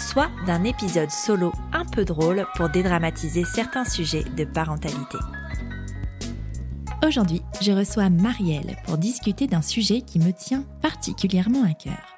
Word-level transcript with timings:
soit 0.00 0.30
d'un 0.46 0.64
épisode 0.64 1.10
solo 1.10 1.52
un 1.72 1.84
peu 1.84 2.04
drôle 2.04 2.46
pour 2.56 2.68
dédramatiser 2.68 3.44
certains 3.44 3.84
sujets 3.84 4.24
de 4.24 4.44
parentalité. 4.44 5.18
Aujourd'hui, 7.06 7.42
je 7.60 7.72
reçois 7.72 8.10
Marielle 8.10 8.76
pour 8.84 8.98
discuter 8.98 9.46
d'un 9.46 9.62
sujet 9.62 10.02
qui 10.02 10.18
me 10.18 10.32
tient 10.32 10.64
particulièrement 10.82 11.64
à 11.64 11.72
cœur. 11.74 12.16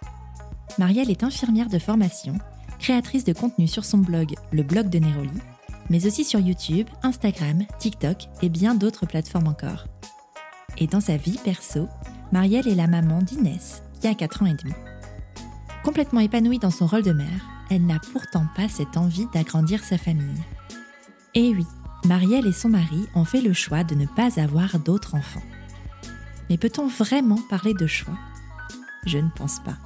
Marielle 0.79 1.11
est 1.11 1.23
infirmière 1.23 1.69
de 1.69 1.79
formation, 1.79 2.35
créatrice 2.79 3.25
de 3.25 3.33
contenu 3.33 3.69
sur 3.69 3.85
son 3.85 3.99
blog 3.99 4.35
Le 4.51 4.63
blog 4.63 4.89
de 4.89 4.99
Néroli, 4.99 5.31
mais 5.91 6.07
aussi 6.07 6.25
sur 6.25 6.41
YouTube, 6.41 6.89
Instagram, 7.03 7.65
TikTok 7.79 8.29
et 8.43 8.49
bien 8.49 8.75
d'autres 8.75 9.07
plateformes 9.07 9.49
encore. 9.49 9.87
Et 10.79 10.87
dans 10.87 11.01
sa 11.01 11.17
vie 11.17 11.39
perso, 11.45 11.89
Marielle 12.33 12.69
est 12.69 12.75
la 12.75 12.87
maman 12.87 13.19
d'Inès, 13.21 13.83
qui 14.01 14.09
a 14.09 14.15
4 14.15 14.43
ans 14.43 14.47
et 14.47 14.55
demi. 14.55 14.75
Complètement 15.85 16.21
épanouie 16.21 16.59
dans 16.59 16.71
son 16.71 16.87
rôle 16.87 17.03
de 17.03 17.13
mère, 17.13 17.52
elle 17.71 17.87
n'a 17.87 18.01
pourtant 18.13 18.47
pas 18.55 18.69
cette 18.69 18.97
envie 18.97 19.27
d'agrandir 19.33 19.83
sa 19.85 19.99
famille. 19.99 20.43
Et 21.35 21.55
oui, 21.55 21.67
Marielle 22.05 22.47
et 22.47 22.53
son 22.53 22.69
mari 22.69 23.07
ont 23.15 23.25
fait 23.25 23.41
le 23.41 23.53
choix 23.53 23.85
de 23.85 23.95
ne 23.95 24.07
pas 24.07 24.41
avoir 24.41 24.79
d'autres 24.79 25.15
enfants. 25.15 25.43
Mais 26.51 26.59
peut-on 26.59 26.89
vraiment 26.89 27.39
parler 27.49 27.75
de 27.75 27.87
choix? 27.87 28.19
Je 29.07 29.19
ne 29.19 29.31
pense 29.31 29.61
pas. 29.61 29.77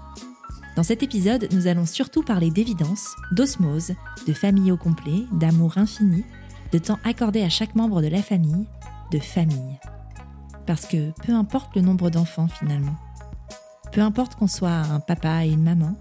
Dans 0.76 0.82
cet 0.82 1.02
épisode, 1.02 1.48
nous 1.52 1.68
allons 1.68 1.86
surtout 1.86 2.22
parler 2.22 2.50
d'évidence, 2.50 3.14
d'osmose, 3.32 3.92
de 4.26 4.32
famille 4.32 4.72
au 4.72 4.76
complet, 4.76 5.24
d'amour 5.32 5.78
infini, 5.78 6.24
de 6.72 6.78
temps 6.78 6.98
accordé 7.04 7.42
à 7.42 7.48
chaque 7.48 7.74
membre 7.74 8.02
de 8.02 8.08
la 8.08 8.22
famille, 8.22 8.66
de 9.10 9.18
famille. 9.18 9.78
Parce 10.66 10.86
que 10.86 11.12
peu 11.22 11.32
importe 11.32 11.74
le 11.76 11.82
nombre 11.82 12.10
d'enfants 12.10 12.48
finalement. 12.48 12.96
Peu 13.92 14.00
importe 14.00 14.34
qu'on 14.34 14.48
soit 14.48 14.68
un 14.68 15.00
papa 15.00 15.46
et 15.46 15.50
une 15.50 15.62
maman, 15.62 15.96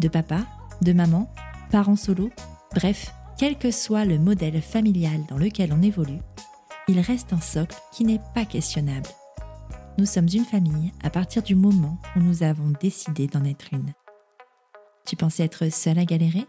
de 0.00 0.08
papa, 0.08 0.42
de 0.82 0.92
maman, 0.92 1.32
parents 1.70 1.96
solo, 1.96 2.30
bref, 2.74 3.12
quel 3.38 3.56
que 3.56 3.70
soit 3.70 4.04
le 4.04 4.18
modèle 4.18 4.60
familial 4.60 5.20
dans 5.28 5.38
lequel 5.38 5.72
on 5.72 5.82
évolue, 5.82 6.20
il 6.88 7.00
reste 7.00 7.32
un 7.32 7.40
socle 7.40 7.76
qui 7.92 8.04
n'est 8.04 8.20
pas 8.34 8.44
questionnable. 8.44 9.08
Nous 9.98 10.06
sommes 10.06 10.28
une 10.32 10.44
famille 10.44 10.92
à 11.02 11.10
partir 11.10 11.42
du 11.42 11.54
moment 11.54 11.98
où 12.16 12.20
nous 12.20 12.42
avons 12.42 12.72
décidé 12.80 13.26
d'en 13.26 13.44
être 13.44 13.72
une. 13.72 13.92
Tu 15.06 15.16
pensais 15.16 15.44
être 15.44 15.70
seule 15.72 15.98
à 15.98 16.04
galérer? 16.04 16.46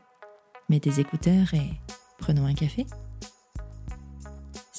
Mets 0.69 0.79
tes 0.79 0.99
écouteurs 0.99 1.53
et 1.53 1.81
prenons 2.17 2.45
un 2.45 2.53
café. 2.53 2.85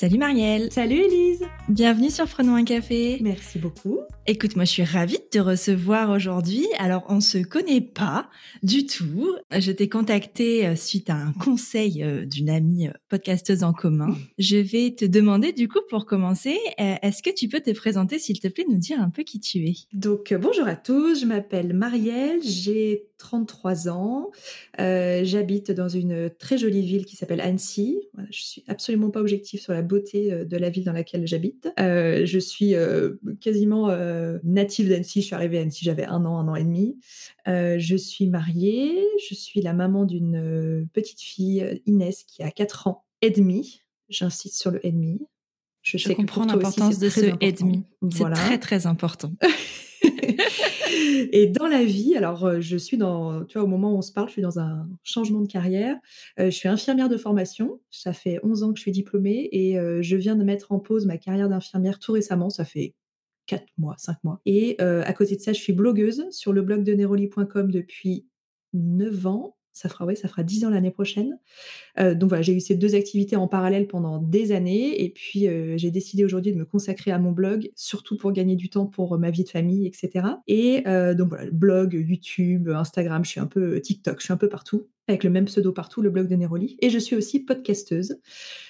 Salut 0.02 0.18
Marielle. 0.18 0.72
Salut 0.72 0.96
Elise. 0.96 1.44
Bienvenue 1.68 2.10
sur 2.10 2.26
Prenons 2.26 2.56
un 2.56 2.64
café. 2.64 3.18
Merci 3.20 3.60
beaucoup. 3.60 4.00
Écoute, 4.26 4.56
moi 4.56 4.64
je 4.64 4.70
suis 4.70 4.82
ravie 4.82 5.18
de 5.18 5.28
te 5.30 5.38
recevoir 5.38 6.10
aujourd'hui. 6.10 6.66
Alors 6.80 7.04
on 7.08 7.20
se 7.20 7.38
connaît 7.38 7.80
pas 7.80 8.28
du 8.64 8.84
tout. 8.84 9.36
Je 9.56 9.70
t'ai 9.70 9.88
contacté 9.88 10.66
euh, 10.66 10.74
suite 10.74 11.08
à 11.08 11.14
un 11.14 11.32
conseil 11.32 12.02
euh, 12.02 12.24
d'une 12.24 12.50
amie 12.50 12.88
euh, 12.88 12.92
podcasteuse 13.10 13.62
en 13.62 13.72
commun. 13.72 14.08
Je 14.38 14.56
vais 14.56 14.92
te 14.92 15.04
demander 15.04 15.52
du 15.52 15.68
coup 15.68 15.78
pour 15.88 16.04
commencer, 16.04 16.58
est-ce 16.78 17.22
que 17.22 17.30
tu 17.32 17.46
peux 17.46 17.60
te 17.60 17.70
présenter 17.70 18.18
s'il 18.18 18.40
te 18.40 18.48
plaît, 18.48 18.64
nous 18.68 18.78
dire 18.78 19.00
un 19.00 19.10
peu 19.10 19.22
qui 19.22 19.38
tu 19.38 19.68
es? 19.68 19.74
Donc 19.92 20.34
bonjour 20.34 20.66
à 20.66 20.74
tous, 20.74 21.20
je 21.20 21.26
m'appelle 21.26 21.74
Marielle, 21.74 22.40
j'ai 22.42 23.04
33 23.22 23.88
ans. 23.88 24.30
Euh, 24.80 25.20
j'habite 25.22 25.70
dans 25.70 25.88
une 25.88 26.28
très 26.28 26.58
jolie 26.58 26.82
ville 26.82 27.06
qui 27.06 27.14
s'appelle 27.14 27.40
Annecy. 27.40 28.00
Voilà, 28.14 28.28
je 28.32 28.42
suis 28.42 28.64
absolument 28.66 29.10
pas 29.10 29.20
objective 29.20 29.60
sur 29.60 29.72
la 29.72 29.82
beauté 29.82 30.32
euh, 30.32 30.44
de 30.44 30.56
la 30.56 30.70
ville 30.70 30.82
dans 30.82 30.92
laquelle 30.92 31.24
j'habite. 31.24 31.68
Euh, 31.78 32.26
je 32.26 32.38
suis 32.40 32.74
quasiment 33.40 33.88
native 34.42 34.88
d'Annecy. 34.88 35.20
Je 35.20 35.26
suis 35.26 35.34
arrivée 35.36 35.58
à 35.58 35.62
Annecy, 35.62 35.84
j'avais 35.84 36.04
un 36.04 36.24
an, 36.24 36.38
un 36.38 36.48
an 36.48 36.56
et 36.56 36.64
demi. 36.64 36.98
je 37.46 37.96
suis 37.96 38.26
mariée. 38.26 39.06
Je 39.28 39.34
suis 39.34 39.62
la 39.62 39.72
maman 39.72 40.04
d'une 40.04 40.88
petite 40.92 41.20
fille, 41.20 41.80
Inès, 41.86 42.24
qui 42.24 42.42
a 42.42 42.50
4 42.50 42.88
ans 42.88 43.04
et 43.20 43.30
demi. 43.30 43.82
J'insiste 44.08 44.60
sur 44.60 44.72
le 44.72 44.84
et 44.84 44.90
demi. 44.90 45.20
Je, 45.82 45.96
sais 45.96 46.14
comprends 46.14 46.44
l'importance 46.44 46.98
de 46.98 47.08
ce 47.08 47.32
et 47.40 47.52
demi. 47.52 47.84
C'est 48.10 48.30
très 48.30 48.58
très 48.58 48.86
important. 48.86 49.32
et 51.32 51.46
dans 51.46 51.66
la 51.66 51.84
vie, 51.84 52.16
alors 52.16 52.44
euh, 52.44 52.60
je 52.60 52.76
suis 52.76 52.96
dans, 52.96 53.44
tu 53.44 53.58
vois, 53.58 53.64
au 53.64 53.70
moment 53.70 53.92
où 53.92 53.98
on 53.98 54.02
se 54.02 54.12
parle, 54.12 54.28
je 54.28 54.32
suis 54.32 54.42
dans 54.42 54.58
un 54.58 54.88
changement 55.02 55.40
de 55.40 55.46
carrière. 55.46 55.96
Euh, 56.38 56.46
je 56.46 56.56
suis 56.56 56.68
infirmière 56.68 57.08
de 57.08 57.16
formation. 57.16 57.80
Ça 57.90 58.12
fait 58.12 58.38
11 58.42 58.62
ans 58.62 58.72
que 58.72 58.78
je 58.78 58.82
suis 58.82 58.92
diplômée 58.92 59.48
et 59.52 59.78
euh, 59.78 60.02
je 60.02 60.16
viens 60.16 60.36
de 60.36 60.44
mettre 60.44 60.72
en 60.72 60.78
pause 60.78 61.06
ma 61.06 61.18
carrière 61.18 61.48
d'infirmière 61.48 61.98
tout 61.98 62.12
récemment. 62.12 62.50
Ça 62.50 62.64
fait 62.64 62.94
4 63.46 63.64
mois, 63.78 63.94
5 63.98 64.22
mois. 64.24 64.40
Et 64.46 64.80
à 64.80 65.12
côté 65.12 65.36
de 65.36 65.40
ça, 65.40 65.52
je 65.52 65.60
suis 65.60 65.72
blogueuse 65.72 66.26
sur 66.30 66.52
le 66.52 66.62
blog 66.62 66.84
de 66.84 66.92
neroli.com 66.92 67.70
depuis 67.70 68.26
9 68.72 69.26
ans 69.26 69.56
ça 69.72 69.88
fera, 69.88 70.06
fera 70.14 70.42
10 70.42 70.64
ans 70.66 70.70
l'année 70.70 70.90
prochaine. 70.90 71.38
Euh, 71.98 72.14
donc 72.14 72.28
voilà, 72.28 72.42
j'ai 72.42 72.54
eu 72.54 72.60
ces 72.60 72.74
deux 72.74 72.94
activités 72.94 73.36
en 73.36 73.48
parallèle 73.48 73.86
pendant 73.86 74.18
des 74.18 74.52
années. 74.52 75.02
Et 75.02 75.10
puis, 75.10 75.48
euh, 75.48 75.76
j'ai 75.76 75.90
décidé 75.90 76.24
aujourd'hui 76.24 76.52
de 76.52 76.58
me 76.58 76.64
consacrer 76.64 77.10
à 77.10 77.18
mon 77.18 77.32
blog, 77.32 77.70
surtout 77.74 78.16
pour 78.16 78.32
gagner 78.32 78.56
du 78.56 78.68
temps 78.68 78.86
pour 78.86 79.18
ma 79.18 79.30
vie 79.30 79.44
de 79.44 79.48
famille, 79.48 79.86
etc. 79.86 80.26
Et 80.46 80.86
euh, 80.86 81.14
donc 81.14 81.28
voilà, 81.30 81.50
blog, 81.50 81.94
YouTube, 81.94 82.68
Instagram, 82.68 83.24
je 83.24 83.30
suis 83.30 83.40
un 83.40 83.46
peu 83.46 83.80
TikTok, 83.80 84.20
je 84.20 84.24
suis 84.24 84.32
un 84.32 84.38
peu 84.38 84.48
partout 84.48 84.88
avec 85.08 85.24
le 85.24 85.30
même 85.30 85.46
pseudo 85.46 85.72
partout, 85.72 86.00
le 86.00 86.10
blog 86.10 86.28
de 86.28 86.36
Neroli. 86.36 86.76
Et 86.80 86.88
je 86.88 86.98
suis 86.98 87.16
aussi 87.16 87.40
podcasteuse 87.40 88.20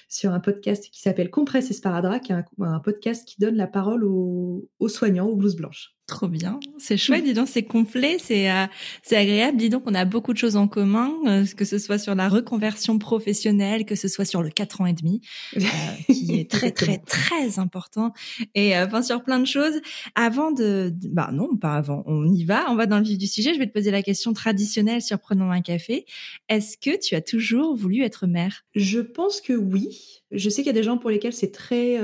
sur 0.09 0.33
un 0.33 0.39
podcast 0.39 0.89
qui 0.91 0.99
s'appelle 0.99 1.29
Compresse 1.29 1.69
Esparadra, 1.69 2.19
qui 2.19 2.31
est 2.31 2.35
un, 2.59 2.79
podcast 2.79 3.27
qui 3.27 3.35
donne 3.39 3.55
la 3.55 3.67
parole 3.67 4.03
aux 4.03 4.67
soignants, 4.87 5.27
aux 5.27 5.35
blouses 5.35 5.55
blanches. 5.55 5.95
Trop 6.13 6.27
bien, 6.27 6.59
c'est 6.77 6.95
chouette, 6.95 7.23
dis 7.23 7.33
donc, 7.33 7.47
c'est 7.47 7.63
complet, 7.63 8.17
c'est 8.19 8.51
euh, 8.51 8.67
c'est 9.01 9.17
agréable. 9.17 9.57
Dis 9.57 9.69
donc, 9.69 9.81
on 9.87 9.95
a 9.95 10.05
beaucoup 10.05 10.31
de 10.31 10.37
choses 10.37 10.57
en 10.57 10.67
commun, 10.67 11.11
euh, 11.25 11.43
que 11.57 11.65
ce 11.65 11.79
soit 11.79 11.97
sur 11.97 12.13
la 12.13 12.29
reconversion 12.29 12.99
professionnelle, 12.99 13.83
que 13.83 13.95
ce 13.95 14.07
soit 14.07 14.23
sur 14.23 14.43
le 14.43 14.51
4 14.51 14.81
ans 14.81 14.85
et 14.85 14.93
demi, 14.93 15.21
euh, 15.57 15.61
qui 16.07 16.35
est 16.39 16.51
très 16.51 16.69
très 16.69 16.99
très 16.99 17.57
important, 17.57 18.13
et 18.53 18.77
enfin 18.77 19.01
sur 19.01 19.23
plein 19.23 19.39
de 19.39 19.47
choses. 19.47 19.81
Avant 20.13 20.51
de, 20.51 20.93
bah 21.09 21.31
non, 21.33 21.57
pas 21.57 21.73
avant, 21.73 22.03
on 22.05 22.31
y 22.31 22.43
va, 22.43 22.69
on 22.69 22.75
va 22.75 22.85
dans 22.85 22.99
le 22.99 23.05
vif 23.05 23.17
du 23.17 23.25
sujet. 23.25 23.55
Je 23.55 23.57
vais 23.57 23.65
te 23.65 23.73
poser 23.73 23.89
la 23.89 24.03
question 24.03 24.33
traditionnelle 24.33 25.01
sur 25.01 25.17
prenons 25.17 25.49
un 25.49 25.61
café. 25.61 26.05
Est-ce 26.47 26.77
que 26.77 26.95
tu 26.95 27.15
as 27.15 27.21
toujours 27.21 27.75
voulu 27.75 28.03
être 28.03 28.27
mère? 28.27 28.65
Je 28.75 28.99
pense 28.99 29.41
que 29.41 29.53
oui. 29.53 30.21
Je 30.29 30.47
sais 30.47 30.57
qu'il 30.57 30.67
y 30.67 30.69
a 30.69 30.73
des 30.73 30.83
gens 30.83 30.99
pour 30.99 31.09
lesquels 31.09 31.33
c'est 31.33 31.51
très 31.51 31.99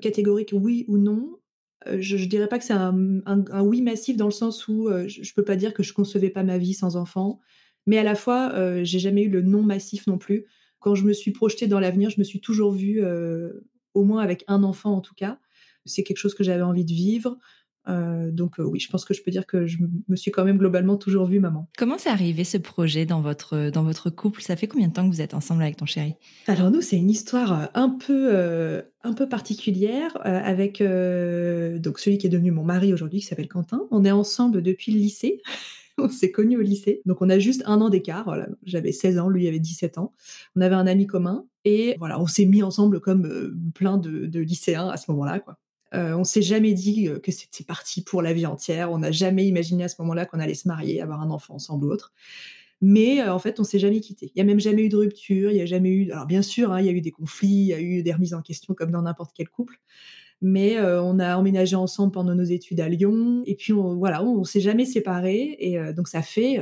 catégorique 0.00 0.54
oui 0.54 0.86
ou 0.88 0.96
non. 0.96 1.39
Euh, 1.86 1.98
je, 2.00 2.16
je 2.16 2.26
dirais 2.26 2.48
pas 2.48 2.58
que 2.58 2.64
c'est 2.64 2.72
un, 2.74 3.62
oui 3.62 3.82
massif 3.82 4.16
dans 4.16 4.26
le 4.26 4.30
sens 4.32 4.68
où 4.68 4.88
euh, 4.88 5.08
je, 5.08 5.22
je, 5.22 5.34
peux 5.34 5.44
pas 5.44 5.56
dire 5.56 5.72
que 5.72 5.82
je 5.82 5.92
concevais 5.92 6.30
pas 6.30 6.42
ma 6.42 6.58
vie 6.58 6.74
sans 6.74 6.96
enfant, 6.96 7.40
mais 7.86 7.98
à 7.98 8.02
la 8.02 8.14
fois 8.14 8.52
euh, 8.54 8.84
j'ai 8.84 8.98
jamais 8.98 9.22
eu 9.22 9.30
le 9.30 9.42
non 9.42 9.62
massif 9.62 10.06
non 10.06 10.18
plus. 10.18 10.44
Quand 10.78 10.94
je 10.94 11.04
me 11.04 11.12
suis 11.12 11.30
projetée 11.30 11.66
dans 11.66 11.80
l'avenir, 11.80 12.10
je 12.10 12.18
me 12.18 12.24
suis 12.24 12.40
toujours 12.40 12.72
vue 12.72 13.02
au 13.92 14.02
moins 14.02 14.22
avec 14.22 14.44
un 14.48 14.62
enfant 14.62 14.94
en 14.94 15.02
tout 15.02 15.14
cas. 15.14 15.38
C'est 15.84 16.04
quelque 16.04 16.16
chose 16.16 16.34
que 16.34 16.42
j'avais 16.42 16.62
envie 16.62 16.86
de 16.86 16.92
vivre. 16.92 17.36
Euh, 17.88 18.30
donc 18.30 18.60
euh, 18.60 18.62
oui, 18.62 18.78
je 18.78 18.90
pense 18.90 19.04
que 19.04 19.14
je 19.14 19.22
peux 19.22 19.30
dire 19.30 19.46
que 19.46 19.66
je 19.66 19.78
me 20.08 20.16
suis 20.16 20.30
quand 20.30 20.44
même 20.44 20.58
globalement 20.58 20.96
toujours 20.96 21.26
vue 21.26 21.40
maman. 21.40 21.68
Comment 21.78 21.96
c'est 21.98 22.10
arrivé 22.10 22.44
ce 22.44 22.58
projet 22.58 23.06
dans 23.06 23.20
votre 23.20 23.70
dans 23.70 23.82
votre 23.82 24.10
couple? 24.10 24.42
Ça 24.42 24.56
fait 24.56 24.66
combien 24.66 24.88
de 24.88 24.92
temps 24.92 25.08
que 25.08 25.14
vous 25.14 25.22
êtes 25.22 25.34
ensemble 25.34 25.62
avec 25.62 25.76
ton 25.76 25.86
chéri? 25.86 26.14
Alors 26.46 26.70
nous, 26.70 26.82
c'est 26.82 26.96
une 26.96 27.10
histoire 27.10 27.52
euh, 27.52 27.66
un 27.74 27.88
peu 27.88 28.82
un 29.02 29.12
peu 29.14 29.28
particulière 29.28 30.18
avec 30.24 30.82
donc 30.82 31.98
celui 31.98 32.18
qui 32.18 32.26
est 32.26 32.30
devenu 32.30 32.50
mon 32.50 32.64
mari 32.64 32.92
aujourd'hui 32.92 33.20
qui 33.20 33.26
s'appelle 33.26 33.48
Quentin. 33.48 33.82
On 33.90 34.04
est 34.04 34.10
ensemble 34.10 34.62
depuis 34.62 34.92
le 34.92 34.98
lycée. 34.98 35.40
on 35.98 36.08
s'est 36.08 36.30
connus 36.30 36.58
au 36.58 36.62
lycée. 36.62 37.02
Donc 37.06 37.22
on 37.22 37.30
a 37.30 37.38
juste 37.38 37.62
un 37.66 37.80
an 37.80 37.88
d'écart. 37.88 38.24
Voilà. 38.24 38.48
J'avais 38.64 38.92
16 38.92 39.18
ans, 39.18 39.28
lui 39.28 39.48
avait 39.48 39.58
17 39.58 39.98
ans. 39.98 40.12
On 40.56 40.60
avait 40.60 40.74
un 40.74 40.86
ami 40.86 41.06
commun 41.06 41.46
et 41.64 41.96
voilà, 41.98 42.20
on 42.20 42.26
s'est 42.26 42.46
mis 42.46 42.62
ensemble 42.62 43.00
comme 43.00 43.54
plein 43.74 43.96
de, 43.96 44.26
de 44.26 44.40
lycéens 44.40 44.88
à 44.88 44.96
ce 44.96 45.10
moment-là, 45.10 45.40
quoi. 45.40 45.58
Euh, 45.94 46.14
on 46.14 46.24
s'est 46.24 46.42
jamais 46.42 46.72
dit 46.72 47.08
euh, 47.08 47.18
que 47.18 47.32
c'était 47.32 47.64
parti 47.64 48.02
pour 48.02 48.22
la 48.22 48.32
vie 48.32 48.46
entière. 48.46 48.92
On 48.92 48.98
n'a 48.98 49.10
jamais 49.10 49.46
imaginé 49.46 49.84
à 49.84 49.88
ce 49.88 49.96
moment-là 50.00 50.26
qu'on 50.26 50.40
allait 50.40 50.54
se 50.54 50.68
marier, 50.68 51.00
avoir 51.00 51.20
un 51.20 51.30
enfant 51.30 51.54
ensemble 51.54 51.86
ou 51.86 51.92
autre. 51.92 52.12
Mais 52.80 53.20
euh, 53.20 53.34
en 53.34 53.38
fait, 53.38 53.60
on 53.60 53.64
s'est 53.64 53.78
jamais 53.78 54.00
quitté. 54.00 54.32
Il 54.34 54.38
y 54.38 54.40
a 54.40 54.44
même 54.44 54.60
jamais 54.60 54.82
eu 54.84 54.88
de 54.88 54.96
rupture. 54.96 55.50
Il 55.50 55.56
y 55.56 55.60
a 55.60 55.66
jamais 55.66 55.90
eu. 55.90 56.10
Alors 56.12 56.26
bien 56.26 56.42
sûr, 56.42 56.72
hein, 56.72 56.80
il 56.80 56.86
y 56.86 56.88
a 56.88 56.92
eu 56.92 57.00
des 57.00 57.10
conflits, 57.10 57.48
il 57.48 57.66
y 57.66 57.74
a 57.74 57.80
eu 57.80 58.02
des 58.02 58.12
remises 58.12 58.34
en 58.34 58.42
question 58.42 58.74
comme 58.74 58.90
dans 58.90 59.02
n'importe 59.02 59.32
quel 59.34 59.48
couple. 59.48 59.80
Mais 60.42 60.80
on 60.80 61.18
a 61.18 61.36
emménagé 61.36 61.76
ensemble 61.76 62.12
pendant 62.12 62.34
nos 62.34 62.44
études 62.44 62.80
à 62.80 62.88
Lyon. 62.88 63.42
Et 63.46 63.54
puis, 63.54 63.72
on, 63.72 63.96
voilà, 63.96 64.24
on, 64.24 64.44
s'est 64.44 64.60
jamais 64.60 64.86
séparés. 64.86 65.56
Et 65.58 65.78
donc, 65.92 66.08
ça 66.08 66.22
fait, 66.22 66.60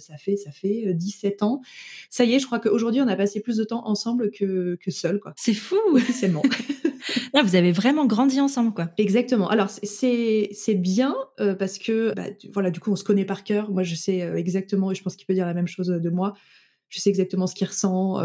ça 0.00 0.16
fait, 0.16 0.36
ça 0.36 0.50
fait 0.50 0.92
17 0.94 1.42
ans. 1.42 1.60
Ça 2.08 2.24
y 2.24 2.34
est, 2.34 2.40
je 2.40 2.46
crois 2.46 2.58
qu'aujourd'hui, 2.58 3.00
on 3.00 3.08
a 3.08 3.16
passé 3.16 3.40
plus 3.40 3.56
de 3.56 3.64
temps 3.64 3.86
ensemble 3.86 4.30
que, 4.30 4.76
que 4.80 4.90
seul, 4.90 5.20
quoi. 5.20 5.32
C'est 5.36 5.54
fou! 5.54 5.76
Officiellement. 5.92 6.42
Là, 7.34 7.42
vous 7.42 7.56
avez 7.56 7.72
vraiment 7.72 8.06
grandi 8.06 8.40
ensemble, 8.40 8.72
quoi. 8.72 8.90
Exactement. 8.98 9.48
Alors, 9.48 9.70
c'est, 9.70 10.48
c'est 10.52 10.74
bien 10.74 11.14
parce 11.58 11.78
que, 11.78 12.12
bah, 12.14 12.26
voilà, 12.52 12.70
du 12.70 12.80
coup, 12.80 12.90
on 12.90 12.96
se 12.96 13.04
connaît 13.04 13.24
par 13.24 13.44
cœur. 13.44 13.70
Moi, 13.70 13.82
je 13.82 13.94
sais 13.94 14.18
exactement, 14.36 14.90
et 14.90 14.94
je 14.94 15.02
pense 15.02 15.16
qu'il 15.16 15.26
peut 15.26 15.34
dire 15.34 15.46
la 15.46 15.54
même 15.54 15.68
chose 15.68 15.88
de 15.88 16.10
moi. 16.10 16.34
Je 16.88 17.00
sais 17.00 17.10
exactement 17.10 17.46
ce 17.46 17.54
qu'il 17.54 17.68
ressent 17.68 18.20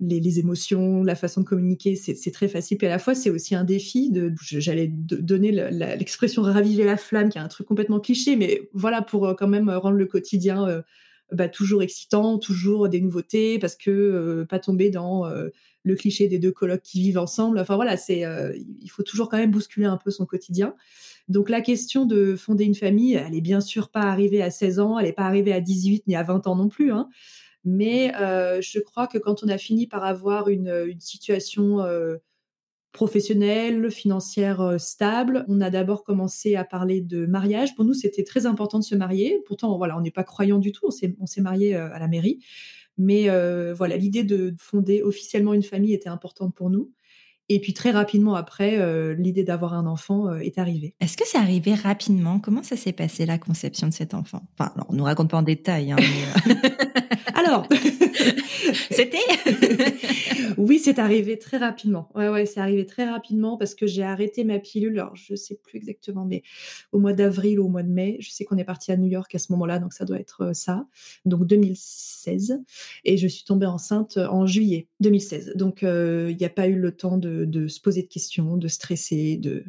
les, 0.00 0.38
émotions, 0.38 1.02
la 1.02 1.14
façon 1.14 1.40
de 1.40 1.46
communiquer, 1.46 1.96
c'est 1.96 2.30
très 2.30 2.48
facile. 2.48 2.78
Et 2.80 2.86
à 2.86 2.90
la 2.90 2.98
fois, 2.98 3.14
c'est 3.14 3.30
aussi 3.30 3.54
un 3.54 3.64
défi. 3.64 4.10
De, 4.10 4.32
j'allais 4.40 4.86
donner 4.88 5.50
l'expression 5.50 6.42
raviver 6.42 6.84
la 6.84 6.96
flamme, 6.96 7.30
qui 7.30 7.38
est 7.38 7.40
un 7.40 7.48
truc 7.48 7.66
complètement 7.66 8.00
cliché, 8.00 8.36
mais 8.36 8.68
voilà 8.72 9.02
pour 9.02 9.26
euh, 9.26 9.34
quand 9.34 9.48
même 9.48 9.68
rendre 9.68 9.96
le 9.96 10.06
quotidien 10.06 10.68
euh, 10.68 10.82
bah, 11.32 11.48
toujours 11.48 11.82
excitant, 11.82 12.38
toujours 12.38 12.88
des 12.88 13.00
nouveautés, 13.00 13.58
parce 13.58 13.74
que 13.76 13.90
euh, 13.90 14.44
pas 14.44 14.60
tomber 14.60 14.90
dans 14.90 15.28
le 15.82 15.94
cliché 15.94 16.28
des 16.28 16.38
deux 16.38 16.52
colocs 16.52 16.82
qui 16.82 17.00
vivent 17.00 17.18
ensemble. 17.18 17.58
Enfin 17.58 17.76
voilà, 17.76 17.96
c'est 17.96 18.24
il 18.80 18.88
faut 18.88 19.02
toujours 19.02 19.28
quand 19.28 19.38
même 19.38 19.50
bousculer 19.50 19.86
un 19.86 19.96
peu 19.96 20.10
son 20.10 20.26
quotidien. 20.26 20.74
Donc 21.28 21.50
la 21.50 21.60
question 21.60 22.06
de 22.06 22.36
fonder 22.36 22.64
une 22.64 22.74
famille, 22.74 23.14
elle 23.14 23.34
est 23.34 23.42
bien 23.42 23.60
sûr 23.60 23.90
pas 23.90 24.02
arrivée 24.02 24.42
à 24.42 24.50
16 24.50 24.78
ans, 24.78 24.98
elle 24.98 25.06
n'est 25.06 25.12
pas 25.12 25.24
arrivée 25.24 25.52
à 25.52 25.60
18 25.60 26.06
ni 26.06 26.16
à 26.16 26.22
20 26.22 26.46
ans 26.46 26.56
non 26.56 26.68
plus. 26.68 26.90
Hein. 26.90 27.08
Mais 27.70 28.14
euh, 28.18 28.62
je 28.62 28.78
crois 28.78 29.06
que 29.06 29.18
quand 29.18 29.44
on 29.44 29.48
a 29.48 29.58
fini 29.58 29.86
par 29.86 30.02
avoir 30.02 30.48
une, 30.48 30.96
situation 31.00 31.80
euh, 31.80 32.16
professionnelle, 32.92 33.90
financière 33.90 34.62
euh, 34.62 34.78
stable, 34.78 35.44
on 35.48 35.60
a 35.60 35.68
d'abord 35.68 36.02
commencé 36.02 36.56
à 36.56 36.64
parler 36.64 37.02
de 37.02 37.26
mariage. 37.26 37.74
Pour 37.74 37.84
nous, 37.84 37.92
c'était 37.92 38.24
très 38.24 38.46
important 38.46 38.78
de 38.78 38.84
se 38.84 38.94
marier. 38.94 39.42
Pourtant, 39.44 39.76
voilà, 39.76 39.98
on 39.98 40.00
n'est 40.00 40.10
pas 40.10 40.24
croyant 40.24 40.56
du 40.56 40.72
tout. 40.72 40.88
On 41.20 41.26
s'est 41.26 41.40
marié 41.42 41.74
à 41.74 41.98
la 41.98 42.08
mairie. 42.08 42.38
Mais 42.96 43.28
voilà, 43.74 43.98
l'idée 43.98 44.24
de 44.24 44.54
fonder 44.58 45.02
officiellement 45.02 45.52
une 45.52 45.62
famille 45.62 45.92
était 45.92 46.08
importante 46.08 46.54
pour 46.54 46.70
nous. 46.70 46.90
Et 47.50 47.60
puis 47.60 47.72
très 47.72 47.90
rapidement 47.90 48.34
après, 48.34 49.14
l'idée 49.14 49.44
d'avoir 49.44 49.74
un 49.74 49.86
enfant 49.86 50.34
est 50.34 50.58
arrivée. 50.58 50.94
Est-ce 51.00 51.16
que 51.16 51.24
c'est 51.26 51.38
arrivé 51.38 51.74
rapidement? 51.74 52.40
Comment 52.40 52.62
ça 52.62 52.76
s'est 52.76 52.92
passé 52.92 53.26
la 53.26 53.38
conception 53.38 53.88
de 53.88 53.92
cet 53.92 54.14
enfant? 54.14 54.42
Enfin, 54.58 54.72
alors, 54.74 54.86
on 54.88 54.94
nous 54.94 55.04
raconte 55.04 55.30
pas 55.30 55.38
en 55.38 55.42
détail. 55.42 55.92
Hein, 55.92 55.96
Alors, 57.34 57.66
c'était? 58.90 59.18
Oui, 60.56 60.80
c'est 60.80 60.98
arrivé 60.98 61.38
très 61.38 61.56
rapidement. 61.56 62.10
Ouais, 62.16 62.28
ouais, 62.28 62.44
c'est 62.44 62.58
arrivé 62.58 62.84
très 62.84 63.08
rapidement 63.08 63.56
parce 63.56 63.76
que 63.76 63.86
j'ai 63.86 64.02
arrêté 64.02 64.42
ma 64.42 64.58
pilule. 64.58 64.98
Alors, 64.98 65.14
je 65.14 65.36
sais 65.36 65.54
plus 65.54 65.76
exactement, 65.76 66.24
mais 66.24 66.42
au 66.90 66.98
mois 66.98 67.12
d'avril 67.12 67.60
ou 67.60 67.66
au 67.66 67.68
mois 67.68 67.84
de 67.84 67.90
mai, 67.90 68.16
je 68.18 68.30
sais 68.30 68.44
qu'on 68.44 68.56
est 68.56 68.64
parti 68.64 68.90
à 68.90 68.96
New 68.96 69.06
York 69.06 69.32
à 69.36 69.38
ce 69.38 69.52
moment-là, 69.52 69.78
donc 69.78 69.92
ça 69.92 70.04
doit 70.04 70.18
être 70.18 70.46
euh, 70.46 70.52
ça. 70.54 70.86
Donc 71.26 71.46
2016, 71.46 72.60
et 73.04 73.16
je 73.16 73.28
suis 73.28 73.44
tombée 73.44 73.66
enceinte 73.66 74.16
en 74.16 74.46
juillet 74.46 74.88
2016. 74.98 75.52
Donc 75.54 75.84
euh, 75.84 76.28
il 76.30 76.36
n'y 76.36 76.46
a 76.46 76.50
pas 76.50 76.66
eu 76.66 76.74
le 76.74 76.90
temps 76.90 77.18
de, 77.18 77.44
de 77.44 77.68
se 77.68 77.80
poser 77.80 78.02
de 78.02 78.08
questions, 78.08 78.56
de 78.56 78.68
stresser, 78.68 79.36
de 79.36 79.64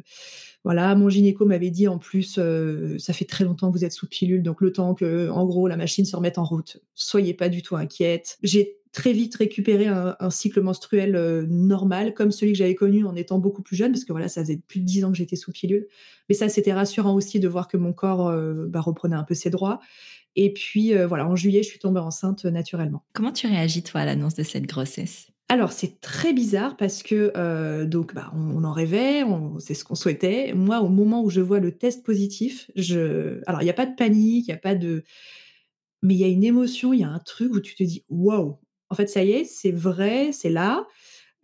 voilà, 0.64 0.94
mon 0.94 1.08
gynéco 1.08 1.46
m'avait 1.46 1.70
dit 1.70 1.88
en 1.88 1.98
plus, 1.98 2.36
euh, 2.38 2.98
ça 2.98 3.12
fait 3.12 3.24
très 3.24 3.44
longtemps 3.44 3.72
que 3.72 3.78
vous 3.78 3.84
êtes 3.84 3.92
sous 3.92 4.06
pilule, 4.06 4.42
donc 4.42 4.60
le 4.60 4.72
temps 4.72 4.94
que, 4.94 5.30
en 5.30 5.46
gros, 5.46 5.68
la 5.68 5.76
machine 5.76 6.04
se 6.04 6.14
remette 6.14 6.36
en 6.36 6.44
route, 6.44 6.78
soyez 6.94 7.32
pas 7.32 7.48
du 7.48 7.62
tout 7.62 7.76
inquiète. 7.76 8.38
J'ai 8.42 8.76
très 8.92 9.12
vite 9.12 9.36
récupéré 9.36 9.86
un, 9.86 10.30
cycle 10.30 10.60
menstruel 10.60 11.16
euh, 11.16 11.46
normal, 11.48 12.12
comme 12.12 12.30
celui 12.30 12.52
que 12.52 12.58
j'avais 12.58 12.74
connu 12.74 13.04
en 13.04 13.14
étant 13.14 13.38
beaucoup 13.38 13.62
plus 13.62 13.76
jeune, 13.76 13.92
parce 13.92 14.04
que 14.04 14.12
voilà, 14.12 14.28
ça 14.28 14.42
faisait 14.42 14.60
plus 14.66 14.80
de 14.80 14.84
dix 14.84 15.04
ans 15.04 15.12
que 15.12 15.16
j'étais 15.16 15.36
sous 15.36 15.52
pilule. 15.52 15.86
Mais 16.28 16.34
ça, 16.34 16.48
c'était 16.48 16.74
rassurant 16.74 17.14
aussi 17.14 17.40
de 17.40 17.48
voir 17.48 17.66
que 17.66 17.78
mon 17.78 17.92
corps 17.92 18.28
euh, 18.28 18.66
bah, 18.68 18.80
reprenait 18.80 19.16
un 19.16 19.24
peu 19.24 19.34
ses 19.34 19.48
droits. 19.48 19.80
Et 20.36 20.52
puis, 20.52 20.94
voilà, 20.94 21.26
en 21.26 21.34
juillet, 21.34 21.64
je 21.64 21.68
suis 21.68 21.80
tombée 21.80 21.98
enceinte 21.98 22.44
naturellement. 22.44 23.02
Comment 23.14 23.32
tu 23.32 23.48
réagis, 23.48 23.82
toi, 23.82 24.02
à 24.02 24.04
l'annonce 24.04 24.34
de 24.34 24.44
cette 24.44 24.64
grossesse? 24.64 25.26
Alors 25.50 25.72
c'est 25.72 26.00
très 26.00 26.32
bizarre 26.32 26.76
parce 26.76 27.02
que 27.02 27.32
euh, 27.36 27.84
donc 27.84 28.14
bah, 28.14 28.30
on, 28.36 28.62
en 28.62 28.72
rêvait, 28.72 29.24
c'est 29.58 29.74
ce 29.74 29.84
qu'on 29.84 29.96
souhaitait. 29.96 30.52
Moi, 30.54 30.80
au 30.80 30.88
moment 30.88 31.24
où 31.24 31.30
je 31.30 31.40
vois 31.40 31.58
le 31.58 31.72
test 31.76 32.04
positif, 32.04 32.70
alors 33.46 33.60
il 33.60 33.64
n'y 33.64 33.70
a 33.70 33.74
pas 33.74 33.86
de 33.86 33.96
panique, 33.96 34.46
il 34.46 34.50
n'y 34.50 34.54
a 34.54 34.58
pas 34.58 34.76
de, 34.76 35.02
mais 36.02 36.14
il 36.14 36.20
y 36.20 36.24
a 36.24 36.28
une 36.28 36.44
émotion, 36.44 36.92
il 36.92 37.00
y 37.00 37.04
a 37.04 37.08
un 37.10 37.18
truc 37.18 37.52
où 37.54 37.60
tu 37.60 37.74
te 37.74 37.82
dis 37.82 38.04
waouh. 38.08 38.58
En 38.90 38.94
fait, 38.94 39.08
ça 39.08 39.24
y 39.24 39.32
est, 39.32 39.44
c'est 39.44 39.72
vrai, 39.72 40.30
c'est 40.32 40.50
là. 40.50 40.86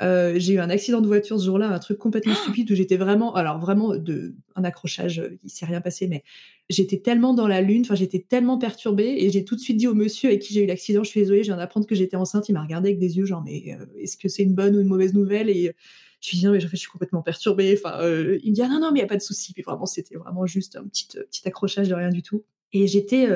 Euh, 0.03 0.35
j'ai 0.37 0.55
eu 0.55 0.59
un 0.59 0.69
accident 0.69 1.01
de 1.01 1.07
voiture 1.07 1.41
ce 1.41 1.47
jour-là, 1.47 1.69
un 1.69 1.79
truc 1.79 1.99
complètement 1.99 2.35
stupide 2.35 2.71
où 2.71 2.75
j'étais 2.75 2.97
vraiment, 2.97 3.35
alors 3.35 3.59
vraiment 3.59 3.97
de 3.97 4.35
un 4.55 4.65
accrochage, 4.65 5.23
il 5.43 5.51
s'est 5.51 5.67
rien 5.67 5.81
passé, 5.81 6.07
mais 6.07 6.23
j'étais 6.69 6.99
tellement 6.99 7.33
dans 7.33 7.49
la 7.49 7.63
lune, 7.63 7.83
enfin 7.83 7.95
j'étais 7.95 8.19
tellement 8.19 8.59
perturbée 8.59 9.17
et 9.19 9.31
j'ai 9.31 9.45
tout 9.45 9.57
de 9.57 9.61
suite 9.61 9.77
dit 9.77 9.87
au 9.87 9.95
monsieur 9.95 10.29
avec 10.29 10.43
qui 10.43 10.53
j'ai 10.53 10.65
eu 10.65 10.67
l'accident, 10.67 11.03
je 11.03 11.11
suis 11.11 11.21
désolée, 11.21 11.43
je 11.43 11.49
viens 11.49 11.57
d'apprendre 11.57 11.87
que 11.87 11.95
j'étais 11.95 12.17
enceinte. 12.17 12.49
Il 12.49 12.53
m'a 12.53 12.63
regardé 12.63 12.91
avec 12.91 12.99
des 12.99 13.17
yeux 13.17 13.25
genre 13.25 13.43
mais 13.43 13.77
euh, 13.81 13.87
est-ce 13.99 14.17
que 14.17 14.29
c'est 14.29 14.43
une 14.43 14.55
bonne 14.55 14.77
ou 14.77 14.81
une 14.81 14.89
mauvaise 14.89 15.15
nouvelle? 15.15 15.49
Et 15.49 15.73
je 16.21 16.31
lui 16.31 16.37
ai 16.37 16.41
dit 16.41 16.47
non 16.47 16.53
mais 16.53 16.61
je 16.61 16.77
suis 16.77 16.91
complètement 16.91 17.23
perturbée. 17.23 17.79
Enfin 17.79 18.01
euh, 18.03 18.39
il 18.43 18.51
me 18.51 18.55
dit 18.55 18.63
ah 18.63 18.69
non 18.69 18.81
non 18.81 18.93
mais 18.93 18.99
il 18.99 19.03
y 19.03 19.05
a 19.05 19.09
pas 19.09 19.17
de 19.17 19.23
souci. 19.23 19.53
Puis 19.55 19.63
vraiment 19.63 19.87
c'était 19.87 20.17
vraiment 20.17 20.45
juste 20.47 20.77
un 20.77 20.85
petit 20.85 21.07
petit 21.07 21.47
accrochage 21.47 21.89
de 21.89 21.95
rien 21.95 22.11
du 22.11 22.23
tout. 22.23 22.45
Et 22.73 22.87
j'étais 22.87 23.29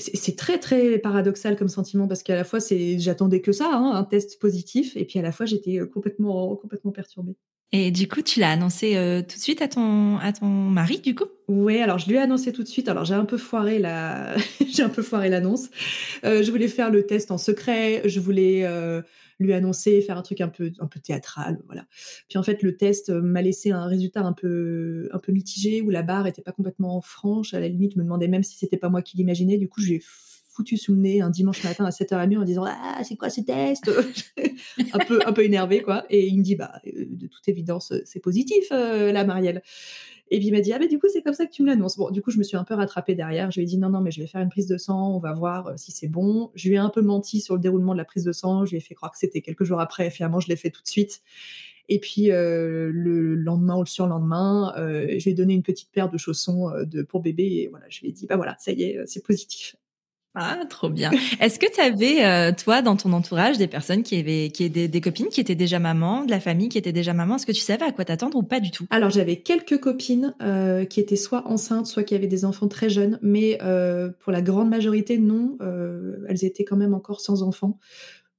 c'est 0.00 0.36
très 0.36 0.58
très 0.58 0.98
paradoxal 0.98 1.56
comme 1.56 1.68
sentiment 1.68 2.08
parce 2.08 2.22
qu'à 2.22 2.34
la 2.34 2.44
fois 2.44 2.60
c'est 2.60 2.98
j'attendais 2.98 3.40
que 3.40 3.52
ça, 3.52 3.70
hein, 3.72 3.92
un 3.94 4.04
test 4.04 4.40
positif, 4.40 4.96
et 4.96 5.04
puis 5.04 5.18
à 5.18 5.22
la 5.22 5.32
fois 5.32 5.46
j'étais 5.46 5.78
euh, 5.78 5.86
complètement 5.86 6.56
complètement 6.56 6.92
perturbée. 6.92 7.36
Et 7.72 7.92
du 7.92 8.08
coup, 8.08 8.20
tu 8.20 8.40
l'as 8.40 8.50
annoncé 8.50 8.96
euh, 8.96 9.22
tout 9.22 9.36
de 9.36 9.42
suite 9.42 9.62
à 9.62 9.68
ton 9.68 10.18
à 10.18 10.32
ton 10.32 10.46
mari, 10.46 10.98
du 10.98 11.14
coup? 11.14 11.26
Oui, 11.46 11.78
alors 11.78 11.98
je 11.98 12.08
lui 12.08 12.16
ai 12.16 12.18
annoncé 12.18 12.52
tout 12.52 12.64
de 12.64 12.68
suite. 12.68 12.88
Alors 12.88 13.04
j'ai 13.04 13.14
un 13.14 13.24
peu 13.24 13.38
foiré 13.38 13.78
la 13.78 14.34
j'ai 14.68 14.82
un 14.82 14.88
peu 14.88 15.02
foiré 15.02 15.28
l'annonce. 15.28 15.68
Euh, 16.24 16.42
je 16.42 16.50
voulais 16.50 16.68
faire 16.68 16.90
le 16.90 17.06
test 17.06 17.30
en 17.30 17.38
secret. 17.38 18.02
Je 18.06 18.18
voulais 18.18 18.66
lui 19.40 19.52
annoncer, 19.52 20.00
faire 20.02 20.18
un 20.18 20.22
truc 20.22 20.40
un 20.40 20.48
peu, 20.48 20.70
un 20.78 20.86
peu 20.86 21.00
théâtral, 21.00 21.60
voilà. 21.66 21.86
Puis 22.28 22.38
en 22.38 22.42
fait, 22.42 22.62
le 22.62 22.76
test 22.76 23.10
euh, 23.10 23.20
m'a 23.20 23.42
laissé 23.42 23.70
un 23.70 23.86
résultat 23.86 24.20
un 24.20 24.32
peu, 24.32 25.08
un 25.12 25.18
peu 25.18 25.32
mitigé, 25.32 25.80
où 25.80 25.90
la 25.90 26.02
barre 26.02 26.26
était 26.26 26.42
pas 26.42 26.52
complètement 26.52 27.00
franche. 27.00 27.54
À 27.54 27.60
la 27.60 27.68
limite, 27.68 27.94
je 27.94 27.98
me 27.98 28.04
demandais 28.04 28.28
même 28.28 28.42
si 28.42 28.56
c'était 28.56 28.76
pas 28.76 28.90
moi 28.90 29.02
qui 29.02 29.16
l'imaginais. 29.16 29.56
Du 29.56 29.68
coup, 29.68 29.80
je 29.80 29.86
lui 29.88 29.94
ai 29.96 30.02
foutu 30.50 30.76
sous 30.76 30.92
le 30.92 31.00
nez 31.00 31.20
un 31.20 31.30
dimanche 31.30 31.64
matin 31.64 31.84
à 31.84 31.90
7h30 31.90 32.38
en 32.38 32.44
disant 32.44 32.64
ah 32.66 33.00
c'est 33.04 33.16
quoi 33.16 33.30
ce 33.30 33.40
test? 33.40 33.90
Un 34.92 34.98
peu 34.98 35.20
un 35.24 35.32
peu 35.32 35.44
énervé 35.44 35.80
quoi 35.80 36.04
et 36.10 36.26
il 36.26 36.38
me 36.38 36.42
dit 36.42 36.56
bah 36.56 36.80
euh, 36.86 37.06
de 37.08 37.26
toute 37.28 37.48
évidence 37.48 37.94
c'est 38.04 38.20
positif 38.20 38.66
euh, 38.72 39.12
la 39.12 39.24
Marielle 39.24 39.62
et 40.30 40.38
puis 40.38 40.48
il 40.48 40.52
m'a 40.52 40.60
dit, 40.60 40.72
ah 40.72 40.78
ben 40.78 40.88
du 40.88 40.98
coup, 41.00 41.08
c'est 41.12 41.22
comme 41.22 41.34
ça 41.34 41.44
que 41.44 41.50
tu 41.50 41.62
me 41.62 41.66
l'annonces. 41.66 41.96
Bon, 41.96 42.10
du 42.10 42.22
coup, 42.22 42.30
je 42.30 42.38
me 42.38 42.44
suis 42.44 42.56
un 42.56 42.62
peu 42.62 42.74
rattrapée 42.74 43.16
derrière. 43.16 43.50
Je 43.50 43.58
lui 43.58 43.64
ai 43.64 43.66
dit, 43.66 43.78
non, 43.78 43.90
non, 43.90 44.00
mais 44.00 44.12
je 44.12 44.20
vais 44.20 44.28
faire 44.28 44.40
une 44.40 44.48
prise 44.48 44.68
de 44.68 44.76
sang, 44.76 45.16
on 45.16 45.18
va 45.18 45.32
voir 45.32 45.66
euh, 45.66 45.72
si 45.76 45.90
c'est 45.90 46.06
bon. 46.06 46.52
Je 46.54 46.68
lui 46.68 46.76
ai 46.76 46.78
un 46.78 46.88
peu 46.88 47.02
menti 47.02 47.40
sur 47.40 47.54
le 47.54 47.60
déroulement 47.60 47.92
de 47.92 47.98
la 47.98 48.04
prise 48.04 48.22
de 48.22 48.30
sang. 48.30 48.64
Je 48.64 48.70
lui 48.70 48.76
ai 48.76 48.80
fait 48.80 48.94
croire 48.94 49.10
que 49.10 49.18
c'était 49.18 49.40
quelques 49.40 49.64
jours 49.64 49.80
après. 49.80 50.08
Finalement, 50.10 50.38
je 50.38 50.48
l'ai 50.48 50.56
fait 50.56 50.70
tout 50.70 50.82
de 50.82 50.88
suite. 50.88 51.22
Et 51.88 51.98
puis 51.98 52.30
euh, 52.30 52.90
le 52.92 53.34
lendemain 53.34 53.76
ou 53.76 53.80
le 53.80 53.86
surlendemain, 53.86 54.72
euh, 54.76 55.06
je 55.18 55.24
lui 55.24 55.32
ai 55.32 55.34
donné 55.34 55.54
une 55.54 55.64
petite 55.64 55.90
paire 55.90 56.08
de 56.08 56.16
chaussons 56.16 56.70
de, 56.84 57.02
pour 57.02 57.20
bébé. 57.20 57.44
Et 57.44 57.68
voilà, 57.68 57.86
je 57.88 58.00
lui 58.00 58.10
ai 58.10 58.12
dit, 58.12 58.26
bah 58.26 58.36
voilà, 58.36 58.54
ça 58.60 58.70
y 58.70 58.84
est, 58.84 59.00
c'est 59.06 59.24
positif. 59.24 59.74
Ah, 60.36 60.60
trop 60.68 60.88
bien. 60.88 61.10
Est-ce 61.40 61.58
que 61.58 61.66
tu 61.72 61.80
avais, 61.80 62.24
euh, 62.24 62.52
toi, 62.52 62.82
dans 62.82 62.94
ton 62.96 63.12
entourage, 63.12 63.58
des 63.58 63.66
personnes 63.66 64.04
qui 64.04 64.16
avaient, 64.16 64.50
qui 64.50 64.70
des, 64.70 64.86
des, 64.86 65.00
copines 65.00 65.26
qui 65.26 65.40
étaient 65.40 65.56
déjà 65.56 65.80
maman, 65.80 66.24
de 66.24 66.30
la 66.30 66.38
famille 66.38 66.68
qui 66.68 66.78
était 66.78 66.92
déjà 66.92 67.12
maman? 67.12 67.34
Est-ce 67.34 67.46
que 67.46 67.52
tu 67.52 67.60
savais 67.60 67.84
à 67.84 67.90
quoi 67.90 68.04
t'attendre 68.04 68.38
ou 68.38 68.44
pas 68.44 68.60
du 68.60 68.70
tout? 68.70 68.86
Alors, 68.90 69.10
j'avais 69.10 69.36
quelques 69.36 69.80
copines 69.80 70.34
euh, 70.40 70.84
qui 70.84 71.00
étaient 71.00 71.16
soit 71.16 71.48
enceintes, 71.48 71.86
soit 71.86 72.04
qui 72.04 72.14
avaient 72.14 72.28
des 72.28 72.44
enfants 72.44 72.68
très 72.68 72.88
jeunes, 72.88 73.18
mais 73.22 73.58
euh, 73.62 74.10
pour 74.20 74.30
la 74.30 74.40
grande 74.40 74.70
majorité, 74.70 75.18
non. 75.18 75.58
elles 76.28 76.44
étaient 76.44 76.64
quand 76.64 76.76
même 76.76 76.94
encore 76.94 77.20
sans 77.20 77.42
enfants. 77.42 77.78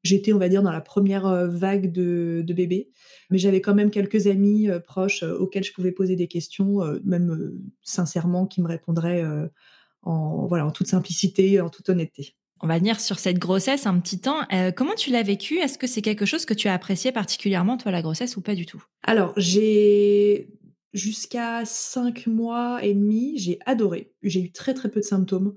J'étais, 0.03 0.31
on 0.31 0.39
va 0.39 0.48
dire, 0.48 0.63
dans 0.63 0.71
la 0.71 0.81
première 0.81 1.27
vague 1.48 1.91
de, 1.91 2.41
de 2.43 2.53
bébés, 2.53 2.89
mais 3.29 3.38
j'avais 3.38 3.60
quand 3.60 3.75
même 3.75 3.91
quelques 3.91 4.27
amis 4.27 4.69
proches 4.86 5.24
auxquels 5.24 5.63
je 5.63 5.74
pouvais 5.74 5.91
poser 5.91 6.15
des 6.15 6.27
questions, 6.27 6.79
même 7.03 7.51
sincèrement, 7.83 8.48
qui 8.48 8.62
me 8.62 8.67
répondraient 8.67 9.24
en, 10.03 10.46
voilà, 10.48 10.65
en 10.65 10.72
toute 10.72 10.88
simplicité, 10.88 11.62
en 11.62 11.70
toute 11.70 11.89
honnêteté. 11.89 12.36
On 12.63 12.67
va 12.67 12.77
venir 12.77 13.00
sur 13.00 13.17
cette 13.17 13.39
grossesse 13.39 13.88
un 13.88 14.00
petit 14.00 14.20
temps. 14.20 14.41
Euh, 14.53 14.72
comment 14.72 14.93
tu 14.93 15.10
l'as 15.10 15.24
vécue? 15.24 15.58
Est-ce 15.58 15.79
que 15.79 15.88
c'est 15.88 16.03
quelque 16.03 16.25
chose 16.25 16.46
que 16.46 16.53
tu 16.53 16.67
as 16.67 16.74
apprécié 16.74 17.12
particulièrement, 17.12 17.75
toi, 17.77 17.91
la 17.91 18.03
grossesse, 18.03 18.38
ou 18.38 18.41
pas 18.41 18.53
du 18.53 18.67
tout? 18.67 18.84
Alors, 19.03 19.34
j'ai 19.36 20.48
jusqu'à 20.93 21.65
cinq 21.65 22.27
mois 22.27 22.84
et 22.84 22.93
demi, 22.93 23.38
j'ai 23.38 23.58
adoré. 23.65 24.13
J'ai 24.22 24.41
eu 24.41 24.51
très 24.51 24.75
très 24.75 24.89
peu 24.89 25.00
de 25.00 25.05
symptômes. 25.05 25.55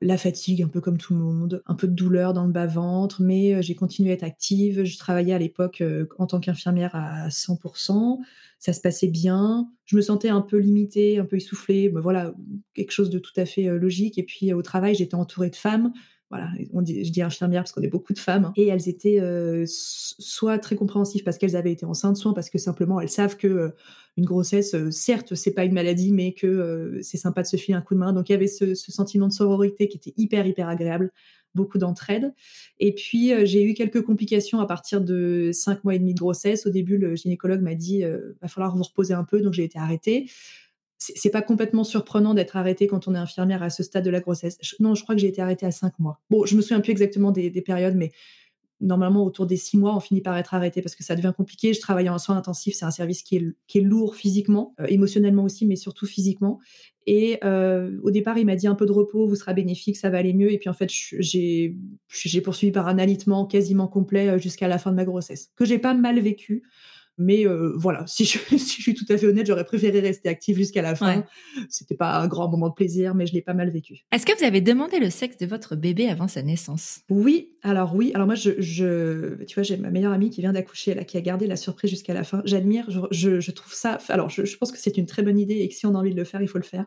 La 0.00 0.16
fatigue, 0.16 0.62
un 0.62 0.68
peu 0.68 0.80
comme 0.80 0.98
tout 0.98 1.14
le 1.14 1.20
monde, 1.20 1.62
un 1.66 1.74
peu 1.74 1.88
de 1.88 1.94
douleur 1.94 2.32
dans 2.32 2.44
le 2.44 2.52
bas-ventre, 2.52 3.22
mais 3.22 3.54
euh, 3.54 3.62
j'ai 3.62 3.74
continué 3.74 4.10
à 4.10 4.14
être 4.14 4.24
active. 4.24 4.84
Je 4.84 4.98
travaillais 4.98 5.32
à 5.32 5.38
l'époque 5.38 5.80
euh, 5.80 6.06
en 6.18 6.26
tant 6.26 6.40
qu'infirmière 6.40 6.94
à 6.94 7.28
100% 7.28 8.18
ça 8.58 8.72
se 8.72 8.80
passait 8.80 9.08
bien. 9.08 9.68
Je 9.84 9.96
me 9.96 10.00
sentais 10.00 10.28
un 10.28 10.40
peu 10.40 10.56
limitée, 10.56 11.18
un 11.18 11.24
peu 11.24 11.36
essoufflée. 11.36 11.88
Ben 11.88 12.00
voilà, 12.00 12.34
quelque 12.74 12.90
chose 12.90 13.10
de 13.10 13.18
tout 13.18 13.32
à 13.36 13.44
fait 13.44 13.68
euh, 13.68 13.78
logique. 13.78 14.18
Et 14.18 14.22
puis 14.22 14.52
au 14.52 14.62
travail, 14.62 14.94
j'étais 14.94 15.14
entourée 15.14 15.50
de 15.50 15.56
femmes. 15.56 15.92
voilà, 16.30 16.50
on 16.72 16.82
dit, 16.82 17.04
je 17.04 17.12
dis 17.12 17.22
infirmières 17.22 17.62
parce 17.62 17.72
qu'on 17.72 17.82
est 17.82 17.88
beaucoup 17.88 18.12
de 18.12 18.18
femmes, 18.18 18.46
hein. 18.46 18.52
et 18.56 18.66
elles 18.66 18.88
étaient 18.88 19.22
soit 19.66 20.58
très 20.58 20.74
compréhensives 20.74 21.22
parce 21.22 21.38
qu'elles 21.38 21.54
avaient 21.54 21.72
été 21.72 21.86
enceintes, 21.86 22.16
soit 22.16 22.34
parce 22.34 22.50
que 22.50 22.58
simplement 22.58 23.00
elles 23.00 23.08
savent 23.08 23.36
que 23.36 23.72
une 24.16 24.24
grossesse, 24.24 24.74
certes, 24.90 25.34
c'est 25.34 25.52
pas 25.52 25.64
une 25.64 25.74
maladie, 25.74 26.10
mais 26.10 26.32
que 26.32 26.98
c'est 27.02 27.18
sympa 27.18 27.42
de 27.42 27.46
se 27.46 27.56
filer 27.56 27.76
un 27.76 27.82
coup 27.82 27.94
de 27.94 28.00
main. 28.00 28.12
Donc 28.12 28.28
il 28.28 28.32
y 28.32 28.34
avait 28.34 28.48
ce, 28.48 28.74
sentiment 28.74 29.28
de 29.28 29.32
sororité 29.32 29.88
qui 29.88 29.98
était 29.98 30.14
hyper 30.16 30.46
hyper 30.46 30.68
agréable 30.68 31.12
beaucoup 31.54 31.78
d'entraide. 31.78 32.34
Et 32.78 32.94
puis, 32.94 33.32
euh, 33.32 33.44
j'ai 33.44 33.62
eu 33.62 33.74
quelques 33.74 34.02
complications 34.02 34.60
à 34.60 34.66
partir 34.66 35.00
de 35.00 35.50
cinq 35.52 35.84
mois 35.84 35.94
et 35.94 35.98
demi 35.98 36.14
de 36.14 36.18
grossesse. 36.18 36.66
Au 36.66 36.70
début, 36.70 36.98
le 36.98 37.16
gynécologue 37.16 37.60
m'a 37.60 37.74
dit, 37.74 38.04
euh, 38.04 38.36
va 38.42 38.48
falloir 38.48 38.76
vous 38.76 38.82
reposer 38.82 39.14
un 39.14 39.24
peu, 39.24 39.40
donc 39.40 39.54
j'ai 39.54 39.64
été 39.64 39.78
arrêtée. 39.78 40.30
C'est 40.98 41.30
pas 41.30 41.42
complètement 41.42 41.84
surprenant 41.84 42.32
d'être 42.32 42.56
arrêtée 42.56 42.86
quand 42.86 43.06
on 43.06 43.14
est 43.14 43.18
infirmière 43.18 43.62
à 43.62 43.68
ce 43.68 43.82
stade 43.82 44.02
de 44.02 44.08
la 44.08 44.20
grossesse. 44.20 44.56
non, 44.80 44.94
je 44.94 45.02
crois 45.02 45.14
que 45.14 45.20
j'ai 45.20 45.28
été 45.28 45.42
arrêtée 45.42 45.66
à 45.66 45.70
cinq 45.70 45.98
mois. 45.98 46.20
Bon, 46.30 46.46
je 46.46 46.56
me 46.56 46.62
souviens 46.62 46.80
plus 46.80 46.90
exactement 46.90 47.32
des 47.32 47.50
périodes, 47.60 47.96
mais 47.96 48.12
normalement, 48.80 49.24
autour 49.24 49.46
des 49.46 49.56
six 49.56 49.76
mois, 49.78 49.96
on 49.96 50.00
finit 50.00 50.20
par 50.20 50.36
être 50.36 50.54
arrêté 50.54 50.82
parce 50.82 50.94
que 50.94 51.02
ça 51.02 51.14
devient 51.14 51.32
compliqué. 51.36 51.72
Je 51.72 51.80
travaille 51.80 52.08
en 52.08 52.18
soins 52.18 52.36
intensifs, 52.36 52.74
c'est 52.74 52.84
un 52.84 52.90
service 52.90 53.22
qui 53.22 53.36
est, 53.36 53.54
qui 53.66 53.78
est 53.78 53.82
lourd 53.82 54.14
physiquement, 54.14 54.74
euh, 54.80 54.86
émotionnellement 54.88 55.44
aussi, 55.44 55.66
mais 55.66 55.76
surtout 55.76 56.06
physiquement. 56.06 56.58
Et 57.06 57.38
euh, 57.44 57.98
au 58.02 58.10
départ, 58.10 58.36
il 58.36 58.46
m'a 58.46 58.56
dit 58.56 58.66
un 58.66 58.74
peu 58.74 58.84
de 58.84 58.92
repos, 58.92 59.26
vous 59.26 59.36
sera 59.36 59.52
bénéfique, 59.52 59.96
ça 59.96 60.10
va 60.10 60.18
aller 60.18 60.34
mieux. 60.34 60.52
Et 60.52 60.58
puis 60.58 60.68
en 60.68 60.74
fait, 60.74 60.90
j'ai 60.90 61.74
poursuivi 62.42 62.72
par 62.72 62.88
un 62.88 62.98
alitement 62.98 63.46
quasiment 63.46 63.88
complet 63.88 64.28
euh, 64.28 64.38
jusqu'à 64.38 64.68
la 64.68 64.78
fin 64.78 64.90
de 64.90 64.96
ma 64.96 65.04
grossesse, 65.04 65.50
que 65.56 65.64
j'ai 65.64 65.78
pas 65.78 65.94
mal 65.94 66.18
vécu. 66.20 66.62
Mais 67.18 67.46
euh, 67.46 67.72
voilà, 67.76 68.04
si 68.06 68.24
je, 68.24 68.38
si 68.58 68.76
je, 68.76 68.82
suis 68.82 68.94
tout 68.94 69.06
à 69.08 69.16
fait 69.16 69.26
honnête, 69.26 69.46
j'aurais 69.46 69.64
préféré 69.64 70.00
rester 70.00 70.28
active 70.28 70.56
jusqu'à 70.56 70.82
la 70.82 70.94
fin. 70.94 71.24
C'était 71.68 71.94
pas 71.94 72.18
un 72.18 72.26
grand 72.26 72.48
moment 72.48 72.68
de 72.68 72.74
plaisir, 72.74 73.14
mais 73.14 73.26
je 73.26 73.32
l'ai 73.32 73.42
pas 73.42 73.54
mal 73.54 73.70
vécu. 73.70 74.04
Est-ce 74.12 74.26
que 74.26 74.36
vous 74.36 74.44
avez 74.44 74.60
demandé 74.60 74.98
le 74.98 75.10
sexe 75.10 75.38
de 75.38 75.46
votre 75.46 75.76
bébé 75.76 76.08
avant 76.08 76.28
sa 76.28 76.42
naissance? 76.42 77.00
Oui, 77.08 77.52
alors 77.62 77.94
oui. 77.94 78.12
Alors 78.14 78.26
moi, 78.26 78.34
je, 78.34 78.60
je 78.60 79.42
tu 79.44 79.54
vois, 79.54 79.62
j'ai 79.62 79.76
ma 79.76 79.90
meilleure 79.90 80.12
amie 80.12 80.30
qui 80.30 80.40
vient 80.40 80.52
d'accoucher, 80.52 80.94
là, 80.94 81.04
qui 81.04 81.16
a 81.16 81.20
gardé 81.20 81.46
la 81.46 81.56
surprise 81.56 81.90
jusqu'à 81.90 82.14
la 82.14 82.24
fin. 82.24 82.42
J'admire, 82.44 82.86
je, 83.10 83.40
je, 83.40 83.50
trouve 83.50 83.72
ça. 83.72 83.98
Alors, 84.08 84.28
je, 84.28 84.44
je 84.44 84.56
pense 84.58 84.72
que 84.72 84.78
c'est 84.78 84.96
une 84.96 85.06
très 85.06 85.22
bonne 85.22 85.38
idée 85.38 85.56
et 85.56 85.68
que 85.68 85.74
si 85.74 85.86
on 85.86 85.94
a 85.94 85.98
envie 85.98 86.12
de 86.12 86.16
le 86.16 86.24
faire, 86.24 86.42
il 86.42 86.48
faut 86.48 86.58
le 86.58 86.64
faire. 86.64 86.86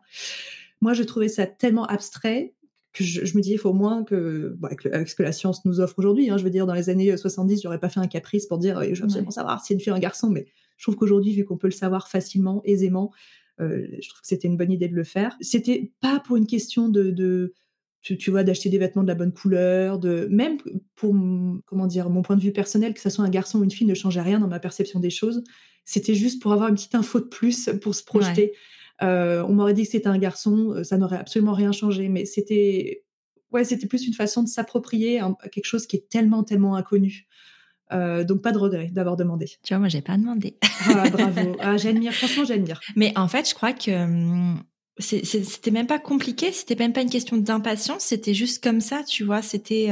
Moi, 0.82 0.94
je 0.94 1.04
trouvais 1.04 1.28
ça 1.28 1.46
tellement 1.46 1.86
abstrait 1.86 2.54
que 3.00 3.04
je, 3.04 3.36
me 3.36 3.42
dis, 3.42 3.54
il 3.54 3.58
faut 3.58 3.70
au 3.70 3.74
moins 3.74 4.04
que, 4.04 4.56
avec 4.92 5.10
ce 5.10 5.16
que 5.16 5.24
la 5.24 5.32
science 5.32 5.66
nous 5.66 5.80
offre 5.80 5.96
aujourd'hui, 5.98 6.30
hein, 6.30 6.38
je 6.38 6.44
veux 6.44 6.50
dire, 6.50 6.66
dans 6.66 6.74
les 6.74 6.90
années 6.90 7.16
70, 7.16 7.62
j'aurais 7.64 7.80
pas 7.80 7.90
fait 7.90 8.00
un 8.00 8.08
caprice 8.08 8.46
pour 8.46 8.58
dire, 8.58 8.82
je 8.84 9.00
veux 9.00 9.06
absolument 9.06 9.32
savoir 9.32 9.62
si 9.62 9.68
c'est 9.68 9.74
une 9.74 9.80
fille 9.80 9.92
ou 9.92 9.96
un 9.96 10.00
garçon, 10.00 10.30
mais 10.30 10.48
je 10.78 10.86
trouve 10.86 10.96
qu'aujourd'hui, 10.96 11.34
vu 11.34 11.46
qu'on 11.46 11.58
peut 11.58 11.68
le 11.68 11.72
savoir 11.72 12.08
facilement, 12.08 12.62
aisément, 12.64 13.12
euh, 13.60 13.86
je 14.02 14.08
trouve 14.08 14.22
que 14.22 14.28
c'était 14.28 14.48
une 14.48 14.58
bonne 14.58 14.72
idée 14.72 14.88
de 14.88 14.96
le 14.96 15.04
faire. 15.04 15.36
C'était 15.42 15.92
pas 16.02 16.20
pour 16.20 16.38
une 16.38 16.48
question 16.48 16.90
de, 16.90 17.12
de 17.12 17.54
tu, 18.02 18.32
vois, 18.32 18.44
d'acheter 18.44 18.70
des 18.70 18.78
vêtements 18.78 19.04
de 19.04 19.10
la 19.10 19.16
bonne 19.16 19.34
couleur, 19.34 20.00
de 20.00 20.28
même 20.32 20.58
pour 20.96 21.14
comment 21.66 21.88
dire 21.88 22.10
mon 22.10 22.22
point 22.22 22.38
de 22.38 22.42
vue 22.42 22.54
personnel, 22.54 22.94
que 22.94 23.02
ce 23.02 23.10
soit 23.10 23.26
un 23.26 23.30
garçon 23.30 23.60
ou 23.60 23.64
une 23.64 23.72
fille 23.72 23.88
ne 23.88 23.94
changeait 23.94 24.22
rien 24.22 24.40
dans 24.40 24.48
ma 24.48 24.60
perception 24.60 25.02
des 25.02 25.10
choses. 25.10 25.44
C'était 25.84 26.16
juste 26.16 26.42
pour 26.42 26.54
avoir 26.54 26.70
une 26.70 26.76
petite 26.76 26.96
info 26.96 27.20
de 27.20 27.26
plus 27.26 27.70
pour 27.82 27.96
se 27.96 28.04
projeter. 28.04 28.54
Euh, 29.02 29.44
on 29.48 29.54
m'aurait 29.54 29.74
dit 29.74 29.84
que 29.84 29.92
c'était 29.92 30.08
un 30.08 30.18
garçon, 30.18 30.74
euh, 30.74 30.84
ça 30.84 30.98
n'aurait 30.98 31.18
absolument 31.18 31.54
rien 31.54 31.72
changé, 31.72 32.10
mais 32.10 32.26
c'était 32.26 33.04
ouais, 33.52 33.64
c'était 33.64 33.88
plus 33.88 34.06
une 34.06 34.14
façon 34.14 34.44
de 34.44 34.48
s'approprier 34.48 35.22
quelque 35.52 35.66
chose 35.66 35.88
qui 35.88 35.96
est 35.96 36.10
tellement 36.10 36.44
tellement 36.44 36.76
inconnu. 36.76 37.28
Euh, 37.92 38.24
donc 38.24 38.42
pas 38.44 38.52
de 38.52 38.60
regret 38.60 38.90
d'avoir 38.92 39.16
demandé. 39.16 39.48
Tu 39.64 39.74
vois, 39.74 39.80
moi 39.80 39.88
j'ai 39.88 40.02
pas 40.02 40.18
demandé. 40.18 40.58
ah, 40.88 41.10
bravo. 41.10 41.56
Ah, 41.60 41.78
j'admire, 41.78 42.14
franchement 42.14 42.44
j'admire. 42.46 42.80
Mais 42.96 43.18
en 43.18 43.28
fait, 43.28 43.50
je 43.50 43.56
crois 43.56 43.74
que 43.74 43.92
hum, 43.92 44.62
c'était 45.00 45.72
même 45.72 45.88
pas 45.88 45.98
compliqué, 45.98 46.52
c'était 46.52 46.76
même 46.76 46.94
pas 46.94 47.02
une 47.02 47.10
question 47.10 47.38
d'impatience, 47.38 48.04
c'était 48.04 48.34
juste 48.34 48.62
comme 48.62 48.82
ça, 48.82 49.04
tu 49.04 49.24
vois, 49.24 49.42
c'était 49.42 49.90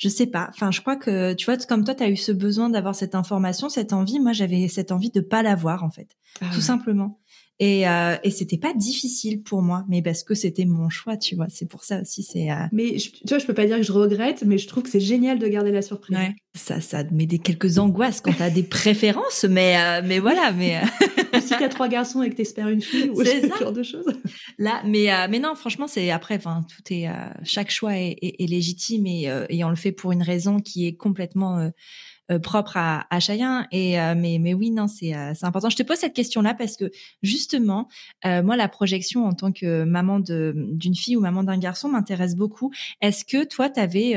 je 0.00 0.08
sais 0.08 0.26
pas. 0.26 0.48
Enfin, 0.48 0.70
je 0.70 0.80
crois 0.80 0.96
que 0.96 1.34
tu 1.34 1.44
vois, 1.44 1.58
comme 1.58 1.84
toi, 1.84 1.94
tu 1.94 2.02
as 2.02 2.08
eu 2.08 2.16
ce 2.16 2.32
besoin 2.32 2.70
d'avoir 2.70 2.94
cette 2.94 3.14
information, 3.14 3.68
cette 3.68 3.92
envie. 3.92 4.18
Moi, 4.18 4.32
j'avais 4.32 4.66
cette 4.66 4.92
envie 4.92 5.10
de 5.10 5.20
pas 5.20 5.42
l'avoir 5.42 5.84
en 5.84 5.90
fait, 5.90 6.16
ah 6.40 6.46
tout 6.54 6.62
simplement. 6.62 7.20
Et, 7.62 7.86
euh, 7.86 8.16
et 8.24 8.30
c'était 8.30 8.56
pas 8.56 8.72
difficile 8.72 9.42
pour 9.42 9.60
moi, 9.60 9.84
mais 9.86 10.00
parce 10.00 10.22
que 10.22 10.34
c'était 10.34 10.64
mon 10.64 10.88
choix, 10.88 11.18
tu 11.18 11.36
vois. 11.36 11.44
C'est 11.50 11.68
pour 11.68 11.84
ça 11.84 12.00
aussi. 12.00 12.22
C'est. 12.22 12.50
Euh... 12.50 12.54
Mais 12.72 12.96
tu 12.96 13.12
vois, 13.28 13.38
je 13.38 13.44
peux 13.44 13.52
pas 13.52 13.66
dire 13.66 13.76
que 13.76 13.82
je 13.82 13.92
regrette, 13.92 14.44
mais 14.46 14.56
je 14.56 14.66
trouve 14.66 14.82
que 14.84 14.88
c'est 14.88 14.98
génial 14.98 15.38
de 15.38 15.46
garder 15.46 15.70
la 15.70 15.82
surprise. 15.82 16.16
Ouais. 16.16 16.34
Ça, 16.54 16.80
ça 16.80 17.04
met 17.12 17.26
des 17.26 17.38
quelques 17.38 17.78
angoisses 17.78 18.22
quand 18.22 18.32
t'as 18.32 18.48
des 18.48 18.62
préférences, 18.80 19.44
mais 19.44 19.76
euh, 19.76 20.00
mais 20.02 20.20
voilà, 20.20 20.52
mais. 20.52 20.78
Euh, 20.78 21.40
si 21.42 21.50
t'as 21.50 21.68
trois 21.68 21.88
garçons 21.88 22.22
et 22.22 22.30
que 22.30 22.36
t'espères 22.36 22.68
une 22.68 22.80
fille, 22.80 23.10
ou 23.10 23.22
ce 23.24 23.58
genre 23.60 23.72
de 23.72 23.82
choses. 23.82 24.06
Là, 24.56 24.82
mais 24.86 25.12
euh, 25.12 25.26
mais 25.28 25.38
non, 25.38 25.54
franchement, 25.54 25.86
c'est 25.86 26.10
après. 26.10 26.36
Enfin, 26.36 26.64
tout 26.66 26.94
est 26.94 27.08
chaque 27.42 27.70
choix 27.70 27.94
est, 27.94 28.16
est, 28.22 28.42
est 28.42 28.46
légitime 28.46 29.06
et, 29.06 29.30
et 29.50 29.64
on 29.64 29.68
le 29.68 29.76
fait 29.76 29.92
pour 29.92 30.12
une 30.12 30.22
raison 30.22 30.60
qui 30.60 30.86
est 30.86 30.94
complètement 30.94 31.58
euh, 31.58 31.70
propre 32.38 32.76
à, 32.76 33.06
à 33.10 33.20
chacun. 33.20 33.66
Et 33.72 34.00
euh, 34.00 34.14
mais 34.16 34.38
mais 34.38 34.54
oui, 34.54 34.70
non, 34.70 34.86
c'est 34.86 35.14
euh, 35.14 35.32
c'est 35.34 35.46
important. 35.46 35.70
Je 35.70 35.76
te 35.76 35.82
pose 35.82 35.96
cette 35.96 36.14
question-là 36.14 36.54
parce 36.54 36.76
que 36.76 36.90
justement, 37.22 37.88
moi, 38.24 38.56
la 38.56 38.68
projection 38.68 39.24
en 39.24 39.32
tant 39.32 39.52
que 39.52 39.84
maman 39.84 40.20
de 40.20 40.54
d'une 40.56 40.94
fille 40.94 41.16
ou 41.16 41.20
maman 41.20 41.42
d'un 41.42 41.58
garçon 41.58 41.88
m'intéresse 41.88 42.36
beaucoup. 42.36 42.70
Est-ce 43.00 43.24
que 43.24 43.44
toi, 43.44 43.68
t'avais, 43.68 44.14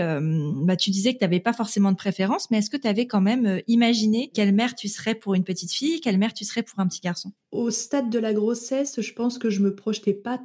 bah, 0.63 0.75
tu 0.75 0.91
disais 0.91 1.13
que 1.13 1.19
t'avais 1.19 1.39
pas 1.39 1.53
forcément 1.53 1.91
de 1.91 1.97
préférence, 1.97 2.51
mais 2.51 2.59
est-ce 2.59 2.69
que 2.69 2.77
tu 2.77 2.87
avais 2.87 3.07
quand 3.07 3.21
même 3.21 3.61
imaginé 3.67 4.31
quelle 4.33 4.53
mère 4.53 4.75
tu 4.75 4.87
serais 4.87 5.15
pour 5.15 5.35
une 5.35 5.43
petite 5.43 5.71
fille, 5.71 6.01
quelle 6.01 6.17
mère 6.17 6.33
tu 6.33 6.45
serais 6.45 6.63
pour 6.63 6.79
un 6.79 6.87
petit 6.87 7.01
garçon? 7.01 7.31
Au 7.51 7.71
stade 7.71 8.09
de 8.09 8.19
la 8.19 8.33
grossesse, 8.33 9.01
je 9.01 9.13
pense 9.13 9.37
que 9.37 9.49
je 9.49 9.61
me 9.61 9.75
projetais 9.75 10.13
pas 10.13 10.41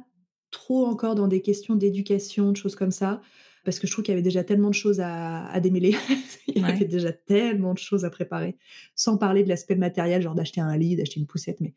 trop 0.51 0.85
encore 0.85 1.15
dans 1.15 1.27
des 1.27 1.41
questions 1.41 1.75
d'éducation, 1.75 2.51
de 2.51 2.57
choses 2.57 2.75
comme 2.75 2.91
ça 2.91 3.21
parce 3.63 3.79
que 3.79 3.87
je 3.87 3.91
trouve 3.91 4.03
qu'il 4.03 4.11
y 4.11 4.15
avait 4.15 4.23
déjà 4.23 4.43
tellement 4.43 4.69
de 4.69 4.75
choses 4.75 4.99
à, 5.01 5.59
démêler. 5.59 5.95
Il 6.47 6.61
y 6.61 6.65
avait 6.65 6.85
déjà 6.85 7.11
tellement 7.11 7.73
de 7.73 7.79
choses 7.79 8.05
à 8.05 8.09
préparer, 8.09 8.57
sans 8.95 9.17
parler 9.17 9.43
de 9.43 9.49
l'aspect 9.49 9.75
matériel, 9.75 10.21
genre 10.21 10.35
d'acheter 10.35 10.61
un 10.61 10.75
lit, 10.77 10.95
d'acheter 10.95 11.19
une 11.19 11.27
poussette. 11.27 11.59
Mais 11.61 11.73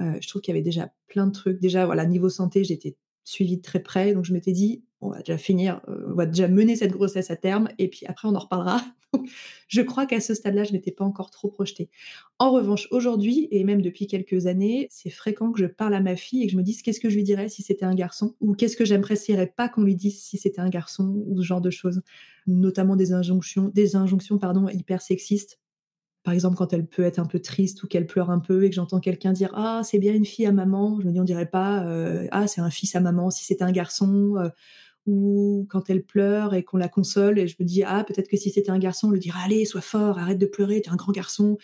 euh, 0.00 0.18
je 0.20 0.28
trouve 0.28 0.42
qu'il 0.42 0.52
y 0.52 0.56
avait 0.56 0.64
déjà 0.64 0.92
plein 1.08 1.26
de 1.26 1.32
trucs. 1.32 1.60
Déjà, 1.60 1.86
voilà, 1.86 2.06
niveau 2.06 2.28
santé, 2.28 2.64
j'étais 2.64 2.96
suivie 3.24 3.56
de 3.56 3.62
très 3.62 3.80
près, 3.80 4.14
donc 4.14 4.24
je 4.24 4.32
m'étais 4.32 4.52
dit, 4.52 4.84
on 5.00 5.10
va 5.10 5.18
déjà 5.18 5.36
finir, 5.36 5.80
euh, 5.88 6.08
on 6.10 6.14
va 6.14 6.26
déjà 6.26 6.48
mener 6.48 6.76
cette 6.76 6.92
grossesse 6.92 7.30
à 7.30 7.36
terme, 7.36 7.68
et 7.78 7.88
puis 7.88 8.06
après 8.06 8.28
on 8.28 8.34
en 8.34 8.38
reparlera. 8.38 8.80
je 9.68 9.82
crois 9.82 10.06
qu'à 10.06 10.20
ce 10.20 10.34
stade-là, 10.34 10.64
je 10.64 10.72
n'étais 10.72 10.92
pas 10.92 11.04
encore 11.04 11.30
trop 11.30 11.48
projetée. 11.48 11.90
En 12.38 12.50
revanche, 12.52 12.88
aujourd'hui, 12.90 13.48
et 13.50 13.64
même 13.64 13.82
depuis 13.82 14.06
quelques 14.06 14.46
années, 14.46 14.88
c'est 14.90 15.10
fréquent 15.10 15.52
que 15.52 15.60
je 15.60 15.66
parle 15.66 15.94
à 15.94 16.00
ma 16.00 16.16
fille 16.16 16.42
et 16.42 16.46
que 16.46 16.52
je 16.52 16.56
me 16.56 16.62
dise 16.62 16.82
qu'est-ce 16.82 17.00
que 17.00 17.10
je 17.10 17.16
lui 17.16 17.24
dirais 17.24 17.48
si 17.48 17.62
c'était 17.62 17.84
un 17.84 17.94
garçon, 17.94 18.34
ou 18.40 18.54
qu'est-ce 18.54 18.76
que 18.76 18.84
j'apprécierais 18.84 19.52
pas 19.56 19.68
qu'on 19.68 19.82
lui 19.82 19.94
dise 19.96 20.20
si 20.22 20.38
c'était 20.38 20.60
un 20.60 20.68
garçon, 20.68 21.22
ou 21.26 21.40
ce 21.40 21.46
genre 21.46 21.60
de 21.60 21.70
choses. 21.70 22.02
Notamment 22.46 22.96
des 22.96 23.12
injonctions, 23.12 23.70
des 23.74 23.96
injonctions 23.96 24.38
pardon, 24.38 24.68
hyper 24.68 25.02
sexistes. 25.02 25.58
Par 26.26 26.34
exemple, 26.34 26.56
quand 26.56 26.72
elle 26.72 26.86
peut 26.88 27.04
être 27.04 27.20
un 27.20 27.24
peu 27.24 27.38
triste 27.38 27.84
ou 27.84 27.86
qu'elle 27.86 28.08
pleure 28.08 28.30
un 28.30 28.40
peu 28.40 28.64
et 28.64 28.68
que 28.68 28.74
j'entends 28.74 28.98
quelqu'un 28.98 29.32
dire 29.32 29.52
Ah, 29.54 29.82
c'est 29.84 30.00
bien 30.00 30.12
une 30.12 30.24
fille 30.24 30.44
à 30.46 30.50
maman, 30.50 30.98
je 31.00 31.06
me 31.06 31.12
dis 31.12 31.20
on 31.20 31.24
dirait 31.24 31.48
pas 31.48 31.84
euh, 31.86 32.26
Ah, 32.32 32.48
c'est 32.48 32.60
un 32.60 32.70
fils 32.70 32.96
à 32.96 33.00
maman 33.00 33.30
si 33.30 33.44
c'était 33.44 33.62
un 33.62 33.70
garçon. 33.70 34.34
Euh, 34.36 34.48
ou 35.06 35.66
quand 35.70 35.88
elle 35.90 36.02
pleure 36.02 36.54
et 36.54 36.62
qu'on 36.62 36.76
la 36.76 36.88
console 36.88 37.38
et 37.38 37.48
je 37.48 37.56
me 37.60 37.64
dis 37.64 37.82
ah 37.84 38.04
peut-être 38.04 38.28
que 38.28 38.36
si 38.36 38.50
c'était 38.50 38.70
un 38.70 38.78
garçon 38.78 39.08
on 39.08 39.10
lui 39.10 39.20
dirait 39.20 39.38
allez 39.44 39.64
sois 39.64 39.80
fort 39.80 40.18
arrête 40.18 40.38
de 40.38 40.46
pleurer 40.46 40.80
tu 40.82 40.88
es 40.88 40.92
un 40.92 40.96
grand 40.96 41.12
garçon. 41.12 41.58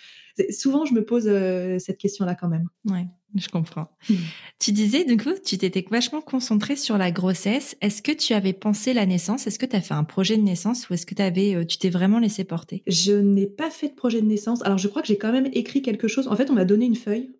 Souvent 0.50 0.84
je 0.84 0.94
me 0.94 1.04
pose 1.04 1.24
euh, 1.26 1.78
cette 1.78 1.98
question 1.98 2.24
là 2.24 2.34
quand 2.34 2.48
même. 2.48 2.68
Ouais 2.86 3.06
je 3.34 3.48
comprends. 3.48 3.88
Mmh. 4.10 4.14
tu 4.58 4.72
disais 4.72 5.04
du 5.04 5.16
coup 5.16 5.30
tu 5.44 5.56
t'étais 5.56 5.84
vachement 5.90 6.20
concentrée 6.20 6.76
sur 6.76 6.98
la 6.98 7.10
grossesse. 7.10 7.76
Est-ce 7.80 8.02
que 8.02 8.12
tu 8.12 8.34
avais 8.34 8.52
pensé 8.52 8.92
la 8.92 9.06
naissance? 9.06 9.46
Est-ce 9.46 9.58
que 9.58 9.66
tu 9.66 9.76
as 9.76 9.80
fait 9.80 9.94
un 9.94 10.04
projet 10.04 10.36
de 10.36 10.42
naissance 10.42 10.88
ou 10.88 10.94
est-ce 10.94 11.06
que 11.06 11.20
avais, 11.22 11.54
euh, 11.54 11.64
tu 11.64 11.78
t'es 11.78 11.90
vraiment 11.90 12.18
laissé 12.18 12.44
porter? 12.44 12.82
Je 12.86 13.12
n'ai 13.12 13.46
pas 13.46 13.70
fait 13.70 13.88
de 13.88 13.94
projet 13.94 14.20
de 14.20 14.26
naissance. 14.26 14.62
Alors 14.62 14.78
je 14.78 14.88
crois 14.88 15.02
que 15.02 15.08
j'ai 15.08 15.18
quand 15.18 15.32
même 15.32 15.48
écrit 15.52 15.82
quelque 15.82 16.08
chose. 16.08 16.28
En 16.28 16.36
fait 16.36 16.50
on 16.50 16.54
m'a 16.54 16.64
donné 16.64 16.84
une 16.86 16.96
feuille 16.96 17.30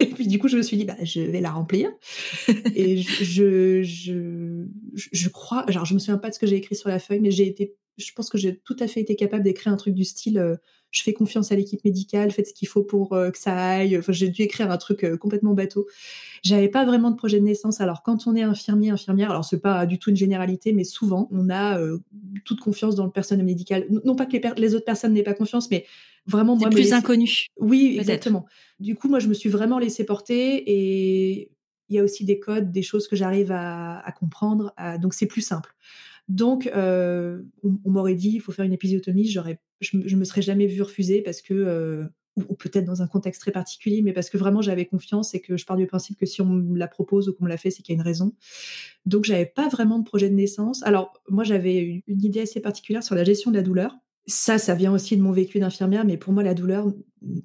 Et 0.00 0.06
puis 0.06 0.26
du 0.26 0.38
coup, 0.38 0.48
je 0.48 0.56
me 0.56 0.62
suis 0.62 0.76
dit, 0.76 0.84
bah, 0.84 0.96
je 1.02 1.20
vais 1.20 1.40
la 1.40 1.50
remplir. 1.50 1.90
et 2.74 2.98
je, 2.98 3.82
je, 3.82 4.66
je, 4.94 5.28
crois, 5.28 5.64
genre, 5.68 5.84
je 5.84 5.94
me 5.94 5.98
souviens 5.98 6.18
pas 6.18 6.28
de 6.28 6.34
ce 6.34 6.38
que 6.38 6.46
j'ai 6.46 6.56
écrit 6.56 6.76
sur 6.76 6.88
la 6.88 6.98
feuille, 6.98 7.20
mais 7.20 7.30
j'ai 7.30 7.46
été, 7.46 7.74
je 8.00 8.12
pense 8.12 8.28
que 8.28 8.38
j'ai 8.38 8.56
tout 8.56 8.76
à 8.80 8.86
fait 8.86 9.00
été 9.00 9.16
capable 9.16 9.42
d'écrire 9.42 9.72
un 9.72 9.76
truc 9.76 9.94
du 9.94 10.04
style, 10.04 10.38
euh, 10.38 10.56
je 10.90 11.02
fais 11.02 11.12
confiance 11.12 11.52
à 11.52 11.56
l'équipe 11.56 11.84
médicale, 11.84 12.32
faites 12.32 12.48
ce 12.48 12.54
qu'il 12.54 12.66
faut 12.66 12.82
pour 12.82 13.12
euh, 13.12 13.30
que 13.30 13.38
ça 13.38 13.56
aille. 13.56 13.96
Enfin, 13.96 14.12
j'ai 14.12 14.28
dû 14.28 14.42
écrire 14.42 14.70
un 14.70 14.76
truc 14.76 15.04
euh, 15.04 15.16
complètement 15.16 15.54
bateau. 15.54 15.86
J'avais 16.42 16.68
pas 16.68 16.84
vraiment 16.84 17.10
de 17.10 17.16
projet 17.16 17.38
de 17.38 17.44
naissance. 17.44 17.80
Alors, 17.80 18.02
quand 18.02 18.26
on 18.26 18.34
est 18.34 18.42
infirmier, 18.42 18.90
infirmière, 18.90 19.30
alors 19.30 19.44
c'est 19.44 19.60
pas 19.60 19.86
du 19.86 19.98
tout 19.98 20.10
une 20.10 20.16
généralité, 20.16 20.72
mais 20.72 20.84
souvent, 20.84 21.28
on 21.30 21.48
a 21.50 21.78
toute 22.44 22.60
confiance 22.60 22.94
dans 22.94 23.04
le 23.04 23.10
personnel 23.10 23.44
médical. 23.44 23.86
Non 24.04 24.16
pas 24.16 24.26
que 24.26 24.36
les, 24.36 24.42
les 24.56 24.74
autres 24.74 24.84
personnes 24.84 25.12
n'aient 25.12 25.22
pas 25.22 25.34
confiance, 25.34 25.70
mais 25.70 25.84
vraiment 26.26 26.56
moi 26.56 26.70
plus 26.70 26.92
inconnu. 26.92 27.46
Oui, 27.58 27.96
exactement. 27.98 28.46
Du 28.80 28.94
coup, 28.94 29.08
moi 29.08 29.18
je 29.18 29.28
me 29.28 29.34
suis 29.34 29.50
vraiment 29.50 29.78
laissée 29.78 30.04
porter 30.04 30.56
et 30.66 31.50
il 31.90 31.96
y 31.96 31.98
a 31.98 32.04
aussi 32.04 32.24
des 32.24 32.38
codes, 32.38 32.72
des 32.72 32.82
choses 32.82 33.06
que 33.08 33.16
j'arrive 33.16 33.52
à, 33.52 34.14
comprendre, 34.18 34.72
donc 35.00 35.12
c'est 35.12 35.26
plus 35.26 35.42
simple. 35.42 35.74
Donc, 36.30 36.70
euh, 36.76 37.42
on, 37.64 37.90
m'aurait 37.90 38.14
dit, 38.14 38.30
il 38.34 38.40
faut 38.40 38.52
faire 38.52 38.64
une 38.64 38.72
épisiotomie, 38.72 39.26
je, 39.26 39.40
je, 39.80 40.16
me 40.16 40.24
serais 40.24 40.42
jamais 40.42 40.68
vue 40.68 40.82
refuser 40.82 41.22
parce 41.22 41.42
que, 41.42 41.54
euh, 41.54 42.04
ou, 42.36 42.54
peut-être 42.54 42.84
dans 42.84 43.02
un 43.02 43.08
contexte 43.08 43.40
très 43.40 43.50
particulier, 43.50 44.00
mais 44.00 44.12
parce 44.12 44.30
que 44.30 44.38
vraiment 44.38 44.62
j'avais 44.62 44.86
confiance 44.86 45.34
et 45.34 45.40
que 45.40 45.56
je 45.56 45.66
pars 45.66 45.76
du 45.76 45.88
principe 45.88 46.20
que 46.20 46.26
si 46.26 46.40
on 46.40 46.46
me 46.46 46.78
la 46.78 46.86
propose 46.86 47.28
ou 47.28 47.34
qu'on 47.34 47.46
me 47.46 47.48
l'a 47.48 47.56
fait, 47.56 47.72
c'est 47.72 47.82
qu'il 47.82 47.96
y 47.96 47.98
a 47.98 48.00
une 48.00 48.06
raison. 48.06 48.32
Donc 49.06 49.24
j'avais 49.24 49.44
pas 49.44 49.68
vraiment 49.68 49.98
de 49.98 50.04
projet 50.04 50.30
de 50.30 50.36
naissance. 50.36 50.84
Alors 50.84 51.20
moi 51.28 51.42
j'avais 51.42 52.04
une 52.06 52.24
idée 52.24 52.42
assez 52.42 52.60
particulière 52.60 53.02
sur 53.02 53.16
la 53.16 53.24
gestion 53.24 53.50
de 53.50 53.56
la 53.56 53.62
douleur. 53.62 53.96
Ça, 54.28 54.58
ça 54.58 54.76
vient 54.76 54.92
aussi 54.92 55.16
de 55.16 55.22
mon 55.22 55.32
vécu 55.32 55.58
d'infirmière, 55.58 56.04
mais 56.04 56.16
pour 56.16 56.32
moi 56.32 56.44
la 56.44 56.54
douleur, 56.54 56.92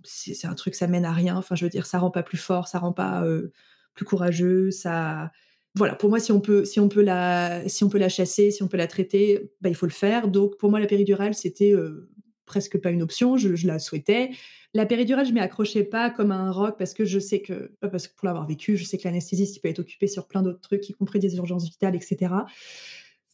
c'est 0.04 0.46
un 0.46 0.54
truc, 0.54 0.76
ça 0.76 0.86
mène 0.86 1.06
à 1.06 1.12
rien. 1.12 1.36
Enfin, 1.36 1.56
je 1.56 1.66
veux 1.66 1.72
dire, 1.72 1.88
ça 1.88 1.98
rend 1.98 2.12
pas 2.12 2.22
plus 2.22 2.38
fort, 2.38 2.68
ça 2.68 2.78
rend 2.78 2.94
pas 2.94 3.26
euh, 3.26 3.52
plus 3.96 4.06
courageux, 4.06 4.70
ça 4.70 5.32
voilà, 5.76 5.96
pour 5.96 6.10
moi, 6.10 6.20
si 6.20 6.32
on 6.32 6.40
peut, 6.40 6.64
si 6.64 6.80
on 6.80 6.88
peut 6.88 7.02
la, 7.02 7.68
si 7.68 7.84
on 7.84 7.90
peut 7.90 7.98
la 7.98 8.08
chasser, 8.08 8.50
si 8.50 8.64
on 8.64 8.68
peut 8.68 8.78
la 8.78 8.88
traiter, 8.88 9.52
bah, 9.60 9.70
il 9.70 9.76
faut 9.76 9.86
le 9.86 9.92
faire. 9.92 10.30
Donc, 10.30 10.58
pour 10.58 10.70
moi, 10.70 10.80
la 10.80 10.88
péridurale, 10.88 11.34
c'était 11.34 11.74
euh, 11.74 12.10
presque 12.46 12.80
pas 12.80 12.92
une 12.92 13.02
option. 13.02 13.36
Je, 13.36 13.68
la 13.68 13.78
souhaitais. 13.78 14.32
La 14.74 14.86
péridurale, 14.86 15.26
je 15.26 15.34
m'y 15.34 15.42
accrochais 15.42 15.84
pas 15.84 16.10
comme 16.10 16.32
un 16.32 16.50
roc 16.52 16.76
parce 16.78 16.94
que 16.94 17.04
je 17.04 17.20
sais 17.20 17.42
que, 17.42 17.74
parce 17.82 18.08
que 18.08 18.16
pour 18.16 18.26
l'avoir 18.26 18.48
vécu, 18.48 18.78
je 18.78 18.86
sais 18.86 18.98
que 18.98 19.04
l'anesthésiste, 19.04 19.62
peut 19.62 19.68
être 19.68 19.80
occupé 19.80 20.08
sur 20.08 20.28
plein 20.28 20.42
d'autres 20.42 20.62
trucs, 20.62 20.88
y 20.90 20.94
compris 20.94 21.20
des 21.20 21.36
urgences 21.36 21.66
vitales, 21.66 21.96
etc. 21.96 22.34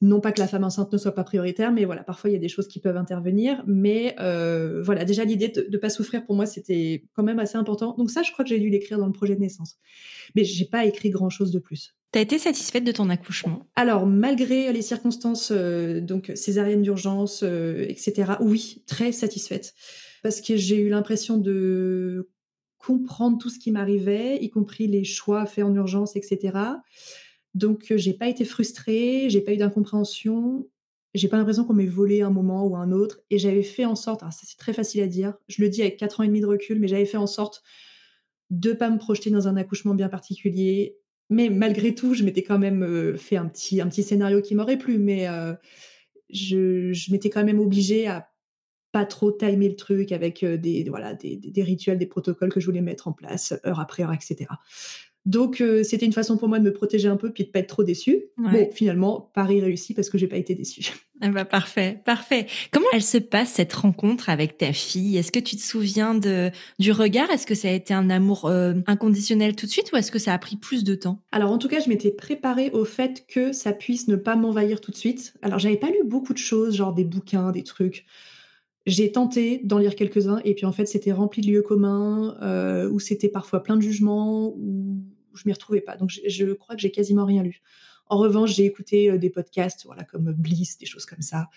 Non 0.02 0.20
pas 0.20 0.32
que 0.32 0.40
la 0.40 0.48
femme 0.48 0.64
enceinte 0.64 0.92
ne 0.92 0.98
soit 0.98 1.14
pas 1.14 1.24
prioritaire, 1.24 1.72
mais 1.72 1.86
voilà, 1.86 2.04
parfois 2.04 2.32
il 2.32 2.34
y 2.34 2.36
a 2.36 2.40
des 2.40 2.50
choses 2.50 2.68
qui 2.68 2.80
peuvent 2.80 2.98
intervenir. 2.98 3.64
Mais 3.68 4.16
euh, 4.20 4.82
voilà, 4.84 5.06
déjà 5.06 5.26
l'idée 5.26 5.50
de 5.50 5.68
ne 5.72 5.78
pas 5.78 5.92
souffrir 5.92 6.26
pour 6.26 6.36
moi, 6.36 6.48
c'était 6.48 7.04
quand 7.14 7.22
même 7.22 7.38
assez 7.38 7.58
important. 7.58 7.96
Donc 7.98 8.10
ça, 8.10 8.24
je 8.24 8.32
crois 8.32 8.44
que 8.44 8.50
j'ai 8.50 8.60
dû 8.60 8.70
l'écrire 8.70 8.98
dans 8.98 9.06
le 9.06 9.12
projet 9.12 9.36
de 9.36 9.42
naissance. 9.42 9.78
Mais 10.36 10.44
j'ai 10.44 10.66
pas 10.66 10.86
écrit 10.86 11.12
grand 11.12 11.30
chose 11.30 11.52
de 11.52 11.60
plus. 11.60 11.96
T'as 12.12 12.22
été 12.22 12.38
satisfaite 12.38 12.84
de 12.84 12.92
ton 12.92 13.10
accouchement? 13.10 13.66
Alors, 13.76 14.06
malgré 14.06 14.72
les 14.74 14.82
circonstances, 14.82 15.52
euh, 15.52 16.02
donc 16.02 16.32
césarienne 16.36 16.82
d'urgence, 16.82 17.42
euh, 17.44 17.86
etc., 17.88 18.34
oui, 18.42 18.84
très 18.86 19.12
satisfaite 19.12 19.74
parce 20.22 20.42
que 20.42 20.56
j'ai 20.56 20.78
eu 20.78 20.90
l'impression 20.90 21.38
de 21.38 22.30
comprendre 22.78 23.38
tout 23.38 23.50
ce 23.50 23.60
qui 23.60 23.72
m'arrivait, 23.72 24.38
y 24.42 24.50
compris 24.50 24.88
les 24.88 25.04
choix 25.04 25.46
faits 25.46 25.64
en 25.64 25.74
urgence, 25.74 26.16
etc. 26.16 26.58
Donc, 27.54 27.92
euh, 27.92 27.98
j'ai 27.98 28.14
pas 28.14 28.28
été 28.28 28.46
frustrée, 28.46 29.30
j'ai 29.30 29.42
pas 29.42 29.54
eu 29.54 29.58
d'incompréhension, 29.58 30.68
j'ai 31.14 31.28
pas 31.28 31.38
l'impression 31.38 31.64
qu'on 31.64 31.74
m'ait 31.74 31.86
volé 31.86 32.22
un 32.22 32.30
moment 32.30 32.66
ou 32.66 32.76
un 32.76 32.92
autre, 32.92 33.20
et 33.30 33.38
j'avais 33.38 33.64
fait 33.64 33.86
en 33.86 33.96
sorte, 33.96 34.24
alors 34.24 34.34
ça 34.34 34.44
c'est 34.46 34.58
très 34.58 34.74
facile 34.74 35.02
à 35.02 35.08
dire, 35.08 35.34
je 35.48 35.62
le 35.62 35.70
dis 35.70 35.82
avec 35.82 35.98
4 35.98 36.22
ans 36.22 36.24
et 36.24 36.28
demi 36.28 36.42
de 36.42 36.46
recul, 36.46 36.80
mais 36.80 36.88
j'avais 36.88 37.06
fait 37.06 37.18
en 37.18 37.28
sorte 37.28 37.62
de 38.50 38.74
pas 38.74 38.90
me 38.90 38.98
projeter 38.98 39.30
dans 39.30 39.48
un 39.48 39.58
accouchement 39.58 39.94
bien 39.94 40.10
particulier, 40.10 40.98
mais 41.32 41.50
malgré 41.50 41.96
tout, 41.96 42.14
je 42.14 42.24
m'étais 42.24 42.44
quand 42.44 42.60
même 42.60 42.84
euh, 42.84 43.16
fait 43.16 43.38
un 43.38 43.48
petit, 43.48 44.04
scénario 44.04 44.42
qui 44.42 44.54
m'aurait 44.54 44.78
plu, 44.78 45.00
mais 45.00 45.30
euh, 45.30 45.54
je, 46.30 47.12
m'étais 47.12 47.30
quand 47.30 47.46
même 47.46 47.60
obligée 47.60 48.06
à 48.06 48.28
pas 48.92 49.06
trop 49.06 49.32
timer 49.32 49.70
le 49.70 49.78
truc 49.78 50.12
avec 50.12 50.44
euh, 50.44 50.58
des, 50.58 50.84
rituels, 51.64 51.98
des 51.98 52.06
protocoles 52.06 52.52
que 52.52 52.60
je 52.60 52.66
voulais 52.66 52.82
mettre 52.82 53.08
en 53.08 53.14
place 53.14 53.54
heure 53.66 53.80
après 53.80 54.04
heure, 54.04 54.12
etc. 54.12 54.48
Donc 55.26 55.62
euh, 55.62 55.84
c'était 55.84 56.06
une 56.06 56.14
façon 56.14 56.38
pour 56.38 56.48
moi 56.48 56.58
de 56.58 56.64
me 56.64 56.74
protéger 56.74 57.08
un 57.08 57.16
peu 57.16 57.32
puis 57.32 57.44
de 57.44 57.50
pas 57.50 57.60
être 57.60 57.68
trop 57.68 57.84
déçue. 57.84 58.24
Bon, 58.38 58.70
finalement, 58.72 59.32
Paris 59.36 59.62
réussit 59.62 59.96
parce 59.96 60.10
que 60.10 60.18
j'ai 60.18 60.28
pas 60.28 60.38
été 60.38 60.56
déçue. 60.56 60.94
Ah 61.22 61.30
bah 61.34 61.46
parfait, 61.46 62.02
parfait. 62.04 62.48
Comment 62.72 62.88
elle 62.94 63.04
se 63.04 63.20
passe 63.20 63.52
cette 63.52 63.74
rencontre 63.74 64.30
avec 64.30 64.58
ta 64.58 64.74
fille? 64.74 65.18
Est-ce 65.18 65.32
que 65.32 65.40
tu 65.40 65.56
te 65.56 65.62
souviens 65.62 66.16
de 66.16 66.50
du 66.80 66.92
regard? 66.92 67.30
Est-ce 67.30 67.46
que 67.46 67.54
ça 67.54 67.68
a 67.68 67.72
été 67.72 67.94
un 67.94 68.10
amour 68.10 68.46
euh, 68.46 68.74
inconditionnel 68.88 69.56
tout 69.56 69.68
de 69.68 69.72
suite 69.72 69.92
ou 69.94 69.98
est-ce 69.98 70.12
que 70.12 70.20
ça 70.20 70.34
a 70.34 70.38
pris 70.40 70.56
plus 70.56 70.84
de 70.84 70.96
temps? 70.96 71.20
Alors 71.32 71.52
en 71.52 71.60
tout 71.60 71.68
cas, 71.68 71.80
je 71.80 71.90
m'étais 71.90 72.12
préparée 72.12 72.72
au 72.72 72.84
fait 72.84 73.26
que 73.28 73.54
ça 73.54 73.74
puisse 73.74 74.08
ne 74.08 74.16
pas 74.16 74.36
m'envahir 74.36 74.82
tout 74.82 74.92
de 74.92 74.98
suite. 74.98 75.34
Alors 75.44 75.60
j'avais 75.60 75.78
pas 75.78 75.90
lu 75.90 76.04
beaucoup 76.04 76.34
de 76.34 76.40
choses, 76.40 76.76
genre 76.76 76.94
des 76.94 77.06
bouquins, 77.06 77.52
des 77.52 77.64
trucs. 77.64 78.06
J'ai 78.88 79.12
tenté 79.12 79.62
d'en 79.64 79.78
lire 79.78 79.96
quelques-uns 79.96 80.42
et 80.44 80.56
puis 80.56 80.66
en 80.66 80.72
fait 80.72 80.86
c'était 80.86 81.12
rempli 81.12 81.42
de 81.42 81.48
lieux 81.48 81.62
communs 81.62 82.36
euh, 82.42 82.90
où 82.90 83.00
c'était 83.00 83.30
parfois 83.30 83.62
plein 83.62 83.76
de 83.76 83.82
jugements 83.82 84.56
où 84.58 85.04
je 85.36 85.44
m'y 85.46 85.54
retrouvais 85.54 85.82
pas. 85.82 85.98
Donc 85.98 86.10
je, 86.10 86.54
crois 86.54 86.76
que 86.76 86.82
j'ai 86.82 86.92
quasiment 86.92 87.26
rien 87.26 87.44
lu. 87.44 87.62
En 88.08 88.18
revanche, 88.18 88.56
j'ai 88.56 88.66
écouté 88.66 89.10
euh, 89.10 89.18
des 89.18 89.30
podcasts, 89.30 89.86
voilà 89.86 90.04
comme 90.04 90.34
Bliss, 90.34 90.78
des 90.80 90.88
choses 90.88 91.06
comme 91.06 91.22
ça, 91.22 91.48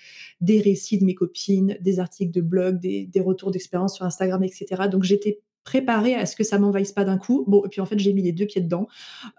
des 0.41 0.61
récits 0.61 0.99
de 0.99 1.05
mes 1.05 1.15
copines, 1.15 1.79
des 1.81 1.99
articles 1.99 2.31
de 2.31 2.43
blog, 2.43 2.79
des, 2.79 3.11
retours 3.21 3.51
d'expérience 3.51 3.97
sur 3.97 4.05
Instagram, 4.05 4.45
etc. 4.45 4.83
Donc 4.91 5.03
j'étais 5.03 5.41
préparée 5.65 6.15
à 6.15 6.27
ce 6.27 6.37
que 6.37 6.45
ça 6.45 6.59
m'envahisse 6.59 6.93
pas 6.93 7.05
d'un 7.05 7.17
coup. 7.17 7.45
Bon, 7.49 7.65
et 7.65 7.71
puis 7.71 7.81
en 7.81 7.87
fait 7.87 7.99
j'ai 7.99 8.13
mis 8.13 8.23
les 8.23 8.33
deux 8.33 8.47
pieds 8.47 8.61
dedans. 8.61 8.87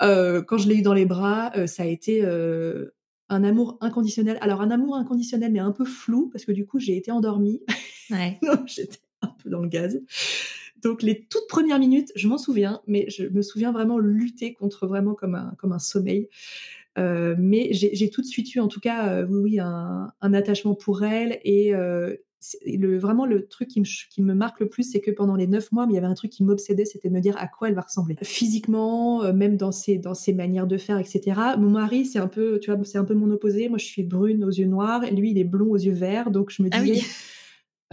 Euh, 0.01 0.41
quand 0.41 0.57
je 0.57 0.67
l'ai 0.67 0.77
eu 0.77 0.81
dans 0.81 0.95
les 0.95 1.05
bras, 1.05 1.53
ça 1.67 1.83
a 1.83 1.85
été 1.85 2.21
un 3.29 3.43
amour 3.43 3.77
inconditionnel. 3.81 4.37
Alors 4.41 4.61
un 4.61 4.71
amour 4.71 4.95
inconditionnel, 4.95 5.51
mais 5.51 5.59
un 5.59 5.71
peu 5.71 5.85
flou, 5.85 6.29
parce 6.31 6.45
que 6.45 6.51
du 6.51 6.65
coup, 6.65 6.79
j'ai 6.79 6.95
été 6.95 7.11
endormie. 7.11 7.61
Ouais. 8.09 8.39
J'étais 8.65 8.99
un 9.21 9.27
peu 9.41 9.49
dans 9.49 9.61
le 9.61 9.67
gaz. 9.67 10.01
Donc 10.81 11.01
les 11.01 11.25
toutes 11.25 11.47
premières 11.47 11.79
minutes, 11.79 12.11
je 12.15 12.27
m'en 12.27 12.37
souviens, 12.37 12.81
mais 12.85 13.09
je 13.09 13.25
me 13.25 13.41
souviens 13.41 13.71
vraiment 13.71 13.97
lutter 13.97 14.53
contre 14.53 14.85
vraiment 14.87 15.15
comme 15.15 15.35
un, 15.35 15.53
comme 15.57 15.71
un 15.71 15.79
sommeil. 15.79 16.29
Euh, 16.97 17.35
mais 17.37 17.69
j'ai 17.73 18.09
tout 18.09 18.21
de 18.21 18.25
suite 18.25 18.53
eu, 18.55 18.59
en 18.59 18.67
tout 18.67 18.79
cas, 18.79 19.09
euh, 19.09 19.25
oui, 19.27 19.39
oui, 19.41 19.59
un, 19.59 20.13
un, 20.21 20.33
attachement 20.33 20.75
pour 20.75 21.03
elle 21.03 21.39
et, 21.43 21.75
euh, 21.75 22.15
le, 22.65 22.97
vraiment 22.97 23.25
le 23.25 23.47
truc 23.47 23.69
qui 23.69 23.79
me, 23.79 23.85
qui 24.09 24.21
me 24.21 24.33
marque 24.33 24.59
le 24.59 24.67
plus, 24.67 24.83
c'est 24.83 24.99
que 24.99 25.11
pendant 25.11 25.35
les 25.35 25.47
neuf 25.47 25.71
mois, 25.71 25.85
il 25.89 25.95
y 25.95 25.97
avait 25.97 26.07
un 26.07 26.13
truc 26.13 26.31
qui 26.31 26.43
m'obsédait, 26.43 26.85
c'était 26.85 27.09
de 27.09 27.13
me 27.13 27.19
dire 27.19 27.35
à 27.37 27.47
quoi 27.47 27.69
elle 27.69 27.75
va 27.75 27.81
ressembler. 27.81 28.15
Physiquement, 28.21 29.23
euh, 29.23 29.33
même 29.33 29.57
dans 29.57 29.71
ses, 29.71 29.97
dans 29.97 30.13
ses 30.13 30.33
manières 30.33 30.67
de 30.67 30.77
faire, 30.77 30.97
etc. 30.97 31.39
Mon 31.57 31.69
mari, 31.69 32.05
c'est 32.05 32.19
un 32.19 32.27
peu, 32.27 32.59
tu 32.59 32.71
vois, 32.71 32.83
c'est 32.83 32.97
un 32.97 33.05
peu 33.05 33.13
mon 33.13 33.31
opposé. 33.31 33.69
Moi, 33.69 33.77
je 33.77 33.85
suis 33.85 34.03
brune 34.03 34.43
aux 34.43 34.51
yeux 34.51 34.67
noirs, 34.67 35.03
et 35.03 35.11
lui, 35.11 35.31
il 35.31 35.37
est 35.37 35.43
blond 35.43 35.71
aux 35.71 35.77
yeux 35.77 35.93
verts. 35.93 36.31
Donc, 36.31 36.51
je 36.51 36.61
me 36.61 36.69
ah 36.71 36.81
disais, 36.81 37.01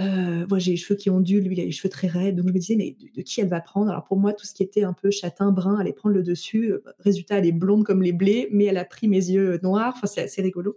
euh, 0.01 0.47
moi, 0.49 0.59
j'ai 0.59 0.73
les 0.73 0.77
cheveux 0.77 0.97
qui 0.97 1.11
ondulent, 1.11 1.45
lui, 1.45 1.57
il 1.57 1.61
a 1.61 1.65
les 1.65 1.73
cheveux 1.73 1.91
très 1.91 2.09
raides. 2.09 2.37
Donc, 2.37 2.49
je 2.49 2.53
me 2.53 2.59
disais, 2.59 2.77
mais 2.77 2.97
de, 3.17 3.23
qui 3.23 3.41
elle 3.41 3.49
va 3.49 3.61
prendre? 3.61 3.91
Alors, 3.91 4.05
pour 4.05 4.19
moi, 4.19 4.33
tout 4.33 4.47
ce 4.47 4.55
qui 4.55 4.63
était 4.63 4.85
un 4.85 4.93
peu 4.93 5.11
châtain, 5.11 5.53
brun, 5.53 5.77
allait 5.79 5.93
prendre 5.93 6.15
le 6.15 6.23
dessus. 6.23 6.75
Résultat, 6.99 7.39
elle 7.39 7.47
est 7.47 7.53
blonde 7.53 7.85
comme 7.85 8.03
les 8.03 8.13
blés, 8.13 8.49
mais 8.53 8.65
elle 8.65 8.79
a 8.79 8.85
pris 8.85 9.09
mes 9.09 9.31
yeux 9.31 9.61
noirs. 9.63 9.95
Enfin, 9.97 10.07
c'est 10.07 10.23
assez 10.23 10.43
rigolo. 10.43 10.77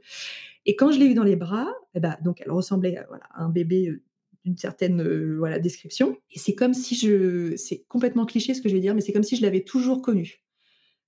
Et 0.66 0.76
quand 0.76 0.92
je 0.92 1.00
l'ai 1.00 1.06
eu 1.06 1.14
dans 1.14 1.24
les 1.24 1.36
bras, 1.36 1.68
eh 1.94 2.00
ben, 2.00 2.18
donc 2.24 2.42
elle 2.42 2.52
ressemblait 2.52 2.98
à, 2.98 3.08
un 3.36 3.50
bébé 3.50 3.90
euh, 3.90 4.02
d'une 4.46 4.58
certaine 4.58 5.02
euh, 5.02 5.60
description. 5.60 6.18
Et 6.32 6.40
c'est 6.40 6.56
comme 6.56 6.74
si 6.74 6.96
je. 6.96 7.56
C'est 7.58 7.84
complètement 7.88 8.26
cliché 8.26 8.54
ce 8.54 8.62
que 8.62 8.70
je 8.70 8.76
vais 8.76 8.80
dire, 8.80 8.96
mais 8.96 9.02
c'est 9.02 9.12
comme 9.12 9.24
si 9.24 9.36
je 9.36 9.42
l'avais 9.42 9.64
toujours 9.64 10.02
connue. 10.02 10.42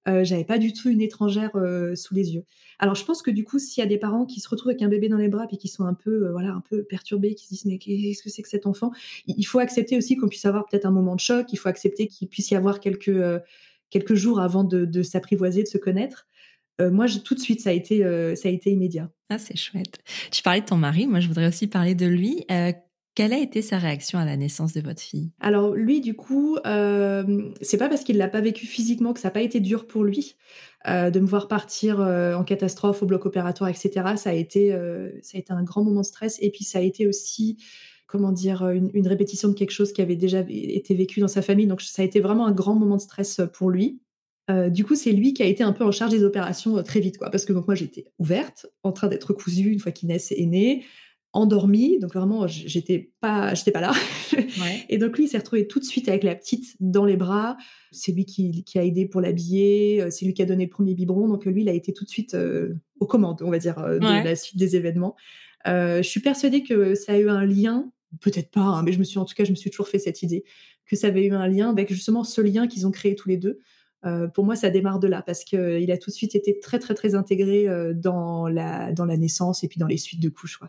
Euh, 0.08 0.24
j'avais 0.24 0.46
pas 0.46 0.58
du 0.58 0.72
tout 0.72 0.90
une 0.90 1.02
étrangère 1.02 1.52
euh, 1.56 1.94
sous 1.96 2.16
les 2.16 2.34
yeux. 2.34 2.46
Alors 2.80 2.96
je 2.96 3.04
pense 3.04 3.22
que 3.22 3.30
du 3.30 3.44
coup, 3.44 3.60
s'il 3.60 3.82
y 3.82 3.86
a 3.86 3.90
des 3.90 3.98
parents 3.98 4.26
qui 4.26 4.40
se 4.40 4.48
retrouvent 4.48 4.70
avec 4.70 4.82
un 4.82 4.88
bébé 4.88 5.10
dans 5.10 5.18
les 5.18 5.28
bras 5.28 5.48
et 5.52 5.58
qui 5.58 5.68
sont 5.68 5.84
un 5.84 5.94
peu, 5.94 6.32
voilà, 6.32 6.54
un 6.54 6.62
peu 6.62 6.84
perturbés, 6.84 7.36
qui 7.36 7.46
se 7.46 7.50
disent 7.50 7.66
mais 7.66 7.78
qu'est-ce 7.78 8.24
que 8.24 8.30
c'est 8.30 8.42
que 8.42 8.48
cet 8.48 8.66
enfant? 8.66 8.92
Il 9.28 9.44
faut 9.44 9.60
accepter 9.60 9.98
aussi 9.98 10.16
qu'on 10.16 10.30
puisse 10.30 10.46
avoir 10.46 10.66
peut-être 10.66 10.86
un 10.86 10.92
moment 10.92 11.16
de 11.16 11.20
choc. 11.20 11.52
Il 11.52 11.58
faut 11.58 11.70
accepter 11.70 12.08
qu'il 12.08 12.30
puisse 12.30 12.50
y 12.52 12.56
avoir 12.56 12.80
quelques 12.80 13.42
quelques 13.90 14.16
jours 14.16 14.40
avant 14.40 14.64
de 14.64 15.04
s'apprivoiser, 15.04 15.64
de 15.64 15.68
se 15.68 15.78
connaître. 15.78 16.28
Euh, 16.80 16.92
moi, 16.92 17.08
tout 17.24 17.36
de 17.36 17.40
suite, 17.40 17.62
ça 17.62 17.72
a 17.72 17.74
été, 17.74 18.04
euh, 18.04 18.36
ça 18.36 18.50
a 18.50 18.52
été 18.52 18.72
immédiat. 18.72 19.10
Ah, 19.30 19.38
c'est 19.38 19.58
chouette. 19.58 20.00
Tu 20.32 20.42
parlais 20.42 20.62
de 20.62 20.66
ton 20.66 20.78
mari. 20.78 21.08
Moi, 21.08 21.20
je 21.20 21.28
voudrais 21.28 21.48
aussi 21.48 21.68
parler 21.68 21.96
de 21.96 22.06
lui. 22.06 22.46
Euh, 22.52 22.72
quelle 23.16 23.34
a 23.34 23.40
été 23.40 23.64
sa 23.64 23.80
réaction 23.80 24.20
à 24.20 24.26
la 24.26 24.38
naissance 24.38 24.74
de 24.74 24.82
votre 24.82 25.02
fille? 25.02 25.32
Alors 25.40 25.74
lui, 25.74 26.02
du 26.02 26.14
coup, 26.14 26.58
c'est 26.64 27.78
pas 27.78 27.90
parce 27.90 28.04
qu'il 28.04 28.18
l'a 28.18 28.28
pas 28.28 28.42
vécu 28.42 28.68
physiquement 28.68 29.12
que 29.12 29.20
ça 29.20 29.30
n'a 29.30 29.32
pas 29.32 29.42
été 29.42 29.60
dur 29.60 29.88
pour 29.88 30.04
lui 30.04 30.36
de 30.86 31.20
me 31.20 31.26
voir 31.26 31.48
partir 31.48 32.00
en 32.00 32.44
catastrophe 32.44 33.02
au 33.02 33.08
bloc 33.08 33.26
opératoire, 33.26 33.72
etc. 33.72 33.90
Ça 34.18 34.30
a 34.30 34.34
été, 34.34 34.70
ça 35.24 35.36
a 35.36 35.40
été 35.40 35.52
un 35.52 35.64
grand 35.64 35.84
moment 35.84 36.02
de 36.02 36.06
stress. 36.06 36.38
Et 36.44 36.52
puis 36.52 36.64
ça 36.64 36.78
a 36.78 36.84
été 36.84 37.08
aussi, 37.08 37.58
comment 38.06 38.32
dire, 38.32 38.70
une, 38.70 38.92
une, 38.94 39.08
répétition 39.08 39.50
de 39.50 39.56
quelque 39.56 39.72
chose 39.72 39.94
qui 39.94 40.04
avait 40.04 40.16
déjà 40.16 40.46
été 40.48 40.94
vécu 40.94 41.20
dans 41.20 41.28
sa 41.28 41.42
famille. 41.42 41.66
Donc 41.66 41.82
ça 41.82 42.04
a 42.04 42.06
été 42.06 42.20
vraiment 42.20 42.46
un 42.46 42.52
grand 42.52 42.76
moment 42.76 42.98
de 42.98 43.02
stress 43.02 43.42
pour 43.52 43.72
lui. 43.72 44.00
Euh, 44.50 44.70
du 44.70 44.86
coup, 44.86 44.96
c'est 44.96 45.12
lui 45.12 45.34
qui 45.34 45.44
a 45.44 45.46
été 45.46 45.64
un 45.64 45.74
peu 45.74 45.84
en 45.84 45.92
charge 45.92 46.12
des 46.12 46.24
opérations 46.24 46.78
euh, 46.78 46.82
très 46.82 47.00
vite, 47.00 47.18
quoi. 47.18 47.30
Parce 47.30 47.46
que 47.46 47.54
donc 47.54 47.68
moi, 47.68 47.76
j'étais 47.76 48.06
ouverte, 48.18 48.68
en 48.84 48.92
train 48.92 49.08
d'être 49.08 49.34
cousue 49.34 49.72
une 49.72 49.80
fois 49.80 49.92
qu'Inès 49.92 50.32
est 50.32 50.46
née, 50.46 50.86
endormie, 51.34 52.00
donc 52.00 52.14
vraiment, 52.14 52.48
j'étais 52.48 53.12
pas, 53.20 53.54
j'étais 53.54 53.72
pas 53.72 53.82
là. 53.82 53.92
Et 54.90 54.98
donc 54.98 55.18
lui, 55.18 55.26
il 55.26 55.28
s'est 55.28 55.38
retrouvé 55.38 55.68
tout 55.68 55.80
de 55.80 55.86
suite 55.86 56.08
avec 56.08 56.24
la 56.24 56.34
petite 56.34 56.76
dans 56.80 57.04
les 57.04 57.18
bras. 57.18 57.58
C'est 57.92 58.14
lui 58.14 58.26
qui, 58.26 58.64
a 58.76 58.84
aidé 58.84 59.06
pour 59.06 59.20
l'habiller, 59.20 60.02
euh, 60.02 60.10
c'est 60.10 60.26
lui 60.26 60.34
qui 60.34 60.42
a 60.42 60.46
donné 60.46 60.64
le 60.64 60.70
premier 60.70 60.96
biberon. 60.96 61.28
Donc 61.28 61.46
lui, 61.46 61.62
il 61.62 61.70
a 61.70 61.74
été 61.74 61.92
tout 61.92 62.06
de 62.06 62.10
suite 62.10 62.36
aux 63.00 63.06
commandes, 63.06 63.42
on 63.42 63.52
va 63.52 63.60
dire, 63.60 63.76
de 63.76 64.00
la 64.00 64.36
suite 64.36 64.58
des 64.58 64.78
événements. 64.78 65.16
je 65.66 66.02
suis 66.04 66.22
persuadée 66.22 66.64
que 66.64 66.96
ça 66.96 67.14
a 67.14 67.18
eu 67.18 67.30
un 67.30 67.46
lien 67.46 67.92
peut-être 68.22 68.52
pas, 68.52 68.62
hein, 68.62 68.84
mais 68.84 68.94
je 68.94 69.00
me 69.00 69.04
suis 69.04 69.20
en 69.20 69.26
tout 69.26 69.36
cas, 69.36 69.44
je 69.44 69.52
me 69.52 69.56
suis 69.56 69.70
toujours 69.70 69.90
fait 69.90 70.00
cette 70.00 70.24
idée 70.24 70.46
que 70.86 70.96
ça 70.96 71.08
avait 71.08 71.26
eu 71.26 71.34
un 71.34 71.48
lien 71.48 71.70
avec 71.70 71.92
justement 71.92 72.24
ce 72.24 72.40
lien 72.40 72.68
qu'ils 72.68 72.88
ont 72.88 72.92
créé 72.92 73.16
tous 73.16 73.28
les 73.28 73.38
deux. 73.38 73.60
Euh, 74.06 74.28
pour 74.28 74.46
moi, 74.46 74.56
ça 74.56 74.70
démarre 74.70 75.00
de 75.00 75.08
là 75.08 75.22
parce 75.22 75.44
qu'il 75.44 75.60
euh, 75.60 75.94
a 75.94 75.98
tout 75.98 76.12
de 76.12 76.16
suite 76.16 76.36
été 76.36 76.60
très 76.60 76.80
très 76.80 76.94
très 76.94 77.16
intégré 77.16 77.68
euh, 77.68 77.94
dans 77.94 78.48
la 78.48 78.92
dans 78.92 79.06
la 79.06 79.18
naissance 79.18 79.64
et 79.64 79.68
puis 79.68 79.80
dans 79.80 79.88
les 79.88 79.98
suites 79.98 80.22
de 80.22 80.30
couches. 80.30 80.60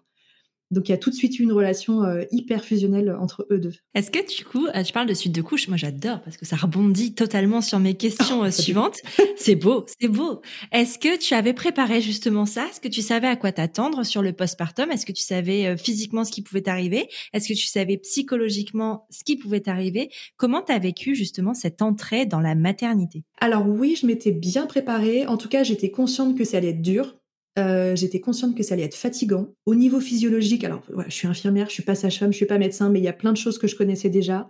Donc 0.70 0.88
il 0.88 0.92
y 0.92 0.94
a 0.94 0.98
tout 0.98 1.10
de 1.10 1.14
suite 1.14 1.38
eu 1.38 1.42
une 1.42 1.52
relation 1.52 2.04
euh, 2.04 2.24
hyper 2.30 2.64
fusionnelle 2.64 3.16
entre 3.18 3.46
eux 3.50 3.58
deux. 3.58 3.72
Est-ce 3.94 4.10
que 4.10 4.18
du 4.36 4.44
coup, 4.44 4.66
euh, 4.66 4.82
tu 4.82 4.92
parles 4.92 5.08
de 5.08 5.14
suite 5.14 5.34
de 5.34 5.40
couches, 5.40 5.68
moi 5.68 5.76
j'adore 5.76 6.20
parce 6.22 6.36
que 6.36 6.44
ça 6.44 6.56
rebondit 6.56 7.14
totalement 7.14 7.60
sur 7.60 7.78
mes 7.78 7.94
questions 7.94 8.40
oh, 8.40 8.44
euh, 8.46 8.50
suivantes. 8.50 8.98
c'est 9.36 9.54
beau, 9.54 9.86
c'est 9.98 10.08
beau. 10.08 10.42
Est-ce 10.72 10.98
que 10.98 11.18
tu 11.18 11.34
avais 11.34 11.54
préparé 11.54 12.00
justement 12.00 12.44
ça? 12.44 12.66
Est-ce 12.68 12.80
que 12.80 12.88
tu 12.88 13.00
savais 13.00 13.28
à 13.28 13.36
quoi 13.36 13.52
t'attendre 13.52 14.04
sur 14.04 14.20
le 14.20 14.32
postpartum? 14.32 14.90
Est-ce 14.90 15.06
que 15.06 15.12
tu 15.12 15.22
savais 15.22 15.76
physiquement 15.76 16.24
ce 16.24 16.32
qui 16.32 16.42
pouvait 16.42 16.62
t'arriver? 16.62 17.08
Est-ce 17.32 17.48
que 17.48 17.54
tu 17.54 17.66
savais 17.66 17.96
psychologiquement 17.96 19.06
ce 19.10 19.24
qui 19.24 19.36
pouvait 19.36 19.60
t'arriver? 19.60 20.10
Comment 20.36 20.62
tu 20.62 20.72
as 20.72 20.78
vécu 20.78 21.14
justement 21.14 21.54
cette 21.54 21.80
entrée 21.80 22.26
dans 22.26 22.40
la 22.40 22.54
maternité? 22.54 23.24
Alors 23.40 23.66
oui, 23.66 23.96
je 24.00 24.06
m'étais 24.06 24.32
bien 24.32 24.66
préparée. 24.66 25.26
En 25.26 25.36
tout 25.36 25.48
cas, 25.48 25.62
j'étais 25.62 25.90
consciente 25.90 26.36
que 26.36 26.44
ça 26.44 26.58
allait 26.58 26.70
être 26.70 26.82
dur 26.82 27.17
euh, 27.58 27.96
j'étais 27.96 28.20
consciente 28.20 28.56
que 28.56 28.62
ça 28.62 28.74
allait 28.74 28.84
être 28.84 28.94
fatigant. 28.94 29.48
Au 29.66 29.74
niveau 29.74 30.00
physiologique, 30.00 30.64
alors 30.64 30.82
je 31.08 31.12
suis 31.12 31.28
infirmière, 31.28 31.68
je 31.68 31.74
suis 31.74 31.82
pas 31.82 31.94
sage-femme, 31.94 32.32
je 32.32 32.36
suis 32.36 32.46
pas 32.46 32.58
médecin, 32.58 32.88
mais 32.90 33.00
il 33.00 33.04
y 33.04 33.08
a 33.08 33.12
plein 33.12 33.32
de 33.32 33.36
choses 33.36 33.58
que 33.58 33.66
je 33.66 33.76
connaissais 33.76 34.08
déjà, 34.08 34.48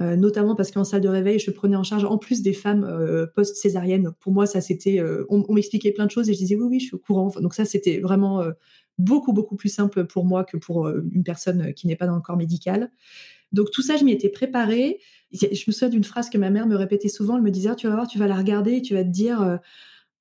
euh, 0.00 0.16
notamment 0.16 0.54
parce 0.54 0.70
qu'en 0.70 0.84
salle 0.84 1.02
de 1.02 1.08
réveil, 1.08 1.38
je 1.38 1.50
prenais 1.50 1.76
en 1.76 1.84
charge 1.84 2.04
en 2.04 2.18
plus 2.18 2.42
des 2.42 2.52
femmes 2.52 2.84
euh, 2.84 3.26
post-césariennes. 3.34 4.12
Pour 4.20 4.32
moi, 4.32 4.46
ça 4.46 4.60
c'était, 4.60 5.02
on, 5.28 5.52
m'expliquait 5.52 5.92
plein 5.92 6.06
de 6.06 6.10
choses 6.10 6.28
et 6.30 6.32
je 6.32 6.38
disais 6.38 6.56
oui, 6.56 6.66
oui, 6.68 6.80
je 6.80 6.86
suis 6.86 6.94
au 6.94 6.98
courant. 6.98 7.30
Donc 7.40 7.54
ça, 7.54 7.64
c'était 7.64 7.98
vraiment 7.98 8.44
beaucoup, 8.98 9.32
beaucoup 9.32 9.56
plus 9.56 9.68
simple 9.68 10.06
pour 10.06 10.24
moi 10.24 10.44
que 10.44 10.56
pour 10.56 10.88
une 10.88 11.24
personne 11.24 11.74
qui 11.74 11.86
n'est 11.86 11.96
pas 11.96 12.06
dans 12.06 12.16
le 12.16 12.22
corps 12.22 12.36
médical. 12.36 12.90
Donc 13.52 13.70
tout 13.70 13.82
ça, 13.82 13.96
je 13.96 14.04
m'y 14.04 14.12
étais 14.12 14.28
préparée. 14.28 14.98
Je 15.32 15.46
me 15.66 15.72
souviens 15.72 15.88
d'une 15.88 16.04
phrase 16.04 16.30
que 16.30 16.38
ma 16.38 16.50
mère 16.50 16.66
me 16.66 16.76
répétait 16.76 17.08
souvent. 17.08 17.36
Elle 17.36 17.42
me 17.42 17.50
disait, 17.50 17.70
ah, 17.70 17.74
tu 17.74 17.86
vas 17.86 17.94
voir, 17.94 18.08
tu 18.08 18.18
vas 18.18 18.26
la 18.26 18.36
regarder 18.36 18.76
et 18.76 18.82
tu 18.82 18.94
vas 18.94 19.04
te 19.04 19.08
dire 19.08 19.60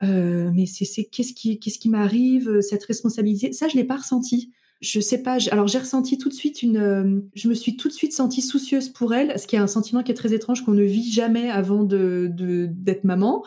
euh, 0.10 0.52
mais 0.54 0.66
c'est 0.66 1.06
qu'est-ce 1.06 1.34
qui 1.34 1.90
m'arrive 1.90 2.50
euh, 2.50 2.62
cette 2.62 2.84
responsabilité? 2.84 3.52
Ça 3.54 3.68
je 3.68 3.76
l'ai 3.76 3.84
pas 3.84 3.98
ressenti. 3.98 4.52
Je 4.82 5.00
sais 5.00 5.24
pas 5.24 5.38
alors 5.52 5.68
j'ai 5.68 5.80
ressenti 5.80 6.18
tout 6.18 6.28
de 6.28 6.34
suite 6.34 6.62
une 6.62 6.78
euh, 6.78 7.22
je 7.34 7.48
me 7.48 7.54
suis 7.54 7.78
tout 7.78 7.88
de 7.88 7.94
suite 7.94 8.14
sentie 8.14 8.42
soucieuse 8.42 8.90
pour 8.90 9.14
elle 9.14 9.40
ce 9.40 9.48
qui 9.48 9.56
est 9.56 9.60
un 9.60 9.68
sentiment 9.68 10.04
qui 10.04 10.12
est 10.12 10.16
très 10.16 10.34
étrange 10.34 10.66
qu'on 10.66 10.74
ne 10.74 10.84
vit 10.84 11.10
jamais 11.10 11.50
avant 11.50 11.84
d'être 11.86 13.06
maman 13.06 13.44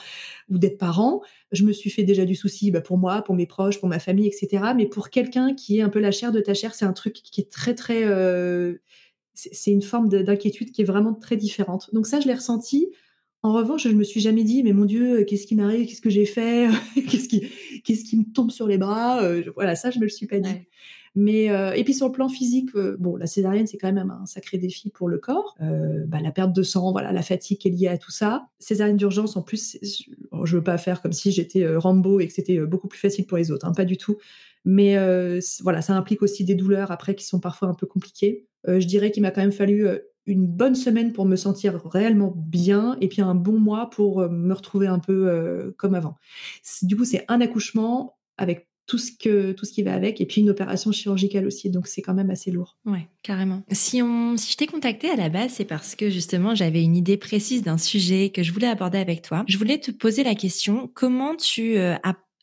ou 0.48 0.58
d'être 0.58 0.78
parent. 0.78 1.20
Je 1.52 1.64
me 1.64 1.72
suis 1.72 1.90
fait 1.90 2.02
déjà 2.02 2.24
du 2.24 2.34
souci 2.34 2.70
bah, 2.70 2.80
pour 2.80 2.96
moi 2.96 3.22
pour 3.22 3.34
mes 3.34 3.46
proches 3.46 3.78
pour 3.78 3.90
ma 3.90 3.98
famille 3.98 4.26
etc 4.26 4.72
mais 4.74 4.86
pour 4.86 5.10
quelqu'un 5.10 5.54
qui 5.54 5.78
est 5.78 5.82
un 5.82 5.90
peu 5.90 6.00
la 6.00 6.12
chair 6.12 6.32
de 6.32 6.40
ta 6.40 6.54
chair 6.54 6.74
c'est 6.74 6.86
un 6.86 6.94
truc 6.94 7.14
qui 7.14 7.42
est 7.42 7.50
très 7.50 7.74
très 7.74 8.04
c'est 9.34 9.70
une 9.70 9.82
forme 9.82 10.08
d'inquiétude 10.08 10.72
qui 10.72 10.82
est 10.82 10.86
vraiment 10.86 11.14
très 11.14 11.36
différente. 11.36 11.90
Donc 11.92 12.06
ça 12.06 12.20
je 12.20 12.26
l'ai 12.26 12.34
ressenti 12.34 12.88
en 13.42 13.52
revanche, 13.52 13.84
je 13.84 13.90
me 13.90 14.02
suis 14.02 14.20
jamais 14.20 14.42
dit, 14.42 14.64
mais 14.64 14.72
mon 14.72 14.84
Dieu, 14.84 15.24
qu'est-ce 15.24 15.46
qui 15.46 15.54
m'arrive, 15.54 15.86
qu'est-ce 15.86 16.00
que 16.00 16.10
j'ai 16.10 16.26
fait, 16.26 16.68
qu'est-ce 17.08 17.28
qui, 17.28 17.48
qu'est-ce 17.84 18.04
qui 18.04 18.18
me 18.18 18.24
tombe 18.24 18.50
sur 18.50 18.66
les 18.66 18.78
bras. 18.78 19.22
Euh, 19.22 19.44
voilà, 19.54 19.76
ça, 19.76 19.90
je 19.90 19.98
me 19.98 20.04
le 20.04 20.10
suis 20.10 20.26
pas 20.26 20.40
dit. 20.40 20.50
Mais 21.14 21.50
euh, 21.50 21.72
et 21.72 21.84
puis 21.84 21.94
sur 21.94 22.06
le 22.06 22.12
plan 22.12 22.28
physique, 22.28 22.70
euh, 22.76 22.96
bon, 23.00 23.16
la 23.16 23.26
césarienne 23.26 23.66
c'est 23.66 23.78
quand 23.78 23.92
même 23.92 24.10
un 24.10 24.26
sacré 24.26 24.56
défi 24.58 24.90
pour 24.90 25.08
le 25.08 25.18
corps. 25.18 25.56
Bah, 25.60 26.20
la 26.20 26.30
perte 26.30 26.52
de 26.52 26.62
sang, 26.62 26.92
voilà, 26.92 27.12
la 27.12 27.22
fatigue 27.22 27.58
qui 27.58 27.68
est 27.68 27.70
liée 27.70 27.88
à 27.88 27.98
tout 27.98 28.10
ça. 28.10 28.48
Césarienne 28.58 28.96
d'urgence, 28.96 29.36
en 29.36 29.42
plus, 29.42 29.78
je 29.82 30.56
veux 30.56 30.62
pas 30.62 30.78
faire 30.78 31.00
comme 31.00 31.12
si 31.12 31.32
j'étais 31.32 31.66
Rambo 31.76 32.20
et 32.20 32.26
que 32.26 32.32
c'était 32.32 32.58
beaucoup 32.60 32.88
plus 32.88 33.00
facile 33.00 33.26
pour 33.26 33.38
les 33.38 33.50
autres, 33.50 33.66
hein, 33.66 33.72
pas 33.72 33.84
du 33.84 33.96
tout. 33.96 34.18
Mais 34.64 34.96
voilà, 35.62 35.80
ça 35.80 35.94
implique 35.94 36.22
aussi 36.22 36.44
des 36.44 36.54
douleurs 36.54 36.90
après 36.90 37.14
qui 37.14 37.24
sont 37.24 37.40
parfois 37.40 37.68
un 37.68 37.74
peu 37.74 37.86
compliquées. 37.86 38.46
je 38.66 38.86
dirais 38.86 39.10
qu'il 39.10 39.22
m'a 39.22 39.30
quand 39.30 39.40
même 39.40 39.50
fallu 39.50 39.88
une 40.28 40.46
bonne 40.46 40.74
semaine 40.74 41.12
pour 41.12 41.24
me 41.24 41.36
sentir 41.36 41.80
réellement 41.84 42.32
bien 42.36 42.96
et 43.00 43.08
puis 43.08 43.22
un 43.22 43.34
bon 43.34 43.58
mois 43.58 43.90
pour 43.90 44.20
euh, 44.20 44.28
me 44.28 44.52
retrouver 44.54 44.86
un 44.86 44.98
peu 44.98 45.28
euh, 45.28 45.74
comme 45.76 45.94
avant. 45.94 46.16
Du 46.82 46.96
coup, 46.96 47.04
c'est 47.04 47.24
un 47.28 47.40
accouchement 47.40 48.18
avec 48.36 48.68
tout 48.86 48.98
ce 48.98 49.12
que 49.12 49.52
tout 49.52 49.66
ce 49.66 49.72
qui 49.72 49.82
va 49.82 49.92
avec 49.92 50.20
et 50.20 50.26
puis 50.26 50.40
une 50.40 50.48
opération 50.48 50.92
chirurgicale 50.92 51.46
aussi 51.46 51.68
donc 51.68 51.86
c'est 51.86 52.00
quand 52.00 52.14
même 52.14 52.30
assez 52.30 52.50
lourd. 52.50 52.78
Ouais, 52.86 53.06
carrément. 53.22 53.62
Si 53.70 54.02
on 54.02 54.36
si 54.38 54.52
je 54.52 54.56
t'ai 54.56 54.66
contacté 54.66 55.10
à 55.10 55.16
la 55.16 55.28
base, 55.28 55.52
c'est 55.52 55.66
parce 55.66 55.94
que 55.94 56.08
justement, 56.08 56.54
j'avais 56.54 56.82
une 56.82 56.96
idée 56.96 57.18
précise 57.18 57.62
d'un 57.62 57.76
sujet 57.76 58.30
que 58.30 58.42
je 58.42 58.52
voulais 58.52 58.66
aborder 58.66 58.98
avec 58.98 59.22
toi. 59.22 59.44
Je 59.46 59.58
voulais 59.58 59.78
te 59.78 59.90
poser 59.90 60.24
la 60.24 60.34
question 60.34 60.90
comment 60.94 61.36
tu 61.36 61.76
euh, 61.76 61.96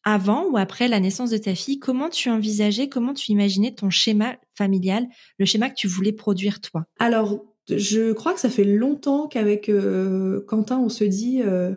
avant 0.03 0.45
ou 0.45 0.57
après 0.57 0.87
la 0.87 0.99
naissance 0.99 1.31
de 1.31 1.37
ta 1.37 1.55
fille, 1.55 1.79
comment 1.79 2.09
tu 2.09 2.29
envisageais, 2.29 2.89
comment 2.89 3.15
tu 3.15 3.31
imaginais 3.31 3.73
ton 3.73 3.89
schéma 3.89 4.35
familial, 4.53 5.07
le 5.39 5.45
schéma 5.45 5.69
que 5.69 5.75
tu 5.75 5.87
voulais 5.87 6.13
produire 6.13 6.61
toi? 6.61 6.85
Alors, 6.99 7.43
je 7.69 8.13
crois 8.13 8.34
que 8.34 8.39
ça 8.39 8.49
fait 8.49 8.63
longtemps 8.63 9.28
qu'avec 9.28 9.69
euh, 9.69 10.41
Quentin, 10.41 10.80
on 10.80 10.89
se 10.89 11.04
dit 11.04 11.41
euh, 11.43 11.73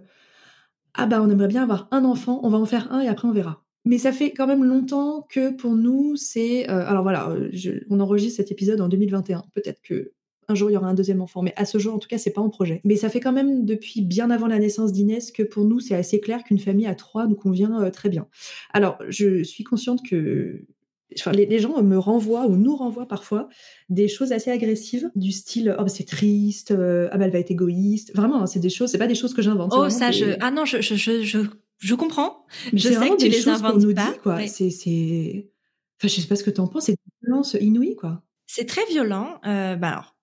ah 0.95 1.07
bah 1.07 1.23
on 1.23 1.31
aimerait 1.31 1.49
bien 1.49 1.63
avoir 1.63 1.89
un 1.91 2.05
enfant, 2.05 2.41
on 2.43 2.49
va 2.49 2.59
en 2.59 2.67
faire 2.67 2.93
un 2.93 3.01
et 3.01 3.09
après 3.09 3.29
on 3.29 3.33
verra. 3.33 3.65
Mais 3.85 3.97
ça 3.97 4.13
fait 4.13 4.33
quand 4.33 4.47
même 4.47 4.65
longtemps 4.65 5.27
que 5.31 5.51
pour 5.51 5.75
nous 5.75 6.17
c'est 6.17 6.69
euh, 6.69 6.87
alors 6.87 7.03
voilà, 7.03 7.35
on 7.89 8.01
enregistre 8.01 8.37
cet 8.37 8.53
épisode 8.53 8.81
en 8.81 8.89
2021. 8.89 9.45
Peut-être 9.55 9.81
que 9.81 10.13
un 10.51 10.55
jour 10.55 10.71
il 10.71 10.75
y 10.75 10.77
aura 10.77 10.89
un 10.89 10.95
deuxième 10.95 11.21
enfant, 11.21 11.43
mais 11.43 11.53
à 11.57 11.65
ce 11.65 11.79
jour 11.79 11.95
en 11.95 11.99
tout 11.99 12.09
cas 12.09 12.19
c'est 12.19 12.33
pas 12.33 12.41
en 12.43 12.51
projet. 12.51 12.81
Mais 12.85 12.97
ça 12.97 13.09
fait 13.09 13.21
quand 13.21 13.33
même 13.33 13.65
depuis 13.65 14.03
bien 14.03 14.31
avant 14.31 14.47
la 14.47 14.59
naissance 14.59 14.93
d'Inès 14.93 15.33
que 15.33 15.43
pour 15.43 15.65
nous 15.65 15.81
c'est 15.81 15.95
assez 15.95 16.21
clair 16.21 16.43
qu'une 16.45 16.59
famille 16.59 16.87
à 16.87 16.95
trois 16.95 17.27
nous 17.27 17.37
convient 17.37 17.91
très 17.91 18.09
bien. 18.11 18.27
Alors 18.75 18.99
je 19.09 19.43
suis 19.43 19.65
consciente 19.65 20.01
que 20.07 20.67
les, 21.33 21.59
gens 21.59 21.83
me 21.83 21.99
renvoient 21.99 22.47
ou 22.47 22.57
nous 22.57 22.77
renvoient 22.77 23.09
parfois 23.09 23.49
des 23.89 24.09
choses 24.09 24.33
assez 24.33 24.51
agressives 24.51 25.11
du 25.15 25.33
style 25.33 25.75
oh 25.79 25.83
bah, 25.83 25.89
c'est 25.89 26.07
triste 26.07 26.71
euh, 26.71 27.09
ah 27.13 27.19
bah 27.19 27.25
elle 27.25 27.31
va 27.31 27.39
être 27.39 27.51
égoïste. 27.51 28.15
Vraiment 28.15 28.43
hein, 28.43 28.47
c'est 28.47 28.61
des 28.61 28.71
choses 28.71 28.91
c'est 28.91 28.99
pas 28.99 29.07
des 29.07 29.15
choses 29.15 29.35
que 29.35 29.43
j'invente 29.43 29.73
oh 29.75 29.89
ça 29.89 30.11
je 30.11 30.37
ah 30.41 30.51
non 30.51 30.65
je 30.65 30.81
je 30.81 30.95
je 30.95 31.47
je, 31.81 31.95
comprends. 31.95 32.45
Je 32.73 32.89
sais 32.89 33.09
que 33.09 33.17
tu 33.17 33.29
les 33.29 33.49
inventes 33.49 33.81
nous 33.81 33.95
pas 33.95 34.13
dit, 34.13 34.19
quoi. 34.23 34.47
c'est 34.47 34.71
c'est 34.71 35.51
enfin 35.99 36.09
je 36.09 36.21
sais 36.21 36.27
pas 36.27 36.37
ce 36.37 36.45
que 36.45 36.51
tu 36.51 36.61
en 36.61 36.67
penses 36.67 36.87
c'est 36.87 36.93
une 36.93 37.29
violence 37.29 37.57
inouïe 37.61 37.97
quoi. 37.97 38.23
C'est 38.47 38.67
très 38.67 38.85
violent 38.87 39.41
euh, 39.47 39.77
bah 39.77 39.89
alors 39.89 40.15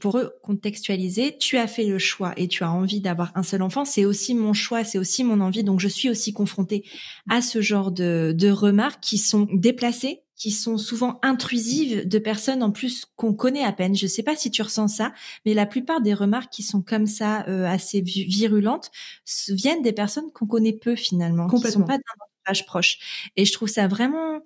pour 0.00 0.18
eux 0.18 0.32
contextualiser, 0.42 1.36
tu 1.38 1.56
as 1.56 1.66
fait 1.66 1.84
le 1.84 1.98
choix 1.98 2.32
et 2.36 2.48
tu 2.48 2.64
as 2.64 2.70
envie 2.70 3.00
d'avoir 3.00 3.32
un 3.34 3.42
seul 3.42 3.62
enfant, 3.62 3.84
c'est 3.84 4.04
aussi 4.04 4.34
mon 4.34 4.52
choix, 4.52 4.84
c'est 4.84 4.98
aussi 4.98 5.24
mon 5.24 5.40
envie. 5.40 5.64
Donc 5.64 5.80
je 5.80 5.88
suis 5.88 6.08
aussi 6.08 6.32
confrontée 6.32 6.84
à 7.28 7.42
ce 7.42 7.60
genre 7.60 7.90
de, 7.90 8.34
de 8.36 8.50
remarques 8.50 9.02
qui 9.02 9.18
sont 9.18 9.46
déplacées, 9.52 10.22
qui 10.38 10.52
sont 10.52 10.78
souvent 10.78 11.18
intrusives 11.22 12.06
de 12.08 12.18
personnes 12.18 12.62
en 12.62 12.70
plus 12.70 13.04
qu'on 13.16 13.34
connaît 13.34 13.64
à 13.64 13.72
peine. 13.72 13.94
Je 13.96 14.06
sais 14.06 14.22
pas 14.22 14.36
si 14.36 14.50
tu 14.50 14.62
ressens 14.62 14.88
ça, 14.88 15.12
mais 15.44 15.54
la 15.54 15.66
plupart 15.66 16.00
des 16.00 16.14
remarques 16.14 16.52
qui 16.52 16.62
sont 16.62 16.80
comme 16.82 17.06
ça, 17.06 17.44
euh, 17.48 17.66
assez 17.66 18.00
virulentes, 18.00 18.90
viennent 19.48 19.82
des 19.82 19.92
personnes 19.92 20.30
qu'on 20.32 20.46
connaît 20.46 20.72
peu 20.72 20.96
finalement, 20.96 21.50
qui 21.50 21.66
sont 21.66 21.82
pas 21.84 21.98
d'un 21.98 22.02
entourage 22.46 22.66
proche. 22.66 23.30
Et 23.36 23.44
je 23.44 23.52
trouve 23.52 23.68
ça 23.68 23.88
vraiment 23.88 24.40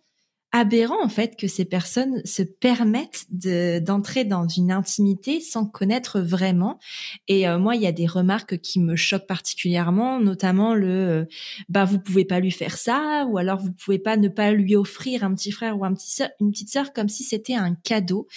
aberrant 0.53 1.03
en 1.03 1.09
fait 1.09 1.37
que 1.37 1.49
ces 1.49 1.65
personnes 1.65 2.21
se 2.25 2.43
permettent 2.43 3.27
d'entrer 3.31 4.25
dans 4.25 4.47
une 4.47 4.71
intimité 4.71 5.41
sans 5.41 5.67
connaître 5.67 6.21
vraiment. 6.21 6.79
Et 7.27 7.49
euh, 7.49 7.59
moi, 7.59 7.75
il 7.75 7.83
y 7.83 7.87
a 7.87 7.93
des 7.93 8.07
remarques 8.07 8.59
qui 8.59 8.79
me 8.79 8.95
choquent 8.95 9.27
particulièrement, 9.27 10.21
notamment 10.21 10.75
le 10.75 10.88
euh, 10.88 11.25
bah 11.69 11.85
vous 11.85 11.99
pouvez 11.99 12.25
pas 12.25 12.38
lui 12.38 12.51
faire 12.51 12.77
ça, 12.77 13.27
ou 13.31 13.38
alors 13.38 13.61
vous 13.61 13.73
pouvez 13.73 13.99
pas 13.99 14.17
ne 14.17 14.29
pas 14.29 14.53
lui 14.53 14.77
offrir 14.77 15.25
un 15.25 15.35
petit 15.35 15.53
frère 15.53 15.79
ou 15.79 15.85
un 15.85 15.95
petit 15.95 16.23
une 16.41 16.53
petite 16.53 16.71
sœur 16.71 16.93
comme 16.93 17.09
si 17.09 17.25
c'était 17.25 17.55
un 17.55 17.75
cadeau. 17.75 18.29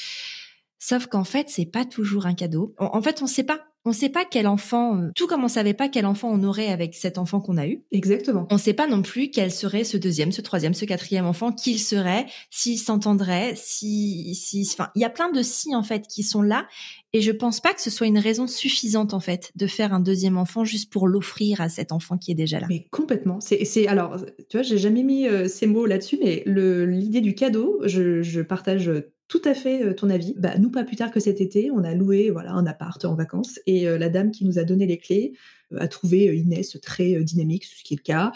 Sauf 0.79 1.07
qu'en 1.07 1.23
fait, 1.23 1.49
c'est 1.49 1.65
pas 1.65 1.83
toujours 1.83 2.27
un 2.27 2.35
cadeau. 2.35 2.75
En, 2.77 3.01
fait, 3.01 3.23
on 3.23 3.27
sait 3.27 3.43
pas 3.43 3.59
on 3.85 3.91
ne 3.91 3.95
sait 3.95 4.09
pas 4.09 4.25
quel 4.29 4.47
enfant, 4.47 4.97
euh, 4.97 5.11
tout 5.15 5.27
comme 5.27 5.43
on 5.43 5.47
savait 5.47 5.75
pas 5.75 5.89
quel 5.89 6.07
enfant 6.07 6.29
on 6.31 6.43
aurait 6.43 6.69
avec 6.69 6.95
cet 6.95 7.19
enfant 7.19 7.39
qu'on 7.39 7.57
a 7.57 7.67
eu. 7.67 7.83
Exactement. 7.91 8.47
On 8.49 8.55
ne 8.55 8.59
sait 8.59 8.73
pas 8.73 8.87
non 8.87 9.03
plus 9.03 9.29
quel 9.29 9.51
serait 9.51 9.83
ce 9.83 9.95
deuxième, 9.95 10.31
ce 10.31 10.41
troisième, 10.41 10.73
ce 10.73 10.85
quatrième 10.85 11.25
enfant, 11.25 11.51
qu'il 11.51 11.79
serait, 11.79 12.25
s'il 12.49 12.79
s'entendrait, 12.79 13.53
si, 13.55 14.33
si, 14.33 14.67
enfin, 14.73 14.89
il 14.95 15.01
y 15.01 15.05
a 15.05 15.09
plein 15.11 15.31
de 15.31 15.43
si 15.43 15.75
en 15.75 15.83
fait 15.83 16.07
qui 16.07 16.23
sont 16.23 16.41
là. 16.41 16.67
Et 17.13 17.21
je 17.21 17.31
pense 17.31 17.61
pas 17.61 17.73
que 17.73 17.81
ce 17.81 17.89
soit 17.89 18.07
une 18.07 18.17
raison 18.17 18.47
suffisante 18.47 19.13
en 19.13 19.21
fait 19.21 19.51
de 19.55 19.67
faire 19.67 19.93
un 19.93 20.01
deuxième 20.01 20.37
enfant 20.37 20.65
juste 20.65 20.91
pour 20.91 21.07
l'offrir 21.07 21.61
à 21.61 21.69
cet 21.69 21.91
enfant 21.91 22.17
qui 22.17 22.31
est 22.31 22.35
déjà 22.35 22.59
là. 22.59 22.65
Mais 22.67 22.87
complètement. 22.91 23.39
C'est, 23.39 23.63
c'est 23.65 23.87
alors, 23.87 24.17
tu 24.49 24.57
vois, 24.57 24.63
j'ai 24.63 24.77
jamais 24.77 25.03
mis 25.03 25.27
euh, 25.27 25.47
ces 25.47 25.67
mots 25.67 25.85
là-dessus, 25.85 26.17
mais 26.21 26.43
le, 26.45 26.85
l'idée 26.85 27.21
du 27.21 27.35
cadeau, 27.35 27.79
je, 27.85 28.21
je 28.21 28.41
partage 28.41 28.91
tout 29.27 29.41
à 29.43 29.53
fait 29.55 29.83
euh, 29.83 29.93
ton 29.93 30.09
avis. 30.09 30.35
Bah, 30.37 30.57
nous, 30.57 30.69
pas 30.69 30.83
plus 30.83 30.95
tard 30.95 31.11
que 31.11 31.19
cet 31.19 31.41
été, 31.41 31.71
on 31.71 31.83
a 31.83 31.93
loué 31.93 32.29
voilà 32.29 32.53
un 32.53 32.65
appart 32.67 33.03
en 33.05 33.15
vacances 33.15 33.59
et 33.65 33.87
euh, 33.87 33.97
la 33.97 34.09
dame 34.09 34.31
qui 34.31 34.45
nous 34.45 34.59
a 34.59 34.63
donné 34.63 34.85
les 34.85 34.97
clés 34.97 35.33
euh, 35.73 35.79
a 35.79 35.87
trouvé 35.87 36.25
Inès 36.37 36.77
très 36.81 37.23
dynamique, 37.23 37.65
ce 37.65 37.83
qui 37.83 37.95
est 37.95 37.97
le 37.97 38.03
cas, 38.03 38.31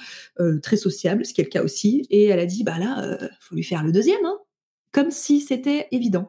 très 0.64 0.78
sociable, 0.78 1.26
ce 1.26 1.34
qui 1.34 1.42
est 1.42 1.44
le 1.44 1.50
cas 1.50 1.64
aussi, 1.64 2.08
et 2.10 2.26
elle 2.26 2.40
a 2.40 2.46
dit 2.46 2.64
bah 2.64 2.80
là, 2.80 3.18
faut 3.40 3.56
lui 3.56 3.64
faire 3.64 3.84
le 3.84 3.92
deuxième, 3.92 4.26
hein 4.26 4.38
comme 4.92 5.12
si 5.12 5.40
c'était 5.40 5.88
évident. 5.92 6.28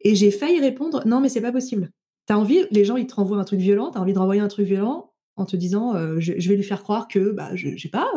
Et 0.00 0.14
j'ai 0.14 0.30
failli 0.30 0.60
répondre 0.60 1.02
non 1.06 1.20
mais 1.20 1.28
c'est 1.28 1.40
pas 1.40 1.50
possible. 1.50 1.90
T'as 2.26 2.36
envie, 2.36 2.64
les 2.70 2.84
gens 2.84 2.96
ils 2.96 3.06
te 3.06 3.14
renvoient 3.14 3.38
un 3.38 3.44
truc 3.44 3.58
violent, 3.58 3.90
t'as 3.90 3.98
envie 3.98 4.12
de 4.12 4.18
renvoyer 4.18 4.40
un 4.40 4.48
truc 4.48 4.66
violent 4.66 5.12
en 5.34 5.44
te 5.44 5.56
disant 5.56 5.94
je, 6.20 6.32
vais 6.48 6.56
lui 6.56 6.62
faire 6.62 6.84
croire 6.84 7.08
que 7.08 7.32
bah 7.32 7.50
je, 7.54 7.76
sais 7.76 7.88
pas 7.88 8.12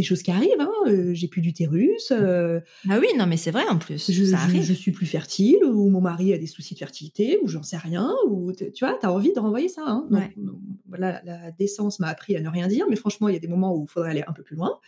des 0.00 0.06
choses 0.06 0.22
qui 0.22 0.30
arrivent. 0.30 0.60
Hein. 0.60 0.70
Euh, 0.86 1.12
j'ai 1.12 1.28
plus 1.28 1.42
d'utérus. 1.42 2.10
Euh, 2.10 2.60
ah 2.88 2.98
oui, 2.98 3.06
non, 3.18 3.26
mais 3.26 3.36
c'est 3.36 3.50
vrai 3.50 3.66
en 3.68 3.78
plus. 3.78 4.10
Je, 4.10 4.24
je, 4.24 4.72
suis 4.72 4.92
plus 4.92 5.06
fertile, 5.06 5.62
ou 5.64 5.90
mon 5.90 6.00
mari 6.00 6.32
a 6.32 6.38
des 6.38 6.46
soucis 6.46 6.74
de 6.74 6.78
fertilité, 6.78 7.38
ou 7.42 7.48
j'en 7.48 7.62
sais 7.62 7.76
rien. 7.76 8.10
Ou 8.28 8.52
tu 8.52 8.84
vois, 8.84 8.96
tu 8.98 9.06
as 9.06 9.12
envie 9.12 9.32
de 9.32 9.38
renvoyer 9.38 9.68
ça. 9.68 9.84
Hein. 9.86 10.08
voilà, 10.88 11.20
la 11.24 11.50
décence 11.52 12.00
m'a 12.00 12.08
appris 12.08 12.34
à 12.34 12.40
ne 12.40 12.48
rien 12.48 12.66
dire, 12.66 12.86
mais 12.88 12.96
franchement, 12.96 13.28
il 13.28 13.34
y 13.34 13.36
a 13.36 13.40
des 13.40 13.48
moments 13.48 13.76
où 13.76 13.84
il 13.84 13.90
faudrait 13.90 14.10
aller 14.10 14.24
un 14.26 14.32
peu 14.32 14.42
plus 14.42 14.56
loin. 14.56 14.78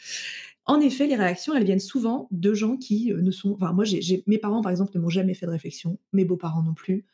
En 0.64 0.80
effet, 0.80 1.06
les 1.06 1.16
réactions, 1.16 1.54
elles 1.54 1.64
viennent 1.64 1.80
souvent 1.80 2.28
de 2.30 2.54
gens 2.54 2.76
qui 2.76 3.12
ne 3.12 3.30
sont. 3.30 3.52
Enfin, 3.52 3.72
moi, 3.72 3.84
mes 4.26 4.38
parents, 4.38 4.62
par 4.62 4.70
exemple, 4.70 4.92
ne 4.94 5.00
m'ont 5.00 5.10
jamais 5.10 5.34
fait 5.34 5.46
de 5.46 5.50
réflexion, 5.50 5.98
mes 6.12 6.24
beaux-parents 6.24 6.62
non 6.62 6.74
plus, 6.74 7.04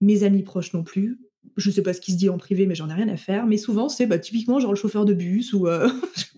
mes 0.00 0.24
amis 0.24 0.42
proches 0.42 0.72
non 0.72 0.82
plus 0.82 1.18
je 1.56 1.70
sais 1.70 1.82
pas 1.82 1.92
ce 1.92 2.00
qui 2.00 2.12
se 2.12 2.16
dit 2.16 2.28
en 2.28 2.38
privé, 2.38 2.66
mais 2.66 2.74
j'en 2.74 2.88
ai 2.88 2.94
rien 2.94 3.08
à 3.08 3.16
faire. 3.16 3.46
Mais 3.46 3.56
souvent, 3.56 3.88
c'est 3.88 4.06
bah, 4.06 4.18
typiquement 4.18 4.60
genre 4.60 4.72
le 4.72 4.76
chauffeur 4.76 5.04
de 5.04 5.14
bus 5.14 5.52
ou 5.52 5.66
euh, 5.66 5.88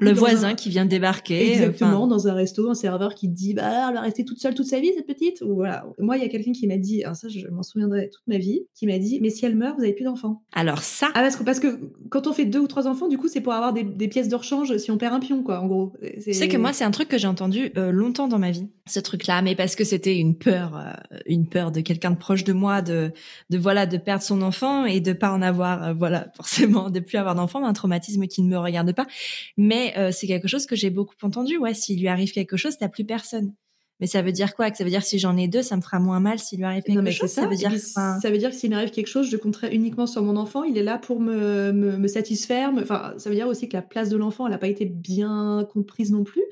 le 0.00 0.12
voisin 0.12 0.54
qui 0.54 0.70
vient 0.70 0.84
débarquer. 0.84 1.52
Exactement, 1.52 2.06
dans 2.06 2.28
un 2.28 2.34
resto, 2.34 2.70
un 2.70 2.74
serveur 2.74 3.14
qui 3.14 3.28
te 3.28 3.34
dit 3.34 3.54
bah 3.54 3.88
elle 3.88 3.94
va 3.94 4.00
rester 4.00 4.24
toute 4.24 4.38
seule 4.38 4.54
toute 4.54 4.66
sa 4.66 4.80
vie 4.80 4.90
cette 4.94 5.06
petite. 5.06 5.42
Ou 5.42 5.54
voilà. 5.54 5.86
Moi, 5.98 6.16
il 6.16 6.22
y 6.22 6.26
a 6.26 6.28
quelqu'un 6.28 6.52
qui 6.52 6.66
m'a 6.66 6.76
dit, 6.76 7.02
ça 7.14 7.28
je 7.28 7.46
m'en 7.48 7.62
souviendrai 7.62 8.10
toute 8.10 8.26
ma 8.26 8.38
vie, 8.38 8.66
qui 8.74 8.86
m'a 8.86 8.98
dit 8.98 9.18
mais 9.20 9.30
si 9.30 9.44
elle 9.44 9.56
meurt, 9.56 9.76
vous 9.76 9.84
avez 9.84 9.92
plus 9.92 10.04
d'enfants. 10.04 10.42
Alors 10.52 10.80
ça. 10.80 11.08
Ah 11.14 11.20
parce 11.20 11.36
que 11.36 11.44
parce 11.44 11.60
que 11.60 11.78
quand 12.10 12.26
on 12.26 12.32
fait 12.32 12.44
deux 12.44 12.60
ou 12.60 12.66
trois 12.66 12.86
enfants, 12.86 13.08
du 13.08 13.18
coup, 13.18 13.28
c'est 13.28 13.40
pour 13.40 13.52
avoir 13.52 13.72
des, 13.72 14.08
pièces 14.08 14.28
de 14.28 14.36
rechange 14.36 14.76
si 14.76 14.90
on 14.90 14.98
perd 14.98 15.14
un 15.14 15.20
pion 15.20 15.42
quoi. 15.42 15.60
En 15.60 15.66
gros. 15.66 15.92
C'est 16.20 16.48
que 16.48 16.56
moi, 16.56 16.72
c'est 16.72 16.84
un 16.84 16.90
truc 16.90 17.08
que 17.08 17.18
j'ai 17.18 17.26
entendu 17.26 17.72
euh, 17.76 17.90
longtemps 17.90 18.28
dans 18.28 18.38
ma 18.38 18.50
vie, 18.50 18.68
ce 18.86 19.00
truc-là, 19.00 19.42
mais 19.42 19.54
parce 19.54 19.76
que 19.76 19.84
c'était 19.84 20.16
une 20.16 20.36
peur, 20.36 20.76
euh, 20.76 21.18
une 21.26 21.48
peur 21.48 21.72
de 21.72 21.80
quelqu'un 21.80 22.10
de 22.10 22.16
proche 22.16 22.44
de 22.44 22.52
moi, 22.52 22.82
de 22.82 23.12
de 23.50 23.58
voilà, 23.58 23.86
de 23.86 23.96
perdre 23.96 24.22
son 24.22 24.42
enfant 24.42 24.84
et 24.84 25.00
de 25.00 25.12
pas 25.12 25.32
en 25.32 25.42
avoir, 25.42 25.82
euh, 25.82 25.94
voilà, 25.94 26.28
forcément, 26.36 26.90
de 26.90 27.00
plus 27.00 27.18
avoir 27.18 27.34
d'enfant, 27.34 27.64
un 27.64 27.72
traumatisme 27.72 28.26
qui 28.26 28.42
ne 28.42 28.48
me 28.48 28.58
regarde 28.58 28.92
pas. 28.92 29.06
Mais 29.56 29.94
euh, 29.96 30.10
c'est 30.12 30.26
quelque 30.26 30.48
chose 30.48 30.66
que 30.66 30.76
j'ai 30.76 30.90
beaucoup 30.90 31.14
entendu. 31.22 31.56
Ouais, 31.58 31.74
s'il 31.74 32.00
lui 32.00 32.08
arrive 32.08 32.32
quelque 32.32 32.56
chose, 32.56 32.76
t'as 32.78 32.88
plus 32.88 33.04
personne. 33.04 33.54
Mais 34.00 34.08
ça 34.08 34.22
veut 34.22 34.32
dire 34.32 34.56
quoi? 34.56 34.70
Que 34.70 34.76
ça 34.76 34.84
veut 34.84 34.90
dire 34.90 35.00
que 35.00 35.06
si 35.06 35.18
j'en 35.18 35.36
ai 35.36 35.46
deux, 35.46 35.62
ça 35.62 35.76
me 35.76 35.80
fera 35.80 36.00
moins 36.00 36.18
mal 36.18 36.38
s'il 36.38 36.58
lui 36.58 36.64
arrive 36.64 36.82
quelque 36.82 37.10
chose? 37.10 37.30
Ça. 37.30 37.46
veut 37.46 37.56
dire. 37.56 37.72
Ça 37.78 38.18
veut 38.24 38.38
dire 38.38 38.50
que 38.50 38.56
s'il 38.56 38.70
m'arrive 38.70 38.90
quelque 38.90 39.06
chose, 39.06 39.30
je 39.30 39.36
compterai 39.36 39.74
uniquement 39.74 40.06
sur 40.06 40.22
mon 40.22 40.36
enfant. 40.36 40.64
Il 40.64 40.76
est 40.76 40.82
là 40.82 40.98
pour 40.98 41.20
me, 41.20 41.72
me, 41.72 42.08
satisfaire. 42.08 42.72
Enfin, 42.76 43.14
ça 43.18 43.30
veut 43.30 43.36
dire 43.36 43.46
aussi 43.46 43.68
que 43.68 43.76
la 43.76 43.82
place 43.82 44.08
de 44.08 44.16
l'enfant, 44.16 44.46
elle 44.46 44.52
n'a 44.52 44.58
pas 44.58 44.68
été 44.68 44.84
bien 44.84 45.66
comprise 45.72 46.10
non 46.10 46.24
plus 46.24 46.42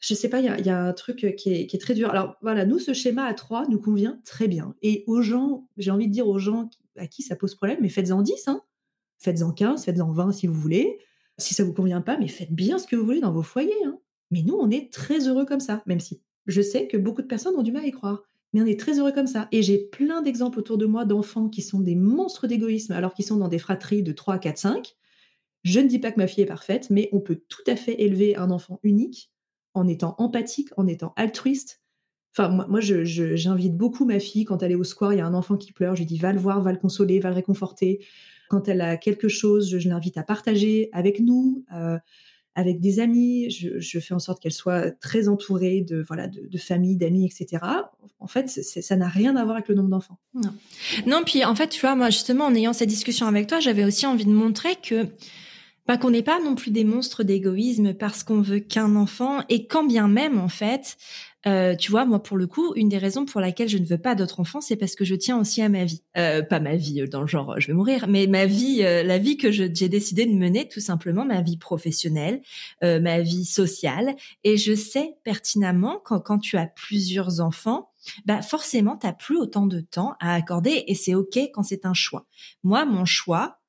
je 0.00 0.14
sais 0.14 0.30
pas, 0.30 0.40
il 0.40 0.66
y, 0.66 0.70
a, 0.70 0.82
un 0.82 0.92
truc 0.94 1.34
qui 1.36 1.52
est, 1.52 1.80
très 1.80 1.94
dur. 1.94 2.10
Alors 2.10 2.36
voilà, 2.40 2.64
nous, 2.64 2.78
ce 2.78 2.94
schéma 2.94 3.24
à 3.24 3.34
trois 3.34 3.66
nous 3.68 3.78
convient 3.78 4.18
très 4.24 4.48
bien. 4.48 4.74
Et 4.80 5.04
aux 5.06 5.20
gens, 5.20 5.68
j'ai 5.76 5.90
envie 5.90 6.08
de 6.08 6.12
dire 6.12 6.26
aux 6.26 6.38
gens 6.38 6.70
à 6.96 7.06
qui 7.06 7.22
ça 7.22 7.36
pose 7.36 7.54
problème, 7.54 7.78
mais 7.82 7.90
faites-en 7.90 8.22
10, 8.22 8.48
hein. 8.48 8.62
faites-en 9.18 9.52
15, 9.52 9.84
faites-en 9.84 10.10
20 10.10 10.32
si 10.32 10.46
vous 10.46 10.54
voulez. 10.54 10.98
Si 11.40 11.54
ça 11.54 11.64
vous 11.64 11.72
convient 11.72 12.00
pas, 12.00 12.18
mais 12.18 12.28
faites 12.28 12.52
bien 12.52 12.78
ce 12.78 12.86
que 12.86 12.96
vous 12.96 13.04
voulez 13.04 13.20
dans 13.20 13.32
vos 13.32 13.42
foyers. 13.42 13.72
Hein. 13.84 13.98
Mais 14.30 14.42
nous, 14.42 14.54
on 14.54 14.70
est 14.70 14.92
très 14.92 15.26
heureux 15.26 15.44
comme 15.44 15.60
ça, 15.60 15.82
même 15.86 16.00
si 16.00 16.22
je 16.46 16.62
sais 16.62 16.86
que 16.86 16.96
beaucoup 16.96 17.22
de 17.22 17.26
personnes 17.26 17.56
ont 17.56 17.62
du 17.62 17.72
mal 17.72 17.84
à 17.84 17.86
y 17.86 17.90
croire. 17.90 18.22
Mais 18.52 18.62
on 18.62 18.66
est 18.66 18.78
très 18.78 18.98
heureux 18.98 19.12
comme 19.12 19.26
ça. 19.26 19.48
Et 19.52 19.62
j'ai 19.62 19.78
plein 19.78 20.22
d'exemples 20.22 20.58
autour 20.58 20.78
de 20.78 20.86
moi 20.86 21.04
d'enfants 21.04 21.48
qui 21.48 21.62
sont 21.62 21.80
des 21.80 21.94
monstres 21.94 22.46
d'égoïsme 22.46 22.92
alors 22.92 23.14
qu'ils 23.14 23.24
sont 23.24 23.36
dans 23.36 23.48
des 23.48 23.58
fratries 23.58 24.02
de 24.02 24.12
3, 24.12 24.38
4, 24.38 24.58
5. 24.58 24.96
Je 25.62 25.80
ne 25.80 25.88
dis 25.88 25.98
pas 25.98 26.10
que 26.10 26.18
ma 26.18 26.26
fille 26.26 26.42
est 26.42 26.46
parfaite, 26.46 26.90
mais 26.90 27.08
on 27.12 27.20
peut 27.20 27.40
tout 27.48 27.62
à 27.66 27.76
fait 27.76 28.00
élever 28.02 28.36
un 28.36 28.50
enfant 28.50 28.80
unique 28.82 29.30
en 29.74 29.86
étant 29.86 30.16
empathique, 30.18 30.70
en 30.76 30.86
étant 30.86 31.12
altruiste. 31.16 31.80
Enfin, 32.32 32.48
moi, 32.68 32.80
j'invite 32.80 33.76
beaucoup 33.76 34.04
ma 34.04 34.20
fille 34.20 34.44
quand 34.44 34.62
elle 34.62 34.72
est 34.72 34.76
au 34.76 34.84
square, 34.84 35.12
il 35.12 35.18
y 35.18 35.20
a 35.20 35.26
un 35.26 35.34
enfant 35.34 35.56
qui 35.56 35.72
pleure, 35.72 35.96
je 35.96 36.02
lui 36.02 36.06
dis 36.06 36.18
va 36.18 36.32
le 36.32 36.38
voir, 36.38 36.60
va 36.62 36.72
le 36.72 36.78
consoler, 36.78 37.18
va 37.18 37.28
le 37.28 37.34
réconforter. 37.34 38.04
Quand 38.48 38.68
elle 38.68 38.80
a 38.80 38.96
quelque 38.96 39.28
chose, 39.28 39.76
je, 39.76 39.88
l'invite 39.88 40.16
à 40.16 40.22
partager 40.22 40.88
avec 40.92 41.20
nous, 41.20 41.64
euh, 41.74 41.98
avec 42.54 42.80
des 42.80 43.00
amis. 43.00 43.50
Je, 43.50 43.98
fais 43.98 44.14
en 44.14 44.18
sorte 44.18 44.40
qu'elle 44.42 44.52
soit 44.52 44.90
très 45.00 45.28
entourée 45.28 45.82
de 45.82 46.04
voilà 46.06 46.28
de, 46.28 46.58
famille, 46.58 46.96
d'amis, 46.96 47.26
etc. 47.26 47.64
En 48.18 48.26
fait, 48.26 48.48
ça 48.48 48.96
n'a 48.96 49.08
rien 49.08 49.36
à 49.36 49.44
voir 49.44 49.56
avec 49.56 49.68
le 49.68 49.74
nombre 49.74 49.88
d'enfants. 49.88 50.18
Non. 50.34 50.52
non, 51.06 51.22
puis 51.24 51.44
en 51.44 51.54
fait, 51.54 51.68
tu 51.68 51.80
vois, 51.80 51.94
moi 51.96 52.10
justement, 52.10 52.46
en 52.46 52.54
ayant 52.54 52.72
cette 52.72 52.88
discussion 52.88 53.26
avec 53.26 53.46
toi, 53.46 53.60
j'avais 53.60 53.84
aussi 53.84 54.06
envie 54.06 54.24
de 54.24 54.32
montrer 54.32 54.76
que 54.82 55.06
bah, 55.86 55.96
qu'on 55.96 56.10
n'est 56.10 56.22
pas 56.22 56.40
non 56.40 56.54
plus 56.54 56.70
des 56.70 56.84
monstres 56.84 57.24
d'égoïsme 57.24 57.94
parce 57.94 58.22
qu'on 58.22 58.40
veut 58.40 58.60
qu'un 58.60 58.94
enfant 58.94 59.40
et 59.48 59.66
quand 59.66 59.84
bien 59.84 60.06
même 60.06 60.38
en 60.38 60.48
fait 60.48 60.96
euh, 61.46 61.74
tu 61.74 61.90
vois, 61.90 62.04
moi 62.04 62.22
pour 62.22 62.36
le 62.36 62.46
coup, 62.46 62.74
une 62.74 62.88
des 62.88 62.98
raisons 62.98 63.24
pour 63.24 63.40
laquelle 63.40 63.68
je 63.68 63.78
ne 63.78 63.84
veux 63.86 63.98
pas 63.98 64.14
d'autres 64.14 64.40
enfants, 64.40 64.60
c'est 64.60 64.76
parce 64.76 64.94
que 64.94 65.04
je 65.04 65.14
tiens 65.14 65.38
aussi 65.38 65.62
à 65.62 65.68
ma 65.68 65.84
vie. 65.84 66.02
Euh, 66.16 66.42
pas 66.42 66.60
ma 66.60 66.76
vie 66.76 67.00
euh, 67.00 67.06
dans 67.06 67.22
le 67.22 67.26
genre 67.26 67.58
je 67.58 67.68
vais 67.68 67.72
mourir, 67.72 68.06
mais 68.08 68.26
ma 68.26 68.46
vie, 68.46 68.78
la 68.82 69.18
vie 69.18 69.36
que 69.36 69.50
j'ai 69.50 69.68
décidé 69.68 70.26
de 70.26 70.34
mener, 70.34 70.68
tout 70.68 70.80
simplement, 70.80 71.24
ma 71.24 71.40
vie 71.40 71.56
professionnelle, 71.56 72.42
ma 72.82 73.20
vie 73.20 73.44
sociale. 73.44 74.16
Et 74.44 74.56
je 74.56 74.74
sais 74.74 75.16
pertinemment 75.24 76.00
quand, 76.04 76.20
quand 76.20 76.38
tu 76.38 76.56
as 76.56 76.66
plusieurs 76.66 77.40
enfants, 77.40 77.90
bah 78.24 78.42
forcément, 78.42 78.96
t'as 78.96 79.12
plus 79.12 79.36
autant 79.36 79.66
de 79.66 79.80
temps 79.80 80.14
à 80.20 80.34
accorder 80.34 80.84
et 80.86 80.94
c'est 80.94 81.14
ok 81.14 81.38
quand 81.52 81.62
c'est 81.62 81.86
un 81.86 81.94
choix. 81.94 82.26
Moi, 82.62 82.84
mon 82.84 83.04
choix, 83.04 83.60